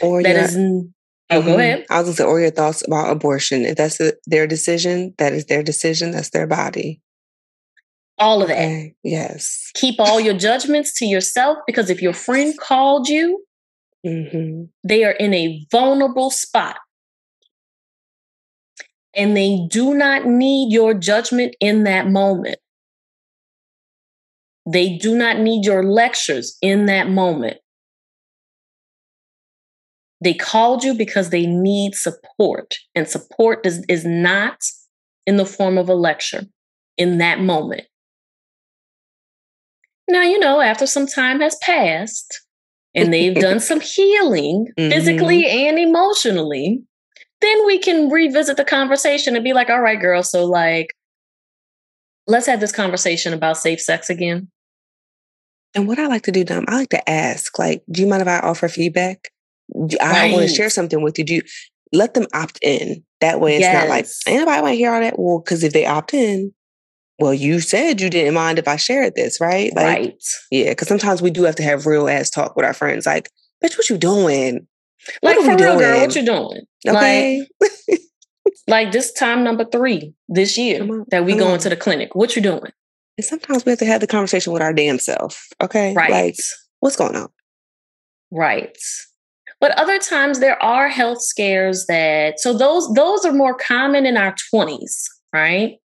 Or 0.00 0.22
that 0.22 0.36
is. 0.36 0.56
Oh, 0.56 1.38
mm-hmm. 1.38 1.48
go 1.48 1.58
ahead. 1.58 1.86
I 1.88 1.98
was 1.98 2.04
going 2.04 2.16
to 2.16 2.22
say, 2.22 2.24
or 2.24 2.40
your 2.40 2.50
thoughts 2.50 2.86
about 2.86 3.10
abortion. 3.10 3.64
If 3.64 3.76
that's 3.76 4.00
a, 4.00 4.12
their 4.26 4.46
decision, 4.46 5.14
that 5.18 5.32
is 5.32 5.46
their 5.46 5.62
decision. 5.62 6.10
That's 6.10 6.30
their 6.30 6.46
body. 6.46 7.00
All 8.18 8.42
of 8.42 8.48
that. 8.48 8.58
Okay. 8.58 8.94
Yes. 9.02 9.70
Keep 9.74 9.98
all 9.98 10.20
your 10.20 10.34
judgments 10.34 10.98
to 10.98 11.06
yourself 11.06 11.58
because 11.66 11.90
if 11.90 12.02
your 12.02 12.12
friend 12.12 12.58
called 12.58 13.08
you, 13.08 13.44
mm-hmm. 14.04 14.64
they 14.84 15.04
are 15.04 15.12
in 15.12 15.34
a 15.34 15.66
vulnerable 15.70 16.30
spot 16.30 16.76
and 19.14 19.36
they 19.36 19.66
do 19.68 19.94
not 19.94 20.26
need 20.26 20.72
your 20.72 20.94
judgment 20.94 21.54
in 21.60 21.84
that 21.84 22.08
moment. 22.08 22.58
They 24.70 24.96
do 24.96 25.16
not 25.16 25.38
need 25.38 25.64
your 25.64 25.82
lectures 25.82 26.56
in 26.62 26.86
that 26.86 27.08
moment. 27.08 27.58
They 30.22 30.34
called 30.34 30.84
you 30.84 30.94
because 30.94 31.30
they 31.30 31.46
need 31.46 31.96
support, 31.96 32.76
and 32.94 33.08
support 33.08 33.66
is, 33.66 33.84
is 33.88 34.04
not 34.04 34.62
in 35.26 35.36
the 35.36 35.44
form 35.44 35.78
of 35.78 35.88
a 35.88 35.94
lecture 35.94 36.44
in 36.96 37.18
that 37.18 37.40
moment. 37.40 37.82
Now, 40.08 40.22
you 40.22 40.38
know, 40.38 40.60
after 40.60 40.86
some 40.86 41.08
time 41.08 41.40
has 41.40 41.56
passed 41.60 42.40
and 42.94 43.12
they've 43.12 43.34
done 43.34 43.60
some 43.60 43.80
healing 43.96 44.68
mm-hmm. 44.78 44.90
physically 44.90 45.46
and 45.46 45.78
emotionally, 45.78 46.82
then 47.40 47.66
we 47.66 47.78
can 47.78 48.08
revisit 48.08 48.56
the 48.56 48.64
conversation 48.64 49.34
and 49.34 49.44
be 49.44 49.52
like, 49.52 49.70
all 49.70 49.80
right, 49.80 50.00
girl, 50.00 50.22
so 50.22 50.44
like, 50.44 50.94
let's 52.26 52.46
have 52.46 52.60
this 52.60 52.72
conversation 52.72 53.32
about 53.32 53.56
safe 53.56 53.80
sex 53.80 54.08
again. 54.08 54.48
And 55.74 55.88
what 55.88 55.98
I 55.98 56.06
like 56.06 56.22
to 56.24 56.32
do, 56.32 56.44
Dom, 56.44 56.64
I 56.68 56.76
like 56.76 56.90
to 56.90 57.10
ask, 57.10 57.58
like, 57.58 57.82
do 57.90 58.02
you 58.02 58.06
mind 58.06 58.22
if 58.22 58.28
I 58.28 58.40
offer 58.40 58.68
feedback? 58.68 59.30
I 59.74 59.96
right. 60.00 60.32
want 60.32 60.48
to 60.48 60.54
share 60.54 60.68
something 60.68 61.02
with 61.02 61.18
you. 61.18 61.24
Do 61.24 61.34
you 61.36 61.42
let 61.92 62.14
them 62.14 62.26
opt 62.34 62.58
in? 62.62 63.02
That 63.20 63.40
way 63.40 63.54
it's 63.56 63.60
yes. 63.60 63.82
not 63.82 63.88
like 63.88 64.06
anybody 64.26 64.60
want 64.60 64.72
to 64.72 64.76
hear 64.76 64.92
all 64.92 65.00
that. 65.00 65.18
Well, 65.18 65.38
because 65.38 65.62
if 65.62 65.72
they 65.72 65.86
opt 65.86 66.12
in, 66.12 66.52
well, 67.22 67.32
you 67.32 67.60
said 67.60 68.00
you 68.00 68.10
didn't 68.10 68.34
mind 68.34 68.58
if 68.58 68.66
I 68.66 68.74
shared 68.74 69.14
this, 69.14 69.40
right? 69.40 69.72
Like, 69.76 69.84
right. 69.84 70.24
Yeah, 70.50 70.70
because 70.70 70.88
sometimes 70.88 71.22
we 71.22 71.30
do 71.30 71.44
have 71.44 71.54
to 71.54 71.62
have 71.62 71.86
real 71.86 72.08
ass 72.08 72.30
talk 72.30 72.56
with 72.56 72.66
our 72.66 72.74
friends. 72.74 73.06
Like, 73.06 73.30
bitch, 73.64 73.78
what 73.78 73.88
you 73.88 73.96
doing? 73.96 74.66
Like 75.22 75.36
for 75.36 75.50
real, 75.50 75.56
doing? 75.56 75.78
girl, 75.78 76.00
what 76.00 76.16
you 76.16 76.24
doing? 76.26 76.62
Okay. 76.86 77.46
Like, 77.60 78.00
like 78.66 78.92
this 78.92 79.12
time 79.12 79.44
number 79.44 79.64
three 79.64 80.14
this 80.28 80.58
year 80.58 81.04
that 81.12 81.24
we 81.24 81.36
go 81.36 81.54
into 81.54 81.68
the 81.68 81.76
clinic. 81.76 82.16
What 82.16 82.34
you 82.34 82.42
doing? 82.42 82.72
And 83.16 83.24
sometimes 83.24 83.64
we 83.64 83.70
have 83.70 83.78
to 83.78 83.86
have 83.86 84.00
the 84.00 84.08
conversation 84.08 84.52
with 84.52 84.62
our 84.62 84.72
damn 84.72 84.98
self. 84.98 85.46
Okay. 85.62 85.94
Right. 85.94 86.10
Like, 86.10 86.36
what's 86.80 86.96
going 86.96 87.14
on? 87.14 87.28
Right. 88.32 88.76
But 89.60 89.78
other 89.78 90.00
times 90.00 90.40
there 90.40 90.60
are 90.60 90.88
health 90.88 91.22
scares 91.22 91.86
that 91.86 92.40
so 92.40 92.52
those 92.52 92.92
those 92.94 93.24
are 93.24 93.32
more 93.32 93.54
common 93.54 94.06
in 94.06 94.16
our 94.16 94.34
20s, 94.52 95.04
right? 95.32 95.76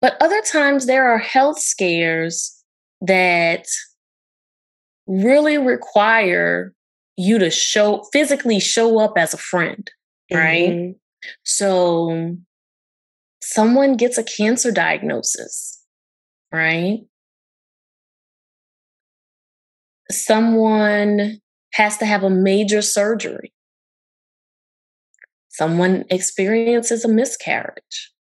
But 0.00 0.16
other 0.20 0.40
times 0.40 0.86
there 0.86 1.10
are 1.10 1.18
health 1.18 1.60
scares 1.60 2.56
that 3.02 3.66
really 5.06 5.58
require 5.58 6.72
you 7.16 7.38
to 7.38 7.50
show 7.50 8.04
physically 8.12 8.60
show 8.60 8.98
up 8.98 9.14
as 9.16 9.34
a 9.34 9.38
friend, 9.38 9.90
right? 10.32 10.70
Mm-hmm. 10.70 10.92
So 11.44 12.36
someone 13.42 13.96
gets 13.96 14.16
a 14.16 14.24
cancer 14.24 14.70
diagnosis, 14.70 15.84
right? 16.52 17.00
Someone 20.10 21.40
has 21.74 21.98
to 21.98 22.06
have 22.06 22.22
a 22.24 22.30
major 22.30 22.82
surgery. 22.82 23.52
Someone 25.48 26.04
experiences 26.08 27.04
a 27.04 27.08
miscarriage. 27.08 28.12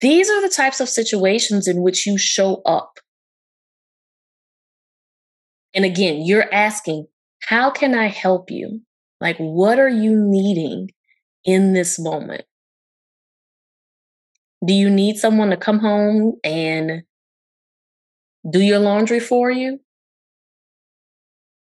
These 0.00 0.28
are 0.30 0.42
the 0.42 0.52
types 0.54 0.80
of 0.80 0.88
situations 0.88 1.68
in 1.68 1.82
which 1.82 2.06
you 2.06 2.18
show 2.18 2.62
up 2.66 2.98
And 5.74 5.84
again, 5.84 6.22
you're 6.24 6.52
asking, 6.52 7.06
how 7.42 7.70
can 7.70 7.94
I 7.94 8.06
help 8.08 8.50
you? 8.50 8.82
Like, 9.20 9.36
what 9.38 9.78
are 9.78 9.88
you 9.88 10.16
needing 10.16 10.90
in 11.44 11.72
this 11.72 11.98
moment? 11.98 12.42
Do 14.66 14.72
you 14.72 14.90
need 14.90 15.16
someone 15.18 15.50
to 15.50 15.56
come 15.56 15.78
home 15.78 16.34
and 16.44 17.02
do 18.48 18.60
your 18.60 18.78
laundry 18.78 19.18
for 19.20 19.50
you? 19.50 19.80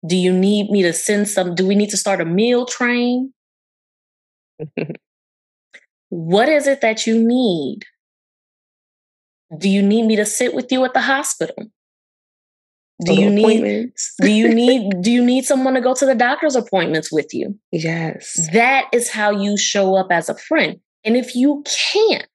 Do 0.06 0.14
you 0.16 0.32
need 0.32 0.70
me 0.70 0.82
to 0.82 0.92
send 0.92 1.28
some? 1.28 1.54
Do 1.54 1.66
we 1.66 1.74
need 1.74 1.90
to 1.90 1.96
start 1.96 2.20
a 2.20 2.24
meal 2.26 2.66
train? 2.66 3.32
what 6.10 6.48
is 6.48 6.66
it 6.66 6.80
that 6.82 7.06
you 7.06 7.26
need? 7.26 7.80
Do 9.56 9.68
you 9.68 9.82
need 9.82 10.04
me 10.04 10.16
to 10.16 10.26
sit 10.26 10.54
with 10.54 10.70
you 10.70 10.84
at 10.84 10.94
the 10.94 11.00
hospital? 11.00 11.56
Do 13.04 13.14
you 13.14 13.30
need 13.30 13.92
do 14.20 14.30
you 14.30 14.48
need 14.54 15.02
do 15.02 15.10
you 15.10 15.24
need 15.24 15.44
someone 15.44 15.74
to 15.74 15.80
go 15.80 15.94
to 15.94 16.06
the 16.06 16.14
doctor's 16.14 16.54
appointments 16.54 17.10
with 17.10 17.32
you? 17.32 17.58
Yes. 17.72 18.48
That 18.52 18.88
is 18.92 19.10
how 19.10 19.30
you 19.30 19.56
show 19.56 19.94
up 19.96 20.08
as 20.10 20.28
a 20.28 20.36
friend. 20.36 20.78
And 21.04 21.16
if 21.16 21.34
you 21.34 21.64
can't, 21.92 22.28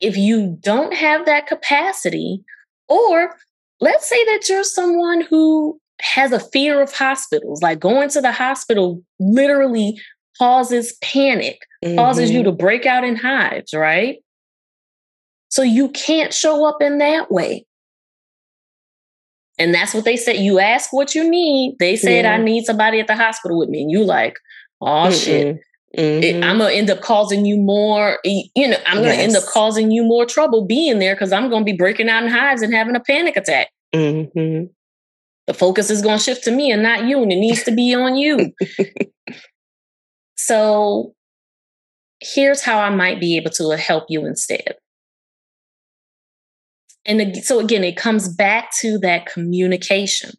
if 0.00 0.16
you 0.16 0.56
don't 0.60 0.94
have 0.94 1.26
that 1.26 1.46
capacity, 1.46 2.42
or 2.88 3.36
let's 3.80 4.08
say 4.08 4.24
that 4.24 4.48
you're 4.48 4.64
someone 4.64 5.22
who 5.22 5.78
has 6.00 6.32
a 6.32 6.40
fear 6.40 6.80
of 6.80 6.92
hospitals, 6.92 7.62
like 7.62 7.78
going 7.78 8.08
to 8.10 8.20
the 8.20 8.32
hospital 8.32 9.02
literally 9.18 10.00
causes 10.38 10.96
panic, 11.02 11.58
mm-hmm. 11.84 11.96
causes 11.96 12.30
you 12.30 12.40
mm-hmm. 12.40 12.50
to 12.50 12.56
break 12.56 12.86
out 12.86 13.04
in 13.04 13.16
hives, 13.16 13.74
right? 13.74 14.18
So 15.48 15.62
you 15.62 15.88
can't 15.90 16.34
show 16.34 16.66
up 16.66 16.82
in 16.82 16.98
that 16.98 17.30
way. 17.30 17.66
And 19.58 19.72
that's 19.72 19.94
what 19.94 20.04
they 20.04 20.16
said. 20.16 20.36
You 20.36 20.58
ask 20.58 20.92
what 20.92 21.14
you 21.14 21.28
need. 21.28 21.76
They 21.78 21.96
said, 21.96 22.24
yeah. 22.24 22.34
I 22.34 22.36
need 22.38 22.64
somebody 22.64 23.00
at 23.00 23.06
the 23.06 23.16
hospital 23.16 23.58
with 23.58 23.70
me. 23.70 23.82
And 23.82 23.90
you 23.90 24.04
like, 24.04 24.36
oh 24.80 24.86
Mm-mm. 24.86 25.24
shit. 25.24 25.60
Mm-hmm. 25.96 26.22
It, 26.22 26.44
I'm 26.44 26.58
gonna 26.58 26.74
end 26.74 26.90
up 26.90 27.00
causing 27.00 27.46
you 27.46 27.56
more. 27.56 28.18
You 28.24 28.68
know, 28.68 28.76
I'm 28.86 28.96
gonna 28.96 29.14
yes. 29.14 29.20
end 29.20 29.36
up 29.36 29.44
causing 29.44 29.90
you 29.90 30.02
more 30.02 30.26
trouble 30.26 30.66
being 30.66 30.98
there 30.98 31.14
because 31.14 31.32
I'm 31.32 31.48
gonna 31.48 31.64
be 31.64 31.72
breaking 31.72 32.08
out 32.08 32.22
in 32.22 32.28
hives 32.28 32.60
and 32.60 32.74
having 32.74 32.96
a 32.96 33.00
panic 33.00 33.36
attack. 33.36 33.68
Mm-hmm. 33.94 34.66
The 35.46 35.54
focus 35.54 35.88
is 35.88 36.02
gonna 36.02 36.18
shift 36.18 36.44
to 36.44 36.50
me 36.50 36.70
and 36.70 36.82
not 36.82 37.04
you, 37.04 37.22
and 37.22 37.32
it 37.32 37.36
needs 37.36 37.62
to 37.64 37.70
be 37.70 37.94
on 37.94 38.16
you. 38.16 38.52
so, 40.36 41.14
here's 42.20 42.62
how 42.62 42.78
I 42.78 42.90
might 42.90 43.20
be 43.20 43.36
able 43.36 43.50
to 43.52 43.76
help 43.76 44.04
you 44.08 44.26
instead. 44.26 44.76
And 47.04 47.36
so 47.36 47.60
again, 47.60 47.84
it 47.84 47.96
comes 47.96 48.28
back 48.28 48.70
to 48.80 48.98
that 48.98 49.26
communication. 49.26 50.30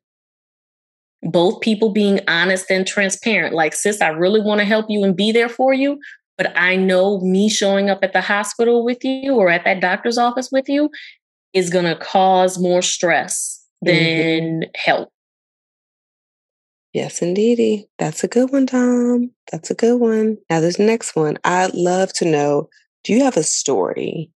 Both 1.23 1.61
people 1.61 1.91
being 1.91 2.19
honest 2.27 2.69
and 2.69 2.85
transparent. 2.85 3.55
Like, 3.55 3.73
sis, 3.73 4.01
I 4.01 4.09
really 4.09 4.41
want 4.41 4.59
to 4.59 4.65
help 4.65 4.85
you 4.89 5.03
and 5.03 5.15
be 5.15 5.31
there 5.31 5.49
for 5.49 5.73
you. 5.73 5.99
But 6.37 6.55
I 6.55 6.75
know 6.75 7.19
me 7.21 7.49
showing 7.49 7.89
up 7.89 7.99
at 8.03 8.13
the 8.13 8.21
hospital 8.21 8.85
with 8.85 9.03
you 9.03 9.35
or 9.35 9.49
at 9.49 9.65
that 9.65 9.81
doctor's 9.81 10.17
office 10.17 10.49
with 10.51 10.69
you 10.69 10.91
is 11.53 11.71
going 11.71 11.85
to 11.85 11.95
cause 11.95 12.59
more 12.59 12.83
stress 12.83 13.65
than 13.81 14.61
mm-hmm. 14.61 14.69
help. 14.75 15.09
Yes, 16.97 17.21
indeedy. 17.21 17.87
That's 17.99 18.23
a 18.23 18.27
good 18.27 18.51
one, 18.51 18.65
Dom. 18.65 19.29
That's 19.51 19.69
a 19.69 19.75
good 19.75 19.97
one. 19.99 20.39
Now, 20.49 20.61
this 20.61 20.79
next 20.79 21.15
one, 21.15 21.37
I'd 21.43 21.75
love 21.75 22.11
to 22.13 22.25
know 22.25 22.69
do 23.03 23.13
you 23.13 23.23
have 23.23 23.37
a 23.37 23.43
story 23.43 24.31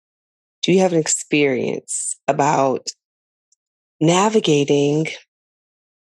do 0.64 0.72
you 0.72 0.80
have 0.80 0.93
an 0.93 0.99
experience 0.99 2.16
about 2.28 2.88
navigating 4.01 5.07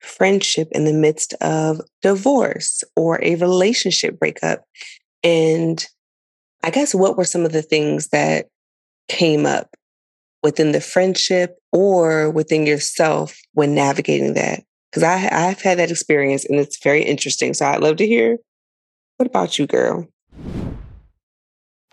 friendship 0.01 0.67
in 0.71 0.85
the 0.85 0.93
midst 0.93 1.33
of 1.41 1.81
divorce 2.01 2.83
or 2.95 3.19
a 3.23 3.35
relationship 3.35 4.19
breakup? 4.19 4.63
And 5.23 5.85
I 6.63 6.71
guess 6.71 6.95
what 6.95 7.17
were 7.17 7.25
some 7.25 7.45
of 7.45 7.53
the 7.53 7.61
things 7.63 8.09
that 8.09 8.47
came 9.09 9.45
up 9.45 9.75
within 10.43 10.71
the 10.71 10.81
friendship 10.81 11.57
or 11.71 12.29
within 12.31 12.65
yourself 12.65 13.37
when 13.53 13.75
navigating 13.75 14.35
that? 14.35 14.63
Because 14.95 15.03
I 15.03 15.49
I've 15.49 15.61
had 15.61 15.77
that 15.79 15.91
experience 15.91 16.45
and 16.45 16.57
it's 16.57 16.81
very 16.81 17.03
interesting. 17.03 17.53
So 17.53 17.65
I'd 17.65 17.81
love 17.81 17.97
to 17.97 18.07
hear. 18.07 18.37
What 19.17 19.27
about 19.27 19.59
you, 19.59 19.67
girl? 19.67 20.07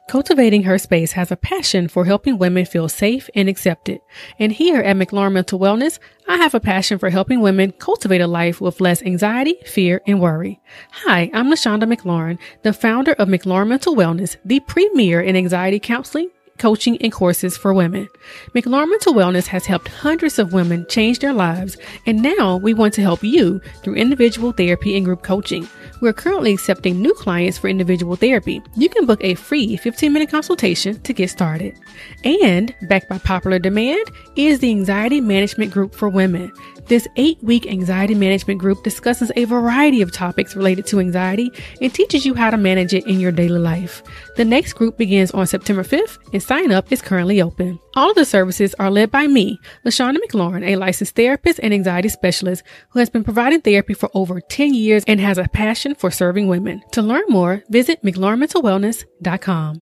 Cultivating 0.09 0.63
Her 0.63 0.79
Space 0.79 1.13
has 1.13 1.33
a 1.33 1.37
passion 1.37 1.89
for 1.89 2.05
helping 2.05 2.39
women 2.39 2.65
feel 2.65 2.89
safe 2.89 3.29
and 3.35 3.49
accepted. 3.49 3.99
And 4.39 4.53
here 4.53 4.81
at 4.81 4.97
McLaurin 4.97 5.33
Mental 5.33 5.59
Wellness, 5.59 5.99
I 6.29 6.37
have 6.37 6.55
a 6.55 6.61
passion 6.61 6.99
for 6.99 7.11
helping 7.11 7.41
women 7.41 7.73
cultivate 7.73 8.21
a 8.21 8.27
life 8.29 8.61
with 8.61 8.81
less 8.81 9.03
anxiety, 9.03 9.57
fear, 9.65 10.01
and 10.07 10.21
worry. 10.21 10.61
Hi, 10.93 11.29
I'm 11.33 11.51
LaShonda 11.51 11.93
McLaurin, 11.93 12.39
the 12.63 12.73
founder 12.73 13.15
of 13.15 13.29
McLaurin 13.29 13.69
Mental 13.69 13.97
Wellness, 13.97 14.37
the 14.45 14.61
premier 14.61 15.21
in 15.21 15.35
anxiety 15.35 15.81
counseling, 15.81 16.31
coaching, 16.59 16.97
and 17.03 17.13
courses 17.13 17.57
for 17.57 17.75
women. 17.75 18.09
McLaurin 18.55 18.91
Mental 18.91 19.15
Wellness 19.15 19.47
has 19.47 19.67
helped 19.67 19.89
hundreds 19.89 20.39
of 20.39 20.53
women 20.53 20.87
change 20.89 21.19
their 21.19 21.33
lives, 21.33 21.77
and 22.07 22.23
now 22.23 22.57
we 22.57 22.75
want 22.75 22.95
to 22.95 23.03
help 23.03 23.23
you 23.23 23.61
through 23.83 23.95
individual 23.95 24.53
therapy 24.53 24.97
and 24.97 25.05
group 25.05 25.23
coaching. 25.23 25.69
We're 26.01 26.13
currently 26.13 26.53
accepting 26.53 27.01
new 27.01 27.15
clients 27.15 27.59
for 27.59 27.69
individual 27.69 28.17
therapy. 28.17 28.61
You 28.77 28.89
can 28.89 29.07
book 29.07 29.21
a 29.23 29.35
free 29.35 29.77
15 29.77 30.13
minute 30.13 30.31
consultation 30.31 31.01
to 31.03 31.13
get 31.13 31.31
started. 31.31 31.79
And, 32.25 32.75
backed 32.83 33.09
by 33.09 33.19
popular 33.19 33.59
demand, 33.59 34.11
is 34.37 34.59
the 34.59 34.71
Anxiety 34.71 35.21
Management 35.21 35.73
Group 35.73 35.95
for 35.95 36.09
Women. 36.09 36.53
This 36.93 37.09
eight 37.17 37.43
week 37.43 37.67
anxiety 37.67 38.15
management 38.15 38.61
group 38.61 38.85
discusses 38.85 39.33
a 39.35 39.47
variety 39.47 40.03
of 40.03 40.13
topics 40.13 40.55
related 40.55 40.85
to 40.89 41.01
anxiety 41.01 41.51
and 41.81 41.91
teaches 41.91 42.27
you 42.27 42.35
how 42.35 42.51
to 42.51 42.59
manage 42.59 42.93
it 42.93 43.07
in 43.07 43.19
your 43.19 43.33
daily 43.33 43.61
life. 43.61 44.03
The 44.37 44.45
next 44.45 44.75
group 44.75 44.99
begins 44.99 45.31
on 45.31 45.47
September 45.47 45.85
5th 45.85 46.19
and 46.35 46.43
sign 46.43 46.71
up 46.71 46.93
is 46.93 47.01
currently 47.01 47.41
open. 47.41 47.79
All 47.97 48.11
of 48.11 48.17
the 48.17 48.27
services 48.27 48.75
are 48.79 48.91
led 48.91 49.11
by 49.11 49.27
me, 49.27 49.59
LaShonda 49.87 50.19
McLaurin, 50.19 50.69
a 50.69 50.77
licensed 50.77 51.17
therapist 51.17 51.61
and 51.63 51.73
anxiety 51.73 52.11
specialist 52.11 52.63
who 52.91 52.99
has 52.99 53.09
been 53.09 53.25
providing 53.25 53.63
therapy 53.63 53.95
for 53.95 54.11
over 54.13 54.39
10 54.43 54.75
years 54.75 55.03
and 55.07 55.19
has 55.19 55.39
a 55.39 55.49
passion 55.49 55.95
for 55.95 56.11
serving 56.11 56.47
women. 56.47 56.83
To 56.93 57.01
learn 57.01 57.25
more, 57.31 57.65
visit 57.71 58.03
McLaurinMentalWellness.com. 58.03 59.79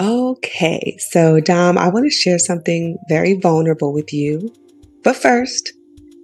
Okay, 0.00 0.96
so 0.98 1.38
Dom, 1.38 1.78
I 1.78 1.90
want 1.90 2.06
to 2.06 2.10
share 2.10 2.40
something 2.40 2.98
very 3.08 3.34
vulnerable 3.34 3.92
with 3.92 4.12
you. 4.12 4.52
But 5.04 5.16
first, 5.16 5.72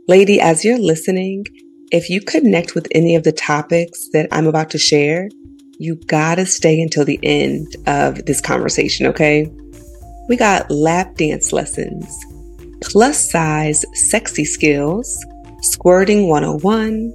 lady, 0.06 0.40
as 0.40 0.64
you're 0.64 0.78
listening, 0.78 1.44
if 1.90 2.08
you 2.08 2.20
connect 2.20 2.74
with 2.74 2.86
any 2.94 3.16
of 3.16 3.24
the 3.24 3.32
topics 3.32 4.08
that 4.12 4.28
I'm 4.30 4.46
about 4.46 4.70
to 4.70 4.78
share, 4.78 5.28
you 5.78 5.96
gotta 6.06 6.46
stay 6.46 6.80
until 6.80 7.04
the 7.04 7.18
end 7.22 7.74
of 7.86 8.24
this 8.26 8.40
conversation, 8.40 9.06
okay? 9.06 9.50
We 10.28 10.36
got 10.36 10.70
lap 10.70 11.16
dance 11.16 11.52
lessons, 11.52 12.06
plus 12.80 13.30
size 13.30 13.84
sexy 13.94 14.44
skills, 14.44 15.24
squirting 15.62 16.28
101, 16.28 17.14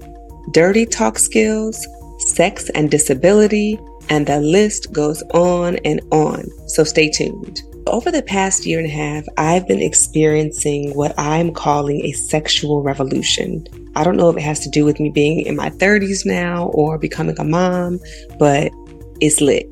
dirty 0.52 0.86
talk 0.86 1.18
skills, 1.18 1.88
sex 2.20 2.70
and 2.72 2.92
disability, 2.92 3.80
and 4.10 4.28
the 4.28 4.40
list 4.42 4.92
goes 4.92 5.24
on 5.34 5.78
and 5.86 6.02
on. 6.12 6.46
So 6.68 6.84
stay 6.84 7.10
tuned. 7.10 7.62
Over 7.88 8.12
the 8.12 8.24
past 8.24 8.66
year 8.66 8.80
and 8.80 8.88
a 8.88 8.92
half, 8.92 9.26
I've 9.38 9.68
been 9.68 9.82
experiencing 9.82 10.94
what 10.96 11.14
I'm 11.20 11.54
calling 11.54 12.06
a 12.06 12.14
sexual 12.14 12.82
revolution. 12.82 13.68
I 13.96 14.04
don't 14.04 14.16
know 14.16 14.30
if 14.30 14.38
it 14.38 14.42
has 14.42 14.62
to 14.62 14.70
do 14.70 14.86
with 14.86 15.00
me 15.00 15.10
being 15.10 15.42
in 15.42 15.56
my 15.56 15.70
30s 15.70 16.26
now 16.26 16.68
or 16.74 16.98
becoming 16.98 17.38
a 17.40 17.44
mom, 17.44 18.00
but 18.40 18.72
it's 19.20 19.42
lit. 19.42 19.68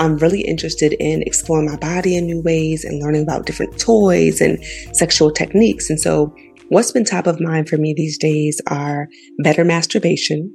I'm 0.00 0.16
really 0.16 0.40
interested 0.40 0.94
in 0.94 1.22
exploring 1.22 1.66
my 1.66 1.76
body 1.76 2.16
in 2.16 2.26
new 2.26 2.42
ways 2.42 2.84
and 2.84 3.00
learning 3.00 3.22
about 3.22 3.46
different 3.46 3.78
toys 3.78 4.40
and 4.40 4.62
sexual 4.92 5.30
techniques. 5.30 5.88
And 5.88 6.00
so, 6.00 6.34
what's 6.68 6.90
been 6.90 7.04
top 7.04 7.28
of 7.28 7.40
mind 7.40 7.68
for 7.68 7.76
me 7.76 7.94
these 7.94 8.18
days 8.18 8.60
are 8.66 9.08
better 9.38 9.64
masturbation, 9.64 10.52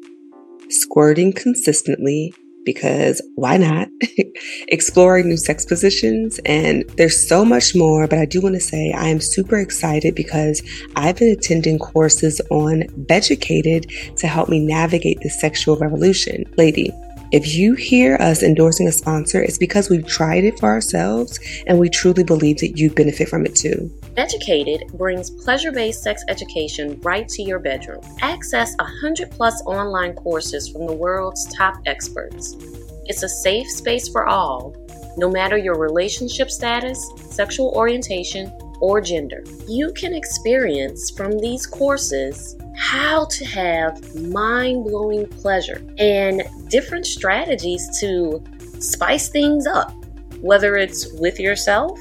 squirting 0.69 1.31
consistently, 1.31 2.33
because 2.65 3.21
why 3.35 3.57
not? 3.57 3.87
Exploring 4.67 5.29
new 5.29 5.37
sex 5.37 5.65
positions. 5.65 6.39
And 6.45 6.83
there's 6.97 7.27
so 7.27 7.43
much 7.43 7.75
more, 7.75 8.07
but 8.07 8.19
I 8.19 8.25
do 8.25 8.41
want 8.41 8.55
to 8.55 8.61
say 8.61 8.91
I 8.91 9.07
am 9.07 9.19
super 9.19 9.57
excited 9.57 10.15
because 10.15 10.61
I've 10.95 11.17
been 11.17 11.31
attending 11.31 11.79
courses 11.79 12.41
on 12.49 12.83
Beducated 12.97 13.91
to 14.17 14.27
help 14.27 14.49
me 14.49 14.59
navigate 14.59 15.19
the 15.21 15.29
sexual 15.29 15.77
revolution. 15.77 16.45
Lady, 16.57 16.91
if 17.31 17.53
you 17.53 17.75
hear 17.75 18.15
us 18.15 18.41
endorsing 18.41 18.87
a 18.87 18.91
sponsor, 18.91 19.41
it's 19.43 19.59
because 19.59 19.87
we've 19.87 20.07
tried 20.07 20.43
it 20.43 20.59
for 20.59 20.67
ourselves 20.67 21.39
and 21.67 21.77
we 21.77 21.87
truly 21.87 22.23
believe 22.23 22.57
that 22.57 22.79
you 22.79 22.89
benefit 22.89 23.29
from 23.29 23.45
it 23.45 23.55
too. 23.55 23.91
Beducated 24.15 24.85
brings 24.93 25.29
pleasure 25.29 25.71
based 25.71 26.01
sex 26.01 26.23
education 26.27 26.99
right 27.01 27.27
to 27.29 27.43
your 27.43 27.59
bedroom. 27.59 28.01
Access 28.21 28.75
100 28.79 29.29
plus 29.29 29.61
online 29.67 30.13
courses 30.13 30.69
from 30.69 30.87
the 30.87 30.93
world's 30.93 31.45
top 31.53 31.75
experts. 31.85 32.57
It's 33.05 33.21
a 33.21 33.29
safe 33.29 33.69
space 33.69 34.09
for 34.09 34.27
all, 34.27 34.75
no 35.15 35.29
matter 35.29 35.57
your 35.57 35.77
relationship 35.77 36.49
status, 36.49 37.11
sexual 37.29 37.69
orientation, 37.75 38.51
or 38.81 39.01
gender. 39.01 39.43
You 39.67 39.93
can 39.93 40.15
experience 40.15 41.11
from 41.11 41.37
these 41.37 41.67
courses 41.67 42.55
how 42.75 43.25
to 43.25 43.45
have 43.45 44.15
mind 44.15 44.83
blowing 44.83 45.27
pleasure 45.27 45.83
and 45.97 46.43
different 46.69 47.05
strategies 47.05 47.99
to 47.99 48.43
spice 48.79 49.29
things 49.29 49.67
up, 49.67 49.93
whether 50.41 50.75
it's 50.75 51.11
with 51.13 51.39
yourself 51.39 51.99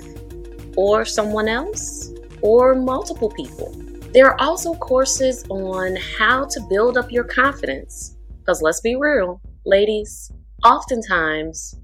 or 0.77 1.05
someone 1.05 1.49
else 1.49 2.13
or 2.43 2.75
multiple 2.75 3.31
people. 3.31 3.75
There 4.13 4.27
are 4.27 4.41
also 4.41 4.75
courses 4.75 5.45
on 5.51 5.97
how 6.19 6.47
to 6.47 6.61
build 6.69 6.97
up 6.97 7.13
your 7.13 7.25
confidence. 7.25 8.17
Because 8.41 8.63
let's 8.63 8.81
be 8.81 8.97
real, 8.97 9.41
ladies, 9.67 10.33
oftentimes 10.65 11.75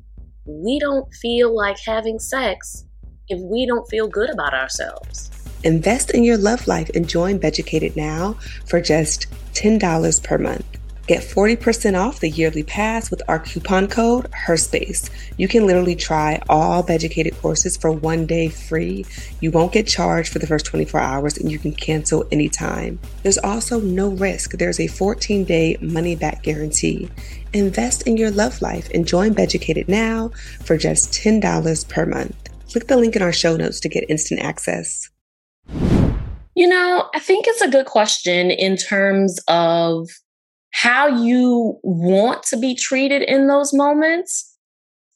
we 0.47 0.79
don't 0.79 1.13
feel 1.15 1.55
like 1.55 1.79
having 1.79 2.19
sex 2.19 2.87
if 3.29 3.39
we 3.41 3.67
don't 3.67 3.89
feel 3.89 4.09
good 4.09 4.31
about 4.31 4.55
ourselves. 4.55 5.31
Invest 5.65 6.11
in 6.11 6.25
your 6.25 6.37
love 6.37 6.67
life 6.67 6.91
and 6.95 7.09
join 7.09 7.39
Beducated 7.39 7.97
now 7.97 8.35
for 8.67 8.81
just 8.83 9.27
$10 9.55 10.23
per 10.23 10.37
month. 10.37 10.67
Get 11.07 11.23
40% 11.23 11.99
off 11.99 12.21
the 12.21 12.31
yearly 12.31 12.63
pass 12.63 13.11
with 13.11 13.23
our 13.29 13.39
coupon 13.39 13.89
code 13.89 14.31
HERSPACE. 14.47 15.11
You 15.37 15.49
can 15.49 15.67
literally 15.67 15.97
try 15.97 16.41
all 16.49 16.83
Beducated 16.83 17.37
courses 17.41 17.77
for 17.77 17.91
one 17.91 18.27
day 18.27 18.49
free. 18.49 19.07
You 19.41 19.51
won't 19.51 19.73
get 19.73 19.87
charged 19.87 20.33
for 20.33 20.39
the 20.39 20.47
first 20.47 20.67
24 20.67 21.01
hours 21.01 21.37
and 21.39 21.51
you 21.51 21.59
can 21.59 21.75
cancel 21.75 22.27
anytime. 22.31 22.99
There's 23.23 23.39
also 23.39 23.81
no 23.81 24.11
risk. 24.11 24.53
There's 24.53 24.81
a 24.81 24.87
14 24.87 25.45
day 25.45 25.77
money 25.81 26.15
back 26.15 26.43
guarantee. 26.43 27.11
Invest 27.55 28.07
in 28.07 28.17
your 28.19 28.31
love 28.31 28.61
life 28.61 28.91
and 28.95 29.07
join 29.07 29.33
Beducated 29.33 29.89
now 29.89 30.31
for 30.63 30.77
just 30.77 31.13
$10 31.13 31.89
per 31.89 32.05
month. 32.07 32.37
Click 32.71 32.87
the 32.87 32.97
link 32.97 33.17
in 33.17 33.23
our 33.23 33.33
show 33.33 33.57
notes 33.57 33.81
to 33.81 33.89
get 33.89 34.09
instant 34.11 34.41
access. 34.41 35.11
You 35.69 36.69
know, 36.69 37.09
I 37.15 37.19
think 37.19 37.47
it's 37.49 37.61
a 37.61 37.71
good 37.71 37.87
question 37.87 38.51
in 38.51 38.77
terms 38.77 39.41
of 39.49 40.09
how 40.73 41.07
you 41.07 41.79
want 41.83 42.43
to 42.45 42.57
be 42.57 42.75
treated 42.75 43.23
in 43.23 43.49
those 43.49 43.73
moments 43.73 44.57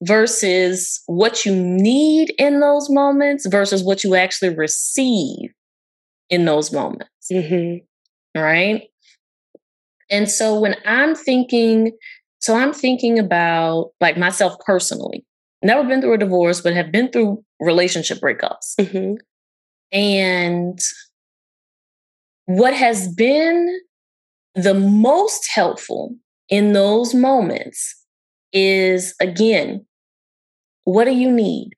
versus 0.02 1.02
what 1.06 1.44
you 1.44 1.54
need 1.54 2.32
in 2.38 2.60
those 2.60 2.88
moments 2.88 3.46
versus 3.46 3.82
what 3.82 4.04
you 4.04 4.14
actually 4.14 4.54
receive 4.54 5.50
in 6.30 6.44
those 6.44 6.72
moments. 6.72 7.10
Mm-hmm. 7.32 8.40
Right. 8.40 8.88
And 10.10 10.30
so 10.30 10.58
when 10.58 10.76
I'm 10.84 11.14
thinking, 11.14 11.92
so 12.40 12.56
I'm 12.56 12.72
thinking 12.72 13.18
about 13.18 13.90
like 14.00 14.16
myself 14.16 14.56
personally, 14.64 15.24
never 15.62 15.86
been 15.86 16.00
through 16.00 16.14
a 16.14 16.18
divorce, 16.18 16.60
but 16.60 16.74
have 16.74 16.92
been 16.92 17.10
through 17.10 17.44
relationship 17.60 18.18
breakups. 18.18 18.76
Mm-hmm. 18.80 19.14
And 19.92 20.78
what 22.46 22.74
has 22.74 23.12
been 23.14 23.80
the 24.54 24.74
most 24.74 25.48
helpful 25.48 26.16
in 26.48 26.72
those 26.72 27.14
moments 27.14 27.94
is 28.52 29.14
again, 29.20 29.86
what 30.84 31.04
do 31.04 31.12
you 31.12 31.30
need? 31.30 31.70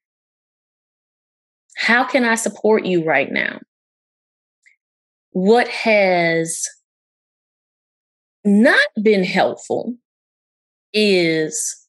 How 1.77 2.05
can 2.05 2.25
I 2.25 2.35
support 2.35 2.85
you 2.85 3.05
right 3.05 3.31
now? 3.31 3.59
What 5.33 5.69
has 5.69 6.69
not 8.45 8.87
been 9.03 9.25
helpful 9.25 9.95
is 10.93 11.80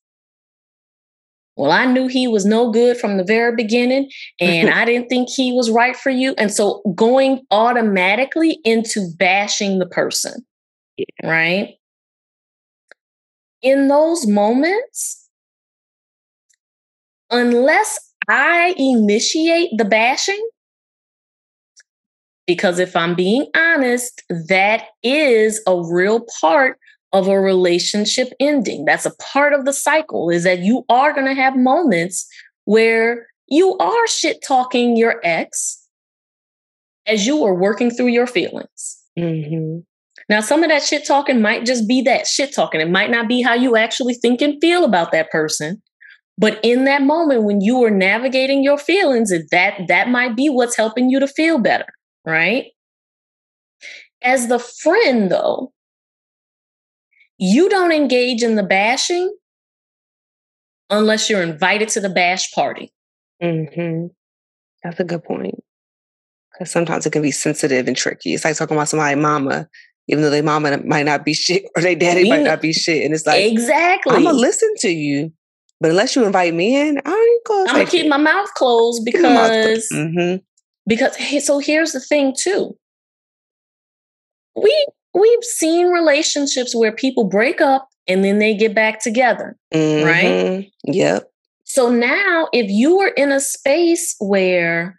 well, 1.61 1.71
I 1.71 1.85
knew 1.85 2.07
he 2.07 2.27
was 2.27 2.43
no 2.43 2.71
good 2.71 2.97
from 2.97 3.17
the 3.17 3.23
very 3.23 3.55
beginning, 3.55 4.09
and 4.39 4.69
I 4.73 4.83
didn't 4.83 5.09
think 5.09 5.29
he 5.29 5.51
was 5.51 5.69
right 5.69 5.95
for 5.95 6.09
you. 6.09 6.33
And 6.39 6.51
so 6.51 6.81
going 6.95 7.45
automatically 7.51 8.59
into 8.63 9.07
bashing 9.19 9.77
the 9.77 9.85
person 9.85 10.43
right? 11.23 11.75
In 13.61 13.87
those 13.89 14.25
moments, 14.25 15.29
unless 17.29 17.99
I 18.27 18.73
initiate 18.77 19.69
the 19.77 19.85
bashing, 19.85 20.43
because 22.47 22.79
if 22.79 22.95
I'm 22.95 23.13
being 23.13 23.45
honest, 23.55 24.23
that 24.47 24.85
is 25.03 25.61
a 25.67 25.79
real 25.79 26.25
part 26.41 26.79
of 27.13 27.27
a 27.27 27.39
relationship 27.39 28.29
ending. 28.39 28.85
That's 28.85 29.05
a 29.05 29.15
part 29.17 29.53
of 29.53 29.65
the 29.65 29.73
cycle, 29.73 30.29
is 30.29 30.43
that 30.43 30.59
you 30.59 30.83
are 30.89 31.13
going 31.13 31.27
to 31.27 31.33
have 31.33 31.55
moments 31.55 32.27
where 32.65 33.27
you 33.47 33.77
are 33.77 34.07
shit 34.07 34.41
talking 34.41 34.95
your 34.95 35.19
ex 35.23 35.85
as 37.05 37.25
you 37.27 37.43
are 37.43 37.53
working 37.53 37.91
through 37.91 38.07
your 38.07 38.27
feelings. 38.27 38.97
Mm-hmm. 39.19 39.79
Now, 40.29 40.39
some 40.39 40.63
of 40.63 40.69
that 40.69 40.83
shit 40.83 41.05
talking 41.05 41.41
might 41.41 41.65
just 41.65 41.87
be 41.87 42.01
that 42.03 42.27
shit 42.27 42.53
talking. 42.53 42.79
It 42.79 42.89
might 42.89 43.11
not 43.11 43.27
be 43.27 43.41
how 43.41 43.53
you 43.53 43.75
actually 43.75 44.13
think 44.13 44.41
and 44.41 44.57
feel 44.61 44.85
about 44.85 45.11
that 45.11 45.29
person. 45.31 45.81
But 46.37 46.59
in 46.63 46.85
that 46.85 47.01
moment 47.01 47.43
when 47.43 47.59
you 47.59 47.83
are 47.83 47.91
navigating 47.91 48.63
your 48.63 48.77
feelings, 48.77 49.31
that 49.51 49.73
that 49.87 50.09
might 50.09 50.35
be 50.35 50.47
what's 50.47 50.77
helping 50.77 51.09
you 51.09 51.19
to 51.19 51.27
feel 51.27 51.59
better, 51.59 51.87
right? 52.25 52.67
As 54.23 54.47
the 54.47 54.59
friend, 54.59 55.29
though, 55.29 55.73
you 57.41 57.69
don't 57.69 57.91
engage 57.91 58.43
in 58.43 58.55
the 58.55 58.61
bashing 58.63 59.35
unless 60.91 61.27
you're 61.27 61.41
invited 61.41 61.89
to 61.89 61.99
the 61.99 62.09
bash 62.09 62.51
party. 62.53 62.93
Mm-hmm. 63.41 64.07
That's 64.83 64.99
a 64.99 65.03
good 65.03 65.23
point. 65.23 65.55
Because 66.53 66.69
sometimes 66.69 67.07
it 67.07 67.13
can 67.13 67.23
be 67.23 67.31
sensitive 67.31 67.87
and 67.87 67.97
tricky. 67.97 68.35
It's 68.35 68.45
like 68.45 68.55
talking 68.55 68.77
about 68.77 68.89
somebody, 68.89 69.15
mama, 69.19 69.67
even 70.07 70.21
though 70.21 70.29
their 70.29 70.43
mama 70.43 70.77
might 70.85 71.07
not 71.07 71.25
be 71.25 71.33
shit 71.33 71.65
or 71.75 71.81
their 71.81 71.95
daddy 71.95 72.29
might 72.29 72.43
not 72.43 72.61
be 72.61 72.73
shit. 72.73 73.03
And 73.03 73.11
it's 73.11 73.25
like, 73.25 73.43
exactly. 73.43 74.15
I'm 74.15 74.23
gonna 74.23 74.37
listen 74.37 74.71
to 74.81 74.89
you, 74.89 75.33
but 75.79 75.89
unless 75.89 76.15
you 76.15 76.23
invite 76.23 76.53
me 76.53 76.79
in, 76.79 77.01
I 77.03 77.09
ain't 77.09 77.45
gonna. 77.47 77.69
I'm 77.69 77.75
gonna 77.77 77.89
keep 77.89 78.07
my 78.07 78.17
mouth 78.17 78.53
closed 78.53 79.03
because 79.03 79.23
mouth 79.23 79.49
Mm-hmm. 79.91 80.35
because 80.85 81.15
hey, 81.15 81.39
so 81.39 81.57
here's 81.57 81.93
the 81.93 81.99
thing 81.99 82.35
too. 82.37 82.77
We 84.55 84.85
we've 85.13 85.43
seen 85.43 85.87
relationships 85.87 86.75
where 86.75 86.91
people 86.91 87.25
break 87.25 87.61
up 87.61 87.87
and 88.07 88.23
then 88.23 88.39
they 88.39 88.55
get 88.55 88.73
back 88.73 88.99
together, 88.99 89.55
mm-hmm. 89.73 90.05
right? 90.05 90.71
Yep. 90.85 91.31
So 91.63 91.89
now, 91.89 92.49
if 92.51 92.69
you 92.69 92.99
are 92.99 93.09
in 93.09 93.31
a 93.31 93.39
space 93.39 94.15
where 94.19 94.97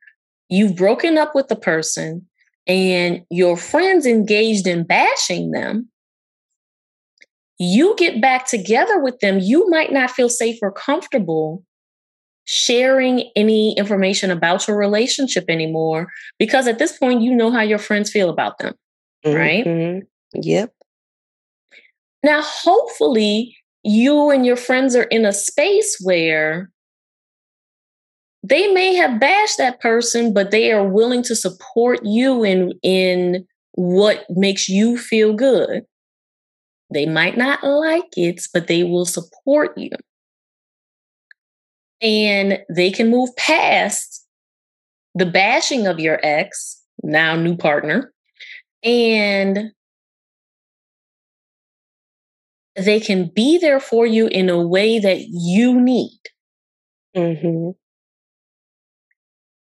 you've 0.49 0.77
broken 0.77 1.19
up 1.19 1.35
with 1.35 1.49
the 1.49 1.57
person 1.57 2.27
and 2.67 3.23
your 3.31 3.57
friends 3.57 4.07
engaged 4.07 4.67
in 4.67 4.85
bashing 4.85 5.51
them, 5.51 5.89
you 7.59 7.95
get 7.97 8.21
back 8.21 8.49
together 8.49 9.01
with 9.01 9.19
them, 9.21 9.39
you 9.39 9.69
might 9.69 9.93
not 9.93 10.11
feel 10.11 10.29
safe 10.29 10.59
or 10.63 10.73
comfortable 10.73 11.63
sharing 12.45 13.31
any 13.37 13.77
information 13.77 14.31
about 14.31 14.67
your 14.67 14.77
relationship 14.77 15.45
anymore 15.49 16.09
because 16.39 16.67
at 16.67 16.79
this 16.79 16.99
point 16.99 17.23
you 17.23 17.35
know 17.35 17.51
how 17.51 17.61
your 17.61 17.79
friends 17.79 18.11
feel 18.11 18.29
about 18.29 18.59
them, 18.59 18.75
mm-hmm. 19.25 19.37
right? 19.37 20.03
Yep. 20.35 20.73
Now, 22.23 22.41
hopefully, 22.43 23.57
you 23.83 24.31
and 24.31 24.47
your 24.47 24.57
friends 24.57 24.95
are 24.95 25.05
in 25.05 25.25
a 25.25 25.33
space 25.33 25.99
where 26.03 26.71
they 28.43 28.73
may 28.73 28.95
have 28.95 29.21
bashed 29.21 29.59
that 29.59 29.81
person, 29.81 30.33
but 30.33 30.51
they 30.51 30.73
are 30.73 30.87
willing 30.87 31.23
to 31.25 31.37
support 31.37 32.01
you 32.05 32.45
in 32.45 32.73
in 32.83 33.47
what 33.73 34.27
makes 34.31 34.69
you 34.69 34.99
feel 34.99 35.33
good. 35.33 35.85
They 36.93 37.07
might 37.07 37.37
not 37.37 37.65
like 37.65 38.17
it, 38.17 38.43
but 38.53 38.67
they 38.67 38.85
will 38.85 39.07
support 39.07 39.77
you. 39.79 39.91
And 42.01 42.59
they 42.69 42.91
can 42.91 43.11
move 43.11 43.35
past 43.37 44.27
the 45.15 45.27
bashing 45.27 45.87
of 45.87 46.01
your 46.01 46.19
ex, 46.23 46.83
now 47.03 47.37
new 47.37 47.57
partner, 47.57 48.13
and 48.83 49.73
they 52.77 53.01
can 53.01 53.31
be 53.35 53.59
there 53.59 53.81
for 53.81 54.07
you 54.07 54.29
in 54.29 54.49
a 54.49 54.67
way 54.67 54.99
that 54.99 55.27
you 55.29 55.81
need. 55.81 56.21
Mm-hmm. 57.17 57.71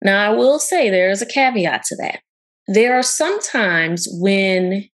Now, 0.03 0.31
I 0.31 0.35
will 0.35 0.59
say 0.59 0.89
there 0.89 1.11
is 1.11 1.21
a 1.21 1.25
caveat 1.25 1.83
to 1.85 1.95
that. 1.97 2.21
There 2.67 2.97
are 2.97 3.03
some 3.03 3.39
times 3.41 4.07
when 4.11 4.87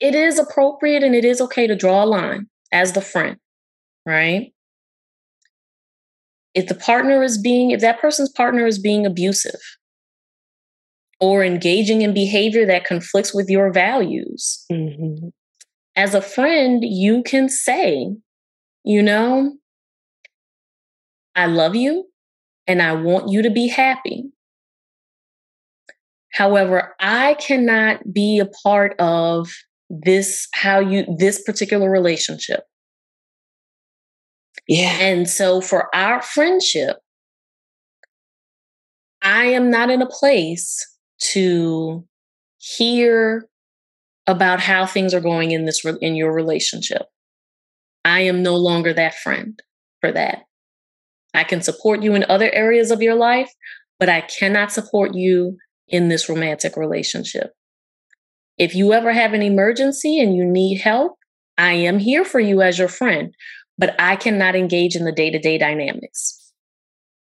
it 0.00 0.14
is 0.14 0.38
appropriate 0.38 1.02
and 1.02 1.14
it 1.14 1.24
is 1.24 1.40
okay 1.40 1.66
to 1.66 1.76
draw 1.76 2.04
a 2.04 2.06
line 2.06 2.46
as 2.72 2.92
the 2.92 3.00
friend, 3.00 3.36
right? 4.04 4.52
If 6.54 6.66
the 6.66 6.74
partner 6.74 7.22
is 7.22 7.40
being, 7.40 7.70
if 7.70 7.80
that 7.80 8.00
person's 8.00 8.30
partner 8.30 8.66
is 8.66 8.78
being 8.78 9.06
abusive 9.06 9.60
or 11.20 11.44
engaging 11.44 12.02
in 12.02 12.14
behavior 12.14 12.66
that 12.66 12.84
conflicts 12.84 13.34
with 13.34 13.48
your 13.48 13.72
values, 13.72 14.64
mm-hmm. 14.72 15.28
as 15.96 16.14
a 16.14 16.22
friend, 16.22 16.82
you 16.82 17.22
can 17.22 17.48
say, 17.48 18.14
you 18.84 19.02
know, 19.02 19.56
I 21.34 21.46
love 21.46 21.76
you 21.76 22.06
and 22.66 22.80
I 22.80 22.92
want 22.92 23.30
you 23.30 23.42
to 23.42 23.50
be 23.50 23.68
happy. 23.68 24.24
However, 26.32 26.94
I 27.00 27.34
cannot 27.34 28.12
be 28.12 28.38
a 28.38 28.46
part 28.46 28.94
of 28.98 29.50
this, 29.90 30.48
how 30.54 30.78
you, 30.78 31.04
this 31.18 31.42
particular 31.42 31.90
relationship. 31.90 32.60
Yeah. 34.66 34.96
And 35.00 35.28
so 35.28 35.60
for 35.60 35.94
our 35.94 36.22
friendship, 36.22 36.98
I 39.22 39.46
am 39.46 39.70
not 39.70 39.90
in 39.90 40.00
a 40.00 40.06
place 40.06 40.86
to 41.20 42.06
hear 42.58 43.48
about 44.26 44.60
how 44.60 44.86
things 44.86 45.14
are 45.14 45.20
going 45.20 45.50
in 45.50 45.64
this 45.64 45.84
in 46.00 46.14
your 46.14 46.32
relationship. 46.32 47.02
I 48.04 48.20
am 48.20 48.42
no 48.42 48.56
longer 48.56 48.92
that 48.94 49.14
friend 49.16 49.60
for 50.00 50.12
that. 50.12 50.44
I 51.34 51.44
can 51.44 51.62
support 51.62 52.02
you 52.02 52.14
in 52.14 52.24
other 52.28 52.50
areas 52.52 52.90
of 52.90 53.02
your 53.02 53.14
life, 53.14 53.50
but 53.98 54.08
I 54.08 54.22
cannot 54.22 54.72
support 54.72 55.14
you 55.14 55.58
in 55.88 56.08
this 56.08 56.28
romantic 56.28 56.76
relationship. 56.76 57.52
If 58.58 58.74
you 58.74 58.92
ever 58.92 59.12
have 59.12 59.32
an 59.32 59.42
emergency 59.42 60.20
and 60.20 60.34
you 60.34 60.44
need 60.44 60.80
help, 60.80 61.16
I 61.58 61.72
am 61.72 61.98
here 61.98 62.24
for 62.24 62.40
you 62.40 62.62
as 62.62 62.78
your 62.78 62.88
friend, 62.88 63.34
but 63.78 63.94
I 63.98 64.16
cannot 64.16 64.56
engage 64.56 64.96
in 64.96 65.04
the 65.04 65.12
day 65.12 65.30
to 65.30 65.38
day 65.38 65.58
dynamics. 65.58 66.39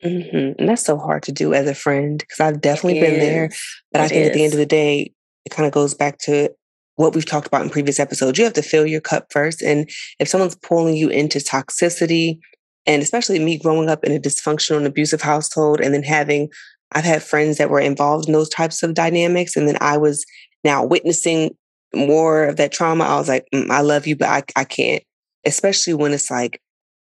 Mm-hmm. 0.03 0.59
And 0.59 0.69
that's 0.69 0.85
so 0.85 0.97
hard 0.97 1.23
to 1.23 1.31
do 1.31 1.53
as 1.53 1.67
a 1.67 1.75
friend 1.75 2.19
because 2.19 2.39
I've 2.39 2.61
definitely 2.61 2.99
been 2.99 3.19
there. 3.19 3.49
But 3.91 4.01
it 4.01 4.03
I 4.03 4.07
think 4.07 4.21
is. 4.21 4.27
at 4.27 4.33
the 4.33 4.43
end 4.43 4.53
of 4.53 4.59
the 4.59 4.65
day, 4.65 5.13
it 5.45 5.49
kind 5.49 5.65
of 5.65 5.73
goes 5.73 5.93
back 5.93 6.17
to 6.19 6.49
what 6.95 7.15
we've 7.15 7.25
talked 7.25 7.47
about 7.47 7.61
in 7.61 7.69
previous 7.69 7.99
episodes. 7.99 8.37
You 8.37 8.43
have 8.43 8.53
to 8.53 8.61
fill 8.61 8.85
your 8.85 9.01
cup 9.01 9.27
first. 9.31 9.61
And 9.61 9.89
if 10.19 10.27
someone's 10.27 10.55
pulling 10.55 10.95
you 10.95 11.09
into 11.09 11.39
toxicity, 11.39 12.39
and 12.85 13.01
especially 13.01 13.39
me 13.39 13.57
growing 13.57 13.89
up 13.89 14.03
in 14.03 14.11
a 14.11 14.19
dysfunctional 14.19 14.77
and 14.77 14.87
abusive 14.87 15.21
household, 15.21 15.79
and 15.79 15.93
then 15.93 16.03
having, 16.03 16.49
I've 16.93 17.03
had 17.03 17.23
friends 17.23 17.57
that 17.57 17.69
were 17.69 17.79
involved 17.79 18.27
in 18.27 18.33
those 18.33 18.49
types 18.49 18.81
of 18.83 18.93
dynamics. 18.93 19.55
And 19.55 19.67
then 19.67 19.77
I 19.81 19.97
was 19.97 20.25
now 20.63 20.85
witnessing 20.85 21.55
more 21.93 22.45
of 22.45 22.57
that 22.57 22.71
trauma. 22.71 23.03
I 23.03 23.17
was 23.17 23.29
like, 23.29 23.45
mm, 23.53 23.69
I 23.69 23.81
love 23.81 24.07
you, 24.07 24.15
but 24.15 24.29
I, 24.29 24.43
I 24.55 24.63
can't, 24.63 25.03
especially 25.45 25.93
when 25.93 26.13
it's 26.13 26.31
like, 26.31 26.61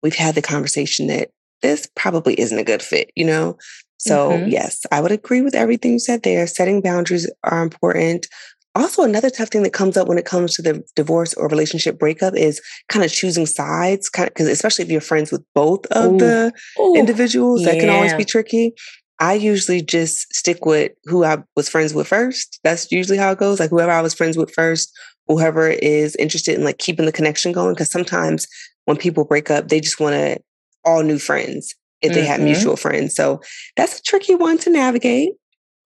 we've 0.02 0.14
had 0.14 0.34
the 0.34 0.42
conversation 0.42 1.08
that 1.08 1.30
this 1.62 1.88
probably 1.96 2.38
isn't 2.38 2.58
a 2.58 2.64
good 2.64 2.82
fit, 2.82 3.10
you 3.14 3.24
know? 3.24 3.56
So, 3.98 4.30
mm-hmm. 4.30 4.48
yes, 4.48 4.86
I 4.92 5.00
would 5.00 5.12
agree 5.12 5.40
with 5.40 5.54
everything 5.54 5.92
you 5.92 5.98
said 5.98 6.22
there. 6.22 6.46
Setting 6.46 6.80
boundaries 6.80 7.30
are 7.42 7.62
important. 7.62 8.26
Also, 8.74 9.02
another 9.02 9.28
tough 9.28 9.48
thing 9.48 9.64
that 9.64 9.72
comes 9.72 9.96
up 9.96 10.06
when 10.06 10.18
it 10.18 10.24
comes 10.24 10.54
to 10.54 10.62
the 10.62 10.84
divorce 10.94 11.34
or 11.34 11.48
relationship 11.48 11.98
breakup 11.98 12.36
is 12.36 12.60
kind 12.88 13.04
of 13.04 13.10
choosing 13.10 13.44
sides, 13.44 14.08
kind 14.08 14.28
of 14.28 14.34
because 14.34 14.46
especially 14.46 14.84
if 14.84 14.90
you're 14.90 15.00
friends 15.00 15.32
with 15.32 15.42
both 15.52 15.84
of 15.86 16.12
Ooh. 16.12 16.18
the 16.18 16.52
Ooh. 16.78 16.94
individuals, 16.94 17.62
yeah. 17.62 17.72
that 17.72 17.80
can 17.80 17.90
always 17.90 18.14
be 18.14 18.24
tricky. 18.24 18.74
I 19.18 19.34
usually 19.34 19.82
just 19.82 20.32
stick 20.32 20.64
with 20.64 20.92
who 21.04 21.24
I 21.24 21.38
was 21.56 21.68
friends 21.68 21.92
with 21.92 22.06
first. 22.06 22.60
That's 22.62 22.92
usually 22.92 23.18
how 23.18 23.32
it 23.32 23.38
goes. 23.38 23.58
Like 23.58 23.70
whoever 23.70 23.90
I 23.90 24.00
was 24.00 24.14
friends 24.14 24.36
with 24.36 24.52
first, 24.54 24.96
whoever 25.26 25.68
is 25.68 26.14
interested 26.16 26.54
in 26.54 26.62
like 26.62 26.78
keeping 26.78 27.06
the 27.06 27.10
connection 27.10 27.50
going. 27.50 27.74
Cause 27.74 27.90
sometimes 27.90 28.46
when 28.84 28.96
people 28.96 29.24
break 29.24 29.50
up, 29.50 29.68
they 29.68 29.80
just 29.80 29.98
want 29.98 30.14
to 30.14 30.38
all 30.84 31.02
new 31.02 31.18
friends 31.18 31.74
if 32.00 32.12
they 32.12 32.20
mm-hmm. 32.20 32.28
have 32.28 32.40
mutual 32.40 32.76
friends. 32.76 33.14
So 33.14 33.40
that's 33.76 33.98
a 33.98 34.02
tricky 34.02 34.34
one 34.34 34.58
to 34.58 34.70
navigate. 34.70 35.32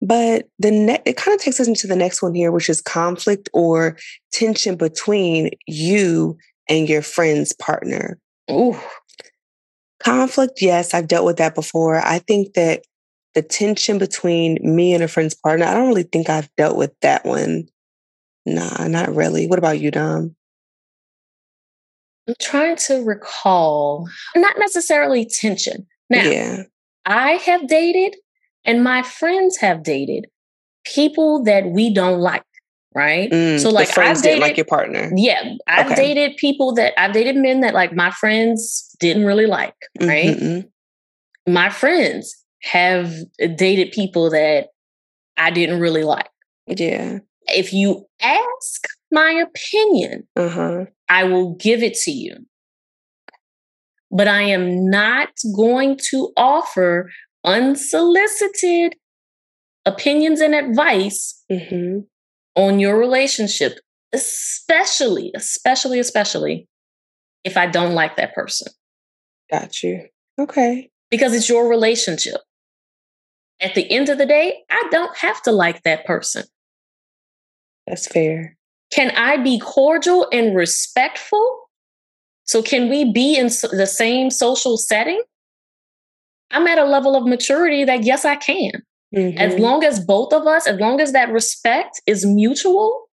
But 0.01 0.47
the 0.59 0.71
ne- 0.71 1.01
it 1.05 1.17
kind 1.17 1.35
of 1.35 1.41
takes 1.41 1.59
us 1.59 1.67
into 1.67 1.87
the 1.87 1.95
next 1.95 2.21
one 2.21 2.33
here, 2.33 2.51
which 2.51 2.69
is 2.69 2.81
conflict 2.81 3.49
or 3.53 3.97
tension 4.31 4.75
between 4.75 5.51
you 5.67 6.37
and 6.69 6.87
your 6.87 7.01
friend's 7.01 7.53
partner. 7.53 8.17
Ooh. 8.49 8.77
Conflict, 10.01 10.61
yes, 10.61 10.93
I've 10.93 11.09
dealt 11.09 11.25
with 11.25 11.37
that 11.37 11.55
before. 11.55 11.97
I 11.97 12.19
think 12.19 12.53
that 12.53 12.83
the 13.35 13.41
tension 13.41 13.97
between 13.97 14.57
me 14.63 14.93
and 14.93 15.03
a 15.03 15.07
friend's 15.09 15.35
partner, 15.35 15.65
I 15.65 15.73
don't 15.73 15.89
really 15.89 16.03
think 16.03 16.29
I've 16.29 16.49
dealt 16.55 16.77
with 16.77 16.93
that 17.01 17.25
one. 17.25 17.67
Nah, 18.45 18.87
not 18.87 19.13
really. 19.13 19.47
What 19.47 19.59
about 19.59 19.79
you, 19.79 19.91
Dom? 19.91 20.35
I'm 22.30 22.36
trying 22.39 22.75
to 22.75 23.03
recall, 23.03 24.07
not 24.36 24.55
necessarily 24.59 25.25
tension. 25.25 25.88
Now, 26.11 26.23
yeah. 26.23 26.63
I 27.05 27.32
have 27.34 27.67
dated 27.67 28.17
and 28.65 28.84
my 28.84 29.01
friends 29.01 29.57
have 29.57 29.82
dated 29.82 30.27
people 30.86 31.43
that 31.45 31.65
we 31.65 31.91
don't 31.91 32.19
like, 32.19 32.43
right? 32.93 33.32
Mm, 33.32 33.59
so, 33.59 33.71
like, 33.71 33.97
I've 33.97 34.21
dated 34.21 34.41
like 34.41 34.57
your 34.57 34.65
partner. 34.65 35.11
Yeah, 35.15 35.55
I've 35.65 35.91
okay. 35.91 35.95
dated 35.95 36.38
people 36.38 36.73
that 36.75 36.93
I've 37.01 37.13
dated 37.13 37.36
men 37.36 37.61
that 37.61 37.73
like 37.73 37.93
my 37.93 38.11
friends 38.11 38.95
didn't 38.99 39.25
really 39.25 39.47
like, 39.47 39.75
right? 39.99 40.38
Mm-hmm. 40.38 41.51
My 41.51 41.71
friends 41.71 42.36
have 42.61 43.11
dated 43.38 43.91
people 43.91 44.30
that 44.30 44.67
I 45.36 45.49
didn't 45.49 45.80
really 45.80 46.03
like. 46.03 46.30
Yeah. 46.67 47.19
If 47.47 47.73
you 47.73 48.05
ask 48.21 48.88
my 49.12 49.32
opinion, 49.32 50.28
uh-huh. 50.36 50.86
I 51.07 51.24
will 51.24 51.55
give 51.55 51.84
it 51.84 51.95
to 52.03 52.12
you. 52.12 52.45
But 54.12 54.28
I 54.28 54.41
am 54.41 54.89
not 54.89 55.30
going 55.55 55.99
to 56.10 56.32
offer 56.36 57.12
unsolicited 57.43 58.95
opinions 59.86 60.41
and 60.41 60.55
advice 60.55 61.43
mm-hmm. 61.51 61.99
on 62.55 62.80
your 62.80 62.97
relationship, 62.97 63.80
especially, 64.14 65.32
especially, 65.36 65.99
especially 65.99 66.68
if 67.43 67.55
I 67.55 67.68
don't 67.68 67.93
like 67.93 68.18
that 68.18 68.34
person. 68.34 68.72
Got 69.51 69.82
you. 69.84 70.07
Okay. 70.39 70.89
Because 71.10 71.34
it's 71.34 71.49
your 71.49 71.70
relationship. 71.70 72.41
At 73.62 73.76
the 73.76 73.89
end 73.91 74.10
of 74.10 74.18
the 74.18 74.26
day, 74.26 74.60
I 74.70 74.88
don't 74.91 75.16
have 75.18 75.41
to 75.43 75.51
like 75.51 75.84
that 75.84 76.05
person. 76.05 76.45
That's 77.88 78.07
fair. 78.07 78.55
Can 78.91 79.11
I 79.11 79.37
be 79.37 79.59
cordial 79.59 80.27
and 80.31 80.55
respectful? 80.55 81.69
So, 82.45 82.63
can 82.63 82.89
we 82.89 83.11
be 83.11 83.37
in 83.37 83.45
the 83.45 83.85
same 83.85 84.31
social 84.31 84.77
setting? 84.77 85.21
I'm 86.51 86.65
at 86.65 86.79
a 86.79 86.85
level 86.85 87.15
of 87.15 87.27
maturity 87.27 87.85
that, 87.85 88.03
yes, 88.03 88.25
I 88.25 88.35
can. 88.35 88.71
Mm-hmm. 89.15 89.37
As 89.37 89.59
long 89.59 89.83
as 89.83 89.99
both 89.99 90.33
of 90.33 90.47
us, 90.47 90.67
as 90.67 90.79
long 90.79 90.99
as 90.99 91.11
that 91.11 91.31
respect 91.31 92.01
is 92.07 92.25
mutual, 92.25 93.07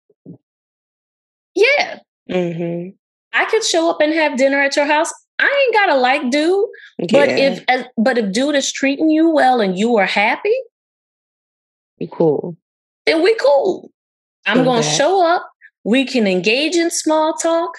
yeah. 1.55 1.99
Mm-hmm. 2.31 2.91
I 3.33 3.45
could 3.47 3.65
show 3.65 3.91
up 3.91 4.01
and 4.01 4.13
have 4.13 4.37
dinner 4.37 4.61
at 4.61 4.77
your 4.77 4.87
house. 4.87 5.13
I 5.39 5.65
ain't 5.65 5.75
gotta 5.75 5.99
like 6.01 6.31
dude, 6.31 6.65
yeah. 6.99 7.07
but 7.13 7.29
if 7.29 7.65
as, 7.69 7.85
but 7.99 8.17
if 8.17 8.33
dude 8.33 8.55
is 8.55 8.73
treating 8.73 9.11
you 9.11 9.31
well 9.31 9.61
and 9.61 9.79
you 9.79 9.97
are 9.97 10.07
happy, 10.07 10.55
we 12.01 12.09
cool. 12.11 12.57
Then 13.05 13.23
we 13.23 13.35
cool. 13.37 13.91
I'm 14.47 14.65
gonna 14.65 14.83
show 14.83 15.27
up 15.27 15.47
we 15.87 16.05
can 16.05 16.27
engage 16.27 16.75
in 16.75 16.91
small 16.91 17.35
talk 17.35 17.71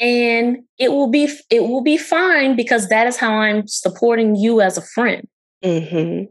and 0.00 0.56
it 0.78 0.90
will 0.90 1.10
be 1.10 1.28
it 1.50 1.60
will 1.60 1.82
be 1.82 1.98
fine 1.98 2.56
because 2.56 2.88
that 2.88 3.06
is 3.06 3.18
how 3.18 3.34
i'm 3.34 3.68
supporting 3.68 4.34
you 4.34 4.60
as 4.60 4.78
a 4.78 4.82
friend 4.82 5.28
mm-hmm. 5.62 6.24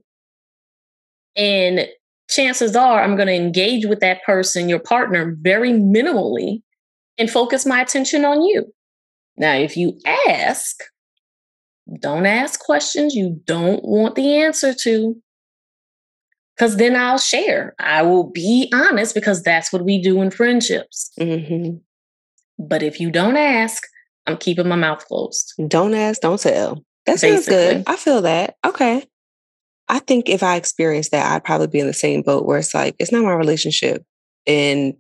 and 1.38 1.88
chances 2.30 2.76
are 2.76 3.02
i'm 3.02 3.16
going 3.16 3.28
to 3.28 3.34
engage 3.34 3.86
with 3.86 4.00
that 4.00 4.24
person 4.26 4.68
your 4.68 4.80
partner 4.80 5.38
very 5.40 5.72
minimally 5.72 6.62
and 7.18 7.30
focus 7.30 7.66
my 7.66 7.80
attention 7.80 8.26
on 8.26 8.42
you 8.42 8.66
now 9.38 9.54
if 9.54 9.78
you 9.78 9.98
ask 10.28 10.78
don't 12.00 12.26
ask 12.26 12.60
questions 12.60 13.14
you 13.14 13.40
don't 13.46 13.84
want 13.84 14.16
the 14.16 14.36
answer 14.36 14.74
to 14.74 15.16
because 16.56 16.78
then 16.78 16.96
I'll 16.96 17.18
share. 17.18 17.76
I 17.80 18.02
will 18.04 18.30
be 18.30 18.72
honest 18.74 19.16
because 19.16 19.42
that's 19.44 19.74
what 19.74 19.84
we 19.84 20.02
do 20.02 20.22
in 20.22 20.32
friendships. 20.32 21.12
Mm-hmm. 21.20 21.78
But 22.60 22.84
if 22.84 23.00
you 23.00 23.12
don't 23.12 23.38
ask, 23.38 23.84
I'm 24.28 24.38
keeping 24.38 24.68
my 24.68 24.76
mouth 24.76 25.06
closed. 25.06 25.54
Don't 25.68 25.94
ask, 25.94 26.22
don't 26.22 26.40
tell. 26.40 26.84
That 27.06 27.20
sounds 27.20 27.48
good. 27.48 27.84
I 27.88 27.96
feel 27.96 28.22
that. 28.22 28.56
Okay. 28.66 29.06
I 29.90 30.00
think 30.00 30.30
if 30.30 30.44
I 30.44 30.56
experienced 30.56 31.12
that, 31.12 31.30
I'd 31.32 31.44
probably 31.44 31.68
be 31.68 31.80
in 31.80 31.88
the 31.88 31.94
same 31.94 32.22
boat 32.22 32.46
where 32.46 32.58
it's 32.58 32.74
like, 32.74 32.96
it's 33.00 33.12
not 33.12 33.24
my 33.24 33.34
relationship. 33.34 34.04
And 34.48 34.94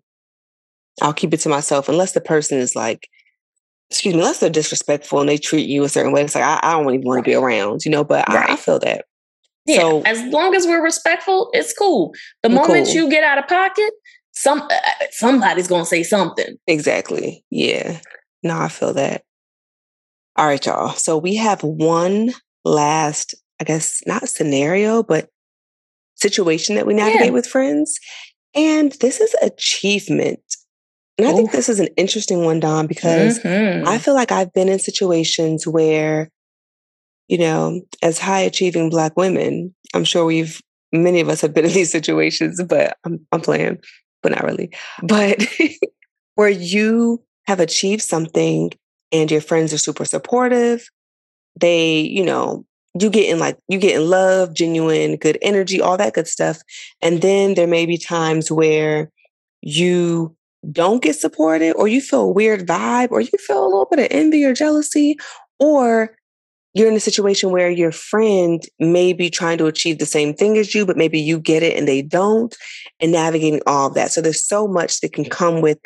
I'll 1.01 1.13
keep 1.13 1.33
it 1.33 1.39
to 1.41 1.49
myself 1.49 1.87
unless 1.87 2.11
the 2.11 2.21
person 2.21 2.57
is 2.57 2.75
like, 2.75 3.07
excuse 3.89 4.13
me, 4.13 4.19
unless 4.19 4.39
they're 4.39 4.49
disrespectful 4.49 5.21
and 5.21 5.29
they 5.29 5.37
treat 5.37 5.69
you 5.69 5.83
a 5.83 5.89
certain 5.89 6.11
way. 6.11 6.23
It's 6.23 6.35
like, 6.35 6.43
I, 6.43 6.59
I 6.61 6.71
don't 6.73 6.93
even 6.93 7.07
want 7.07 7.23
to 7.23 7.29
be 7.29 7.35
around, 7.35 7.85
you 7.85 7.91
know, 7.91 8.03
but 8.03 8.27
right. 8.27 8.49
I, 8.49 8.53
I 8.53 8.55
feel 8.57 8.79
that. 8.79 9.05
Yeah, 9.66 9.78
so, 9.78 10.01
as 10.01 10.22
long 10.32 10.55
as 10.55 10.66
we're 10.66 10.84
respectful, 10.84 11.49
it's 11.53 11.74
cool. 11.74 12.14
The 12.41 12.49
moment 12.49 12.88
cool. 12.88 12.95
you 12.95 13.09
get 13.09 13.24
out 13.24 13.38
of 13.38 13.47
pocket, 13.47 13.91
some 14.34 14.61
uh, 14.61 14.80
somebody's 15.11 15.68
gonna 15.68 15.86
say 15.86 16.03
something. 16.03 16.57
Exactly. 16.68 17.45
Yeah. 17.49 17.99
No, 18.43 18.59
I 18.59 18.68
feel 18.68 18.93
that. 18.93 19.24
All 20.36 20.45
right, 20.45 20.66
y'all. 20.66 20.89
So 20.93 21.18
we 21.18 21.36
have 21.36 21.64
one 21.64 22.34
last, 22.66 23.36
I 23.61 23.64
guess, 23.64 24.01
not 24.05 24.28
scenario, 24.28 25.03
but 25.03 25.30
situation 26.16 26.76
that 26.76 26.88
we 26.88 26.93
navigate 26.93 27.28
yeah. 27.28 27.32
with 27.32 27.47
friends. 27.47 27.99
And 28.55 28.91
this 28.93 29.20
is 29.20 29.34
achievement. 29.41 30.41
And 31.18 31.28
I 31.28 31.32
Oof. 31.32 31.38
think 31.38 31.51
this 31.51 31.70
is 31.70 31.80
an 31.80 31.89
interesting 31.95 32.43
one, 32.43 32.59
Dom, 32.59 32.88
because 32.88 33.39
mm-hmm. 33.39 33.88
I 33.88 33.97
feel 33.99 34.16
like 34.16 34.32
I've 34.32 34.51
been 34.53 34.70
in 34.70 34.80
situations 34.80 35.68
where 35.68 36.30
you 37.28 37.38
know, 37.38 37.82
as 38.01 38.19
high 38.19 38.41
achieving 38.41 38.89
Black 38.89 39.15
women, 39.17 39.74
I'm 39.93 40.03
sure 40.03 40.26
we've 40.26 40.61
many 40.91 41.19
of 41.19 41.30
us 41.30 41.41
have 41.41 41.53
been 41.53 41.65
in 41.65 41.71
these 41.71 41.91
situations, 41.91 42.61
but 42.63 42.97
I'm, 43.03 43.26
I'm 43.32 43.41
playing, 43.41 43.80
but 44.21 44.32
not 44.32 44.43
really. 44.43 44.71
But 45.01 45.43
where 46.36 46.49
you 46.49 47.24
have 47.47 47.59
achieved 47.59 48.03
something 48.03 48.71
and 49.11 49.30
your 49.30 49.41
friends 49.41 49.74
are 49.74 49.78
super 49.78 50.05
supportive, 50.05 50.88
they, 51.59 51.99
you 51.99 52.24
know, 52.24 52.65
you 52.99 53.09
get 53.09 53.30
in 53.30 53.39
like 53.39 53.57
you 53.67 53.80
get 53.80 53.99
in 53.99 54.07
love, 54.07 54.53
genuine, 54.53 55.17
good 55.17 55.39
energy, 55.41 55.82
all 55.82 55.97
that 55.97 56.13
good 56.13 56.28
stuff. 56.28 56.61
And 57.01 57.21
then 57.21 57.55
there 57.55 57.67
may 57.67 57.88
be 57.88 57.97
times 57.97 58.51
where 58.51 59.09
you 59.61 60.36
don't 60.71 61.01
get 61.01 61.15
supported 61.15 61.74
or 61.74 61.88
you 61.88 62.01
feel 62.01 62.21
a 62.21 62.32
weird 62.32 62.67
vibe 62.67 63.11
or 63.11 63.19
you 63.19 63.32
feel 63.39 63.63
a 63.63 63.65
little 63.65 63.88
bit 63.89 63.99
of 63.99 64.07
envy 64.11 64.45
or 64.45 64.53
jealousy 64.53 65.17
or 65.59 66.15
you're 66.74 66.89
in 66.89 66.95
a 66.95 66.99
situation 66.99 67.51
where 67.51 67.69
your 67.69 67.91
friend 67.91 68.63
may 68.80 69.13
be 69.13 69.30
trying 69.30 69.57
to 69.59 69.67
achieve 69.67 69.99
the 69.99 70.05
same 70.05 70.34
thing 70.34 70.57
as 70.57 70.74
you, 70.74 70.86
but 70.86 70.97
maybe 70.97 71.19
you 71.19 71.39
get 71.39 71.63
it 71.63 71.78
and 71.78 71.88
they 71.88 72.01
don't, 72.01 72.55
and 72.99 73.11
navigating 73.11 73.61
all 73.67 73.88
of 73.88 73.93
that. 73.93 74.11
So 74.11 74.21
there's 74.21 74.47
so 74.47 74.67
much 74.67 75.01
that 75.01 75.13
can 75.13 75.26
come 75.26 75.61
with 75.61 75.80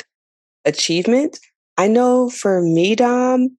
achievement. 0.65 1.39
I 1.77 1.87
know 1.87 2.29
for 2.29 2.61
me, 2.61 2.95
Dom, 2.95 3.57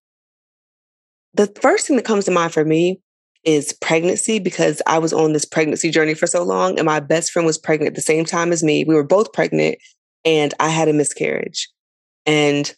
the 1.34 1.52
first 1.60 1.86
thing 1.86 1.96
that 1.96 2.04
comes 2.04 2.24
to 2.24 2.30
mind 2.30 2.52
for 2.52 2.64
me 2.64 3.00
is 3.44 3.72
pregnancy 3.72 4.38
because 4.38 4.82
I 4.86 4.98
was 4.98 5.12
on 5.12 5.32
this 5.32 5.44
pregnancy 5.44 5.90
journey 5.90 6.14
for 6.14 6.26
so 6.26 6.42
long, 6.42 6.78
and 6.78 6.86
my 6.86 7.00
best 7.00 7.30
friend 7.30 7.46
was 7.46 7.58
pregnant 7.58 7.90
at 7.90 7.94
the 7.94 8.00
same 8.00 8.24
time 8.24 8.52
as 8.52 8.64
me. 8.64 8.84
We 8.84 8.94
were 8.94 9.04
both 9.04 9.32
pregnant, 9.32 9.78
and 10.24 10.54
I 10.58 10.68
had 10.68 10.88
a 10.88 10.92
miscarriage. 10.92 11.68
And 12.26 12.74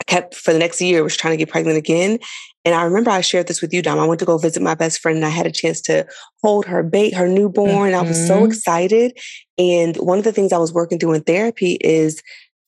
I 0.00 0.04
kept 0.04 0.34
for 0.34 0.52
the 0.52 0.58
next 0.58 0.80
year 0.80 1.02
was 1.02 1.16
trying 1.16 1.32
to 1.32 1.36
get 1.36 1.50
pregnant 1.50 1.78
again. 1.78 2.18
And 2.64 2.74
I 2.74 2.82
remember 2.82 3.10
I 3.10 3.20
shared 3.20 3.46
this 3.46 3.62
with 3.62 3.72
you, 3.72 3.80
Dom. 3.80 3.98
I 3.98 4.06
went 4.06 4.20
to 4.20 4.26
go 4.26 4.36
visit 4.36 4.62
my 4.62 4.74
best 4.74 5.00
friend 5.00 5.16
and 5.16 5.24
I 5.24 5.30
had 5.30 5.46
a 5.46 5.52
chance 5.52 5.80
to 5.82 6.06
hold 6.42 6.66
her 6.66 6.82
bait, 6.82 7.14
her 7.14 7.28
newborn. 7.28 7.92
Mm-hmm. 7.92 8.04
I 8.04 8.08
was 8.08 8.26
so 8.26 8.36
mm-hmm. 8.36 8.46
excited. 8.46 9.18
And 9.58 9.96
one 9.96 10.18
of 10.18 10.24
the 10.24 10.32
things 10.32 10.52
I 10.52 10.58
was 10.58 10.72
working 10.72 10.98
through 10.98 11.14
in 11.14 11.22
therapy 11.22 11.78
is 11.80 12.22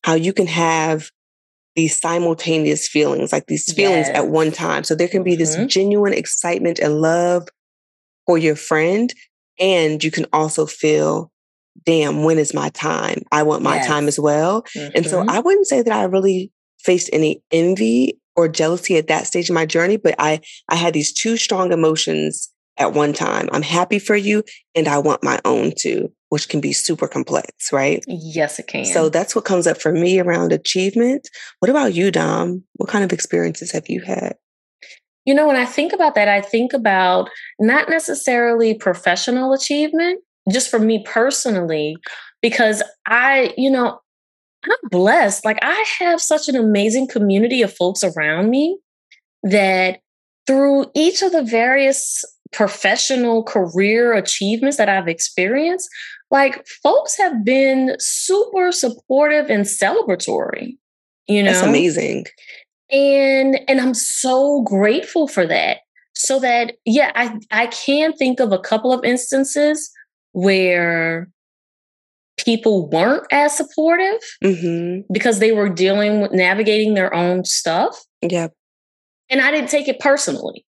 how 0.04 0.14
you 0.14 0.32
can 0.32 0.46
have 0.46 1.10
these 1.74 1.98
simultaneous 1.98 2.88
feelings, 2.88 3.32
like 3.32 3.46
these 3.46 3.72
feelings 3.72 4.08
yes. 4.08 4.16
at 4.16 4.28
one 4.28 4.52
time. 4.52 4.84
So 4.84 4.94
there 4.94 5.08
can 5.08 5.22
be 5.22 5.36
this 5.36 5.56
mm-hmm. 5.56 5.66
genuine 5.66 6.12
excitement 6.12 6.78
and 6.78 7.00
love 7.00 7.48
for 8.26 8.38
your 8.38 8.56
friend. 8.56 9.12
And 9.58 10.02
you 10.02 10.10
can 10.10 10.26
also 10.32 10.66
feel, 10.66 11.30
damn, 11.84 12.24
when 12.24 12.38
is 12.38 12.54
my 12.54 12.70
time? 12.70 13.22
I 13.30 13.42
want 13.42 13.62
my 13.62 13.76
yes. 13.76 13.86
time 13.86 14.08
as 14.08 14.18
well. 14.18 14.62
Mm-hmm. 14.76 14.96
And 14.96 15.06
so 15.06 15.20
mm-hmm. 15.20 15.30
I 15.30 15.40
wouldn't 15.40 15.66
say 15.66 15.82
that 15.82 15.92
I 15.92 16.04
really 16.04 16.50
faced 16.84 17.10
any 17.12 17.42
envy 17.50 18.18
or 18.36 18.48
jealousy 18.48 18.96
at 18.96 19.08
that 19.08 19.26
stage 19.26 19.48
of 19.50 19.54
my 19.54 19.66
journey, 19.66 19.96
but 19.96 20.14
I 20.18 20.40
I 20.68 20.76
had 20.76 20.94
these 20.94 21.12
two 21.12 21.36
strong 21.36 21.72
emotions 21.72 22.52
at 22.78 22.94
one 22.94 23.12
time. 23.12 23.48
I'm 23.52 23.62
happy 23.62 23.98
for 23.98 24.16
you 24.16 24.42
and 24.74 24.88
I 24.88 24.98
want 24.98 25.22
my 25.22 25.38
own 25.44 25.72
too, 25.78 26.10
which 26.30 26.48
can 26.48 26.60
be 26.60 26.72
super 26.72 27.06
complex, 27.06 27.72
right? 27.72 28.02
Yes, 28.06 28.58
it 28.58 28.66
can. 28.66 28.84
So 28.84 29.08
that's 29.08 29.34
what 29.34 29.44
comes 29.44 29.66
up 29.66 29.80
for 29.80 29.92
me 29.92 30.18
around 30.20 30.52
achievement. 30.52 31.28
What 31.58 31.70
about 31.70 31.94
you, 31.94 32.10
Dom? 32.10 32.64
What 32.76 32.88
kind 32.88 33.04
of 33.04 33.12
experiences 33.12 33.72
have 33.72 33.88
you 33.88 34.00
had? 34.02 34.36
You 35.24 35.34
know, 35.34 35.46
when 35.46 35.56
I 35.56 35.66
think 35.66 35.92
about 35.92 36.14
that, 36.16 36.28
I 36.28 36.40
think 36.40 36.72
about 36.72 37.30
not 37.60 37.88
necessarily 37.88 38.74
professional 38.74 39.52
achievement, 39.52 40.20
just 40.50 40.68
for 40.68 40.80
me 40.80 41.04
personally, 41.06 41.96
because 42.40 42.82
I, 43.06 43.54
you 43.56 43.70
know, 43.70 44.00
I'm 44.64 44.88
blessed. 44.90 45.44
Like 45.44 45.58
I 45.62 45.84
have 45.98 46.20
such 46.20 46.48
an 46.48 46.56
amazing 46.56 47.08
community 47.08 47.62
of 47.62 47.74
folks 47.74 48.04
around 48.04 48.50
me 48.50 48.78
that 49.42 50.00
through 50.46 50.86
each 50.94 51.22
of 51.22 51.32
the 51.32 51.42
various 51.42 52.24
professional 52.52 53.42
career 53.42 54.12
achievements 54.12 54.76
that 54.76 54.88
I've 54.88 55.08
experienced, 55.08 55.88
like 56.30 56.66
folks 56.82 57.16
have 57.18 57.44
been 57.44 57.96
super 57.98 58.72
supportive 58.72 59.50
and 59.50 59.64
celebratory. 59.64 60.76
You 61.28 61.42
know, 61.42 61.52
that's 61.52 61.66
amazing. 61.66 62.26
And 62.90 63.60
and 63.68 63.80
I'm 63.80 63.94
so 63.94 64.62
grateful 64.62 65.26
for 65.26 65.46
that. 65.46 65.78
So 66.14 66.38
that 66.40 66.76
yeah, 66.84 67.10
I 67.14 67.38
I 67.50 67.66
can 67.66 68.12
think 68.12 68.38
of 68.38 68.52
a 68.52 68.58
couple 68.58 68.92
of 68.92 69.04
instances 69.04 69.90
where 70.32 71.28
people 72.36 72.88
weren't 72.88 73.26
as 73.30 73.56
supportive 73.56 74.20
mm-hmm. 74.42 75.02
because 75.12 75.38
they 75.38 75.52
were 75.52 75.68
dealing 75.68 76.20
with 76.20 76.32
navigating 76.32 76.94
their 76.94 77.14
own 77.14 77.44
stuff. 77.44 77.96
Yep. 78.22 78.52
And 79.30 79.40
I 79.40 79.50
didn't 79.50 79.70
take 79.70 79.88
it 79.88 80.00
personally, 80.00 80.64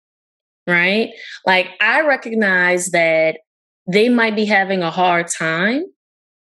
right? 0.67 1.11
Like 1.47 1.69
I 1.81 2.03
recognize 2.03 2.91
that 2.91 3.39
they 3.91 4.09
might 4.09 4.37
be 4.37 4.45
having 4.45 4.83
a 4.83 4.91
hard 4.91 5.29
time 5.29 5.85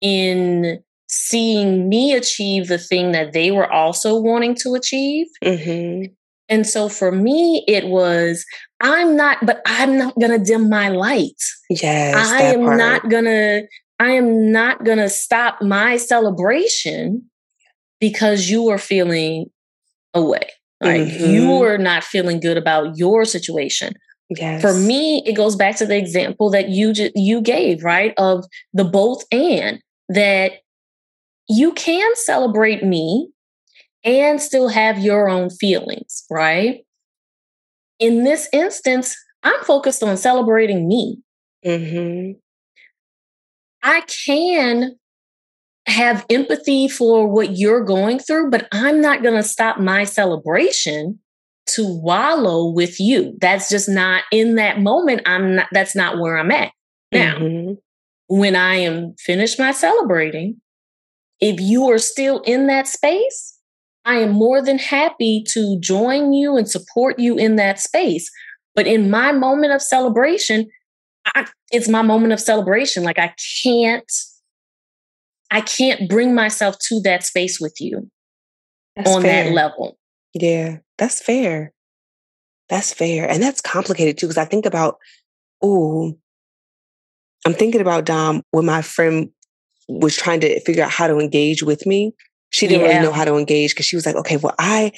in 0.02 0.84
seeing 1.08 1.88
me 1.88 2.14
achieve 2.14 2.68
the 2.68 2.78
thing 2.78 3.12
that 3.12 3.34
they 3.34 3.52
were 3.52 3.72
also 3.72 4.20
wanting 4.20 4.56
to 4.56 4.74
achieve. 4.76 5.28
Mm-hmm. 5.44 6.12
And 6.50 6.68
so 6.68 6.90
for 6.90 7.12
me, 7.12 7.64
it 7.68 7.86
was, 7.86 8.46
I'm 8.82 9.16
not, 9.16 9.38
but 9.46 9.62
I'm 9.66 9.98
not 9.98 10.20
going 10.20 10.38
to 10.38 10.44
dim 10.44 10.70
my 10.70 10.90
light. 10.90 11.42
Yes. 11.70 12.16
I 12.16 12.42
am 12.42 12.66
part. 12.66 12.78
not 12.78 13.10
going 13.10 13.26
to 13.26 13.64
I 14.00 14.12
am 14.12 14.52
not 14.52 14.84
going 14.84 14.98
to 14.98 15.10
stop 15.10 15.62
my 15.62 15.98
celebration 15.98 17.30
because 18.00 18.50
you 18.50 18.70
are 18.70 18.78
feeling 18.78 19.46
away. 20.14 20.50
Like 20.82 21.02
mm-hmm. 21.02 21.32
you 21.32 21.64
are 21.64 21.78
not 21.78 22.04
feeling 22.04 22.40
good 22.40 22.58
about 22.58 22.98
your 22.98 23.24
situation. 23.24 23.94
Yes. 24.30 24.62
For 24.62 24.74
me, 24.74 25.24
it 25.26 25.34
goes 25.34 25.56
back 25.56 25.78
to 25.78 25.86
the 25.86 25.98
example 25.98 26.50
that 26.52 26.70
you 26.70 26.94
just, 26.94 27.14
you 27.16 27.42
gave, 27.42 27.84
right? 27.84 28.14
Of 28.18 28.46
the 28.74 28.84
both 28.84 29.24
and 29.32 29.80
that 30.10 30.54
you 31.48 31.74
can 31.74 32.16
celebrate 32.16 32.84
me 32.84 33.30
and 34.04 34.42
still 34.42 34.70
have 34.70 35.00
your 35.00 35.30
own 35.30 35.50
feelings, 35.50 36.26
right? 36.30 36.86
In 38.00 38.24
this 38.24 38.50
instance, 38.52 39.16
I'm 39.44 39.64
focused 39.64 40.04
on 40.04 40.18
celebrating 40.18 40.88
me. 40.88 41.20
Mm-hmm. 41.66 42.40
I 43.84 44.02
can 44.02 44.98
have 45.86 46.26
empathy 46.30 46.88
for 46.88 47.28
what 47.28 47.58
you're 47.58 47.84
going 47.84 48.18
through, 48.20 48.50
but 48.50 48.68
I'm 48.72 49.02
not 49.02 49.22
going 49.22 49.36
to 49.36 49.44
stop 49.44 49.80
my 49.80 50.06
celebration 50.06 51.20
to 51.66 51.86
wallow 51.86 52.72
with 52.72 53.00
you. 53.00 53.38
That's 53.40 53.70
just 53.70 53.90
not 53.90 54.24
in 54.32 54.56
that 54.56 54.80
moment. 54.80 55.22
I'm 55.26 55.56
not, 55.56 55.68
that's 55.72 55.96
not 55.96 56.20
where 56.20 56.38
I'm 56.38 56.52
at. 56.52 56.72
Now, 57.12 57.38
mm-hmm. 57.38 57.74
when 58.28 58.56
I 58.56 58.76
am 58.76 59.16
finished 59.20 59.60
my 59.60 59.72
celebrating, 59.72 60.62
if 61.40 61.60
you 61.60 61.90
are 61.90 62.00
still 62.00 62.40
in 62.42 62.68
that 62.68 62.88
space, 62.88 63.58
I 64.06 64.16
am 64.16 64.32
more 64.32 64.62
than 64.62 64.80
happy 64.80 65.44
to 65.50 65.78
join 65.80 66.34
you 66.34 66.58
and 66.58 66.70
support 66.70 67.20
you 67.20 67.38
in 67.38 67.56
that 67.58 67.80
space. 67.80 68.30
But 68.76 68.88
in 68.88 69.10
my 69.10 69.32
moment 69.32 69.74
of 69.74 69.82
celebration, 69.82 70.70
I, 71.26 71.48
it's 71.72 71.90
my 71.90 72.02
moment 72.02 72.34
of 72.34 72.40
celebration. 72.40 73.04
Like 73.04 73.20
I 73.20 73.34
can't, 73.64 74.12
I 75.52 75.62
can't 75.62 76.10
bring 76.10 76.34
myself 76.36 76.78
to 76.90 77.02
that 77.04 77.24
space 77.24 77.60
with 77.60 77.76
you 77.80 78.10
that's 78.96 79.10
on 79.10 79.22
fair. 79.22 79.46
that 79.46 79.54
level. 79.54 79.98
Yeah, 80.34 80.78
that's 80.98 81.22
fair. 81.22 81.74
That's 82.70 82.94
fair. 82.94 83.30
And 83.30 83.42
that's 83.42 83.62
complicated 83.62 84.18
too, 84.18 84.28
because 84.28 84.38
I 84.38 84.46
think 84.46 84.66
about, 84.66 84.98
oh, 85.62 86.18
I'm 87.46 87.54
thinking 87.54 87.82
about 87.82 88.06
Dom 88.06 88.42
when 88.52 88.66
my 88.66 88.82
friend 88.82 89.30
was 89.88 90.16
trying 90.16 90.40
to 90.42 90.60
figure 90.62 90.84
out 90.84 90.92
how 90.92 91.08
to 91.08 91.20
engage 91.20 91.62
with 91.62 91.86
me. 91.86 92.14
She 92.52 92.68
didn't 92.68 92.86
yeah. 92.86 92.94
really 92.94 93.06
know 93.06 93.12
how 93.12 93.26
to 93.26 93.36
engage 93.36 93.72
because 93.72 93.86
she 93.86 93.96
was 93.96 94.06
like, 94.06 94.16
okay, 94.16 94.38
well, 94.38 94.56
I 94.58 94.92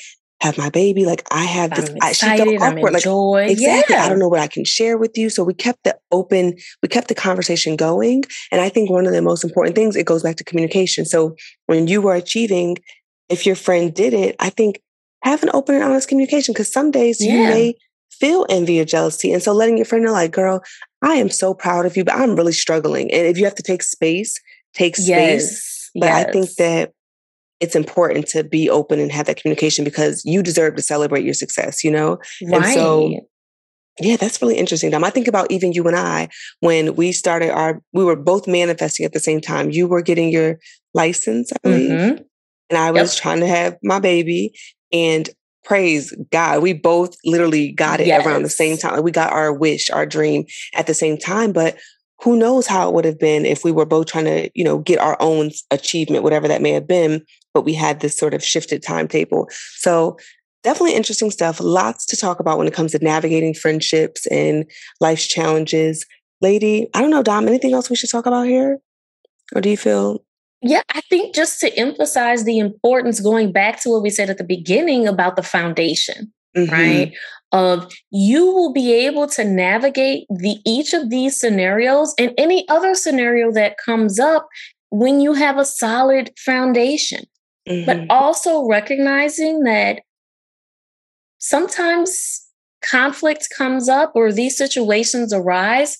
have 0.45 0.57
my 0.57 0.69
baby. 0.69 1.05
Like 1.05 1.23
I 1.31 1.43
have 1.43 1.71
this. 1.71 1.89
I'm 1.89 1.97
excited, 1.97 2.47
I, 2.47 2.51
she 2.51 2.57
felt 2.57 2.77
awkward. 2.77 2.93
like 2.93 3.51
exactly. 3.51 3.95
Yeah. 3.95 4.05
I 4.05 4.09
don't 4.09 4.19
know 4.19 4.27
what 4.27 4.39
I 4.39 4.47
can 4.47 4.65
share 4.65 4.97
with 4.97 5.17
you. 5.17 5.29
So 5.29 5.43
we 5.43 5.53
kept 5.53 5.83
the 5.83 5.97
open. 6.11 6.55
We 6.81 6.89
kept 6.89 7.07
the 7.07 7.15
conversation 7.15 7.75
going. 7.75 8.23
And 8.51 8.61
I 8.61 8.69
think 8.69 8.89
one 8.89 9.05
of 9.05 9.13
the 9.13 9.21
most 9.21 9.43
important 9.43 9.75
things 9.75 9.95
it 9.95 10.05
goes 10.05 10.23
back 10.23 10.35
to 10.37 10.43
communication. 10.43 11.05
So 11.05 11.35
when 11.65 11.87
you 11.87 12.01
were 12.01 12.15
achieving, 12.15 12.77
if 13.29 13.45
your 13.45 13.55
friend 13.55 13.93
didn't, 13.93 14.35
I 14.39 14.49
think 14.49 14.81
have 15.23 15.43
an 15.43 15.49
open 15.53 15.75
and 15.75 15.83
honest 15.83 16.07
communication 16.07 16.53
because 16.53 16.71
some 16.71 16.91
days 16.91 17.17
yeah. 17.19 17.33
you 17.33 17.39
may 17.39 17.75
feel 18.11 18.45
envy 18.49 18.79
or 18.79 18.85
jealousy. 18.85 19.33
And 19.33 19.41
so 19.41 19.51
letting 19.51 19.77
your 19.77 19.85
friend 19.85 20.05
know, 20.05 20.13
like, 20.13 20.31
girl, 20.31 20.63
I 21.01 21.15
am 21.15 21.29
so 21.29 21.53
proud 21.53 21.85
of 21.85 21.97
you, 21.97 22.03
but 22.03 22.15
I'm 22.15 22.35
really 22.35 22.53
struggling. 22.53 23.11
And 23.11 23.27
if 23.27 23.37
you 23.37 23.45
have 23.45 23.55
to 23.55 23.63
take 23.63 23.83
space, 23.83 24.39
take 24.73 24.95
space. 24.95 25.07
Yes. 25.07 25.89
But 25.95 26.07
yes. 26.07 26.27
I 26.27 26.31
think 26.31 26.55
that 26.55 26.93
it's 27.59 27.75
important 27.75 28.27
to 28.27 28.43
be 28.43 28.69
open 28.69 28.99
and 28.99 29.11
have 29.11 29.27
that 29.27 29.41
communication 29.41 29.85
because 29.85 30.23
you 30.25 30.43
deserve 30.43 30.75
to 30.75 30.81
celebrate 30.81 31.23
your 31.23 31.33
success, 31.33 31.83
you 31.83 31.91
know? 31.91 32.17
Right. 32.41 32.63
And 32.63 32.65
so 32.73 33.19
yeah, 33.99 34.17
that's 34.17 34.41
really 34.41 34.57
interesting. 34.57 34.91
Dom. 34.91 35.05
I 35.05 35.09
think 35.09 35.27
about 35.27 35.51
even 35.51 35.71
you 35.71 35.87
and 35.87 35.95
I 35.95 36.27
when 36.59 36.95
we 36.95 37.11
started 37.13 37.51
our 37.51 37.81
we 37.93 38.03
were 38.03 38.17
both 38.17 38.47
manifesting 38.47 39.05
at 39.05 39.13
the 39.13 39.19
same 39.19 39.39
time. 39.39 39.71
You 39.71 39.87
were 39.87 40.01
getting 40.01 40.29
your 40.29 40.59
license, 40.93 41.51
I 41.53 41.57
believe. 41.63 41.91
Mm-hmm. 41.91 42.23
And 42.69 42.77
I 42.77 42.91
was 42.91 43.15
yep. 43.15 43.21
trying 43.21 43.39
to 43.39 43.47
have 43.47 43.77
my 43.83 43.99
baby. 43.99 44.53
And 44.91 45.29
praise 45.63 46.13
God, 46.31 46.61
we 46.61 46.73
both 46.73 47.15
literally 47.23 47.71
got 47.71 48.01
it 48.01 48.07
yes. 48.07 48.25
around 48.25 48.43
the 48.43 48.49
same 48.49 48.77
time. 48.77 49.01
We 49.01 49.11
got 49.11 49.31
our 49.31 49.53
wish, 49.53 49.89
our 49.89 50.05
dream 50.05 50.45
at 50.73 50.87
the 50.87 50.93
same 50.93 51.17
time. 51.17 51.53
But 51.53 51.77
who 52.21 52.37
knows 52.37 52.67
how 52.67 52.87
it 52.87 52.93
would 52.93 53.05
have 53.05 53.19
been 53.19 53.45
if 53.45 53.63
we 53.63 53.71
were 53.71 53.85
both 53.85 54.07
trying 54.07 54.25
to, 54.25 54.49
you 54.55 54.63
know, 54.63 54.79
get 54.79 54.99
our 54.99 55.17
own 55.19 55.51
achievement, 55.71 56.23
whatever 56.23 56.47
that 56.47 56.61
may 56.61 56.71
have 56.71 56.87
been, 56.87 57.23
but 57.53 57.63
we 57.63 57.73
had 57.73 57.99
this 57.99 58.17
sort 58.17 58.33
of 58.33 58.43
shifted 58.43 58.81
timetable. 58.81 59.49
So 59.77 60.17
definitely 60.63 60.95
interesting 60.95 61.31
stuff. 61.31 61.59
Lots 61.59 62.05
to 62.07 62.17
talk 62.17 62.39
about 62.39 62.57
when 62.57 62.67
it 62.67 62.73
comes 62.73 62.93
to 62.93 63.03
navigating 63.03 63.53
friendships 63.53 64.25
and 64.27 64.65
life's 64.99 65.27
challenges. 65.27 66.05
Lady, 66.41 66.87
I 66.93 67.01
don't 67.01 67.11
know, 67.11 67.23
Dom, 67.23 67.47
anything 67.47 67.73
else 67.73 67.89
we 67.89 67.95
should 67.95 68.09
talk 68.09 68.25
about 68.25 68.47
here? 68.47 68.79
Or 69.53 69.61
do 69.61 69.69
you 69.69 69.77
feel 69.77 70.25
yeah, 70.67 70.81
I 70.89 71.01
think 71.01 71.35
just 71.35 71.59
to 71.59 71.77
emphasize 71.77 72.43
the 72.43 72.57
importance, 72.57 73.19
going 73.19 73.51
back 73.51 73.79
to 73.81 73.89
what 73.89 74.01
we 74.01 74.09
said 74.09 74.31
at 74.31 74.39
the 74.39 74.43
beginning 74.43 75.07
about 75.07 75.35
the 75.35 75.43
foundation, 75.43 76.33
mm-hmm. 76.55 76.71
right? 76.71 77.13
Of 77.51 77.91
you 78.11 78.45
will 78.45 78.73
be 78.73 78.93
able 78.93 79.27
to 79.27 79.43
navigate 79.43 80.25
the 80.29 80.57
each 80.65 80.93
of 80.93 81.09
these 81.09 81.39
scenarios 81.39 82.13
and 82.17 82.33
any 82.37 82.67
other 82.69 82.95
scenario 82.95 83.51
that 83.53 83.77
comes 83.83 84.19
up 84.19 84.47
when 84.89 85.21
you 85.21 85.33
have 85.33 85.57
a 85.57 85.65
solid 85.65 86.31
foundation. 86.37 87.23
Mm-hmm. 87.67 87.85
But 87.85 88.05
also 88.09 88.67
recognizing 88.67 89.61
that 89.61 90.01
sometimes 91.39 92.41
conflict 92.83 93.47
comes 93.55 93.89
up 93.89 94.11
or 94.15 94.31
these 94.31 94.57
situations 94.57 95.33
arise 95.33 95.97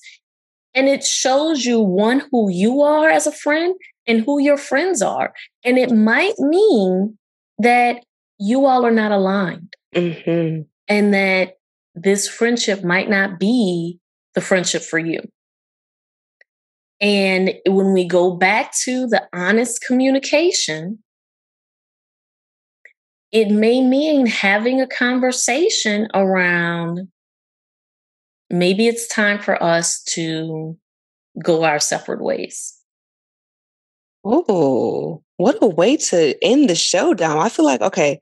and 0.74 0.88
it 0.88 1.02
shows 1.02 1.64
you 1.64 1.80
one 1.80 2.22
who 2.30 2.50
you 2.50 2.82
are 2.82 3.08
as 3.08 3.26
a 3.26 3.32
friend 3.32 3.74
and 4.06 4.24
who 4.24 4.38
your 4.38 4.58
friends 4.58 5.02
are. 5.02 5.32
And 5.64 5.78
it 5.78 5.90
might 5.90 6.38
mean 6.38 7.18
that 7.58 8.04
you 8.38 8.66
all 8.66 8.84
are 8.84 8.92
not 8.92 9.10
aligned 9.10 9.74
mm-hmm. 9.96 10.62
and 10.88 11.14
that 11.14 11.54
this 11.94 12.28
friendship 12.28 12.84
might 12.84 13.08
not 13.08 13.40
be 13.40 13.98
the 14.34 14.40
friendship 14.40 14.82
for 14.82 14.98
you. 14.98 15.20
And 17.00 17.54
when 17.66 17.92
we 17.92 18.06
go 18.06 18.36
back 18.36 18.72
to 18.84 19.06
the 19.06 19.22
honest 19.32 19.84
communication, 19.86 20.98
it 23.32 23.50
may 23.50 23.82
mean 23.82 24.26
having 24.26 24.80
a 24.80 24.86
conversation 24.86 26.08
around 26.14 27.08
maybe 28.48 28.86
it's 28.86 29.08
time 29.08 29.38
for 29.38 29.62
us 29.62 30.02
to 30.04 30.78
go 31.42 31.64
our 31.64 31.80
separate 31.80 32.22
ways. 32.22 32.74
Oh, 34.24 35.22
what 35.36 35.58
a 35.62 35.66
way 35.66 35.96
to 35.96 36.34
end 36.42 36.70
the 36.70 36.74
show, 36.74 37.14
Dom. 37.14 37.38
I 37.38 37.48
feel 37.48 37.64
like, 37.64 37.80
okay, 37.80 38.20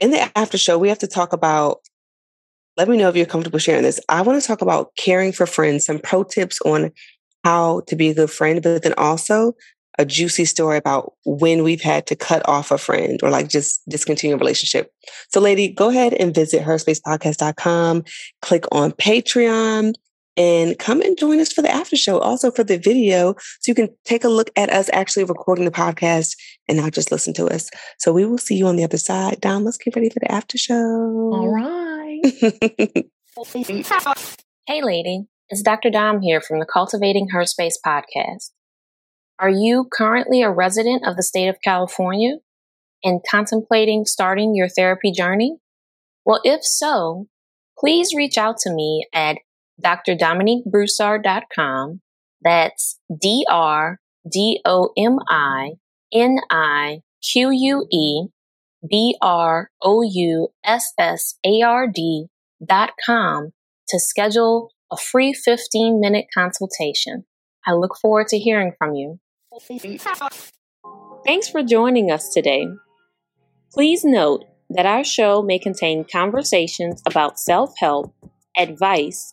in 0.00 0.10
the 0.10 0.38
after 0.38 0.58
show, 0.58 0.78
we 0.78 0.88
have 0.88 0.98
to 0.98 1.06
talk 1.06 1.32
about. 1.32 1.78
Let 2.76 2.88
me 2.88 2.96
know 2.96 3.08
if 3.08 3.16
you're 3.16 3.26
comfortable 3.26 3.58
sharing 3.58 3.82
this. 3.82 4.00
I 4.08 4.22
want 4.22 4.40
to 4.40 4.46
talk 4.46 4.62
about 4.62 4.92
caring 4.96 5.32
for 5.32 5.44
friends, 5.44 5.84
some 5.84 5.98
pro 5.98 6.22
tips 6.22 6.58
on 6.64 6.92
how 7.44 7.82
to 7.88 7.96
be 7.96 8.08
a 8.08 8.14
good 8.14 8.30
friend, 8.30 8.62
but 8.62 8.82
then 8.82 8.94
also 8.96 9.54
a 9.98 10.04
juicy 10.04 10.44
story 10.44 10.78
about 10.78 11.12
when 11.24 11.62
we've 11.62 11.82
had 11.82 12.06
to 12.06 12.16
cut 12.16 12.48
off 12.48 12.70
a 12.70 12.78
friend 12.78 13.20
or 13.22 13.28
like 13.28 13.48
just 13.48 13.82
discontinue 13.88 14.36
a 14.36 14.38
relationship. 14.38 14.92
So, 15.28 15.40
lady, 15.40 15.68
go 15.68 15.90
ahead 15.90 16.14
and 16.14 16.34
visit 16.34 16.62
herspacepodcast.com, 16.62 18.04
click 18.40 18.64
on 18.72 18.92
Patreon, 18.92 19.94
and 20.36 20.78
come 20.78 21.00
and 21.02 21.18
join 21.18 21.40
us 21.40 21.52
for 21.52 21.62
the 21.62 21.70
after 21.70 21.96
show, 21.96 22.18
also 22.18 22.50
for 22.50 22.64
the 22.64 22.78
video, 22.78 23.34
so 23.60 23.70
you 23.70 23.74
can 23.74 23.88
take 24.04 24.24
a 24.24 24.28
look 24.28 24.50
at 24.56 24.70
us 24.70 24.88
actually 24.92 25.24
recording 25.24 25.64
the 25.64 25.70
podcast 25.70 26.36
and 26.68 26.78
not 26.78 26.92
just 26.92 27.12
listen 27.12 27.34
to 27.34 27.46
us. 27.46 27.68
So 27.98 28.12
we 28.12 28.24
will 28.24 28.38
see 28.38 28.56
you 28.56 28.66
on 28.66 28.76
the 28.76 28.84
other 28.84 28.98
side. 28.98 29.40
Dom, 29.40 29.64
let's 29.64 29.78
get 29.78 29.96
ready 29.96 30.10
for 30.10 30.20
the 30.20 30.30
after 30.30 30.56
show. 30.58 30.74
All 30.74 31.52
right. 31.52 32.20
hey, 34.66 34.82
lady. 34.82 35.26
It's 35.52 35.62
Dr. 35.62 35.90
Dom 35.90 36.20
here 36.22 36.40
from 36.40 36.60
the 36.60 36.66
Cultivating 36.66 37.30
Her 37.32 37.44
Space 37.44 37.76
podcast. 37.84 38.52
Are 39.40 39.50
you 39.50 39.88
currently 39.90 40.42
a 40.42 40.50
resident 40.50 41.04
of 41.04 41.16
the 41.16 41.24
state 41.24 41.48
of 41.48 41.56
California 41.64 42.36
and 43.02 43.20
contemplating 43.28 44.04
starting 44.04 44.54
your 44.54 44.68
therapy 44.68 45.10
journey? 45.10 45.56
Well, 46.24 46.40
if 46.44 46.60
so, 46.62 47.26
please 47.76 48.14
reach 48.14 48.38
out 48.38 48.58
to 48.58 48.72
me 48.72 49.08
at 49.12 49.38
drdominiquebroussard.com. 49.82 52.00
That's 52.42 52.98
D 53.20 53.44
R 53.48 53.98
D 54.30 54.60
O 54.64 54.90
M 54.96 55.18
I 55.28 55.72
N 56.12 56.38
I 56.50 57.00
Q 57.22 57.50
U 57.50 57.86
E 57.90 58.28
B 58.88 59.16
R 59.20 59.70
O 59.82 60.02
U 60.02 60.48
S 60.64 60.92
S 60.98 61.38
A 61.44 61.62
R 61.62 61.86
D 61.86 62.26
dot 62.66 62.90
com 63.04 63.50
to 63.88 63.98
schedule 63.98 64.70
a 64.90 64.96
free 64.96 65.32
15 65.32 66.00
minute 66.00 66.26
consultation. 66.32 67.24
I 67.66 67.72
look 67.72 67.96
forward 68.00 68.28
to 68.28 68.38
hearing 68.38 68.72
from 68.78 68.94
you. 68.94 69.20
Thanks 71.26 71.48
for 71.48 71.62
joining 71.62 72.10
us 72.10 72.32
today. 72.32 72.66
Please 73.72 74.04
note 74.04 74.44
that 74.70 74.86
our 74.86 75.04
show 75.04 75.42
may 75.42 75.58
contain 75.58 76.06
conversations 76.10 77.02
about 77.06 77.38
self 77.38 77.74
help, 77.78 78.14
advice, 78.56 79.32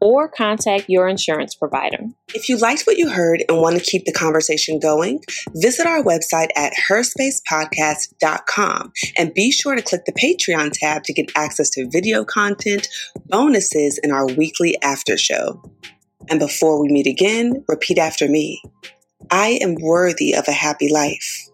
or 0.00 0.28
contact 0.28 0.84
your 0.88 1.08
insurance 1.08 1.54
provider. 1.54 1.98
If 2.34 2.48
you 2.48 2.58
liked 2.58 2.86
what 2.86 2.98
you 2.98 3.10
heard 3.10 3.44
and 3.48 3.60
want 3.60 3.76
to 3.76 3.82
keep 3.82 4.04
the 4.04 4.12
conversation 4.12 4.78
going, 4.78 5.24
visit 5.54 5.86
our 5.86 6.02
website 6.02 6.50
at 6.56 6.74
herspacepodcast.com 6.88 8.92
and 9.16 9.34
be 9.34 9.50
sure 9.50 9.74
to 9.74 9.82
click 9.82 10.02
the 10.06 10.12
Patreon 10.12 10.70
tab 10.72 11.02
to 11.04 11.12
get 11.12 11.32
access 11.36 11.68
to 11.70 11.88
video 11.90 12.24
content, 12.24 12.88
bonuses, 13.26 13.98
and 14.02 14.12
our 14.12 14.26
weekly 14.26 14.76
after 14.82 15.16
show. 15.16 15.62
And 16.30 16.38
before 16.38 16.82
we 16.82 16.88
meet 16.88 17.06
again, 17.06 17.64
repeat 17.68 17.96
after 17.98 18.28
me 18.28 18.62
I 19.30 19.58
am 19.60 19.76
worthy 19.80 20.34
of 20.34 20.48
a 20.48 20.52
happy 20.52 20.92
life. 20.92 21.48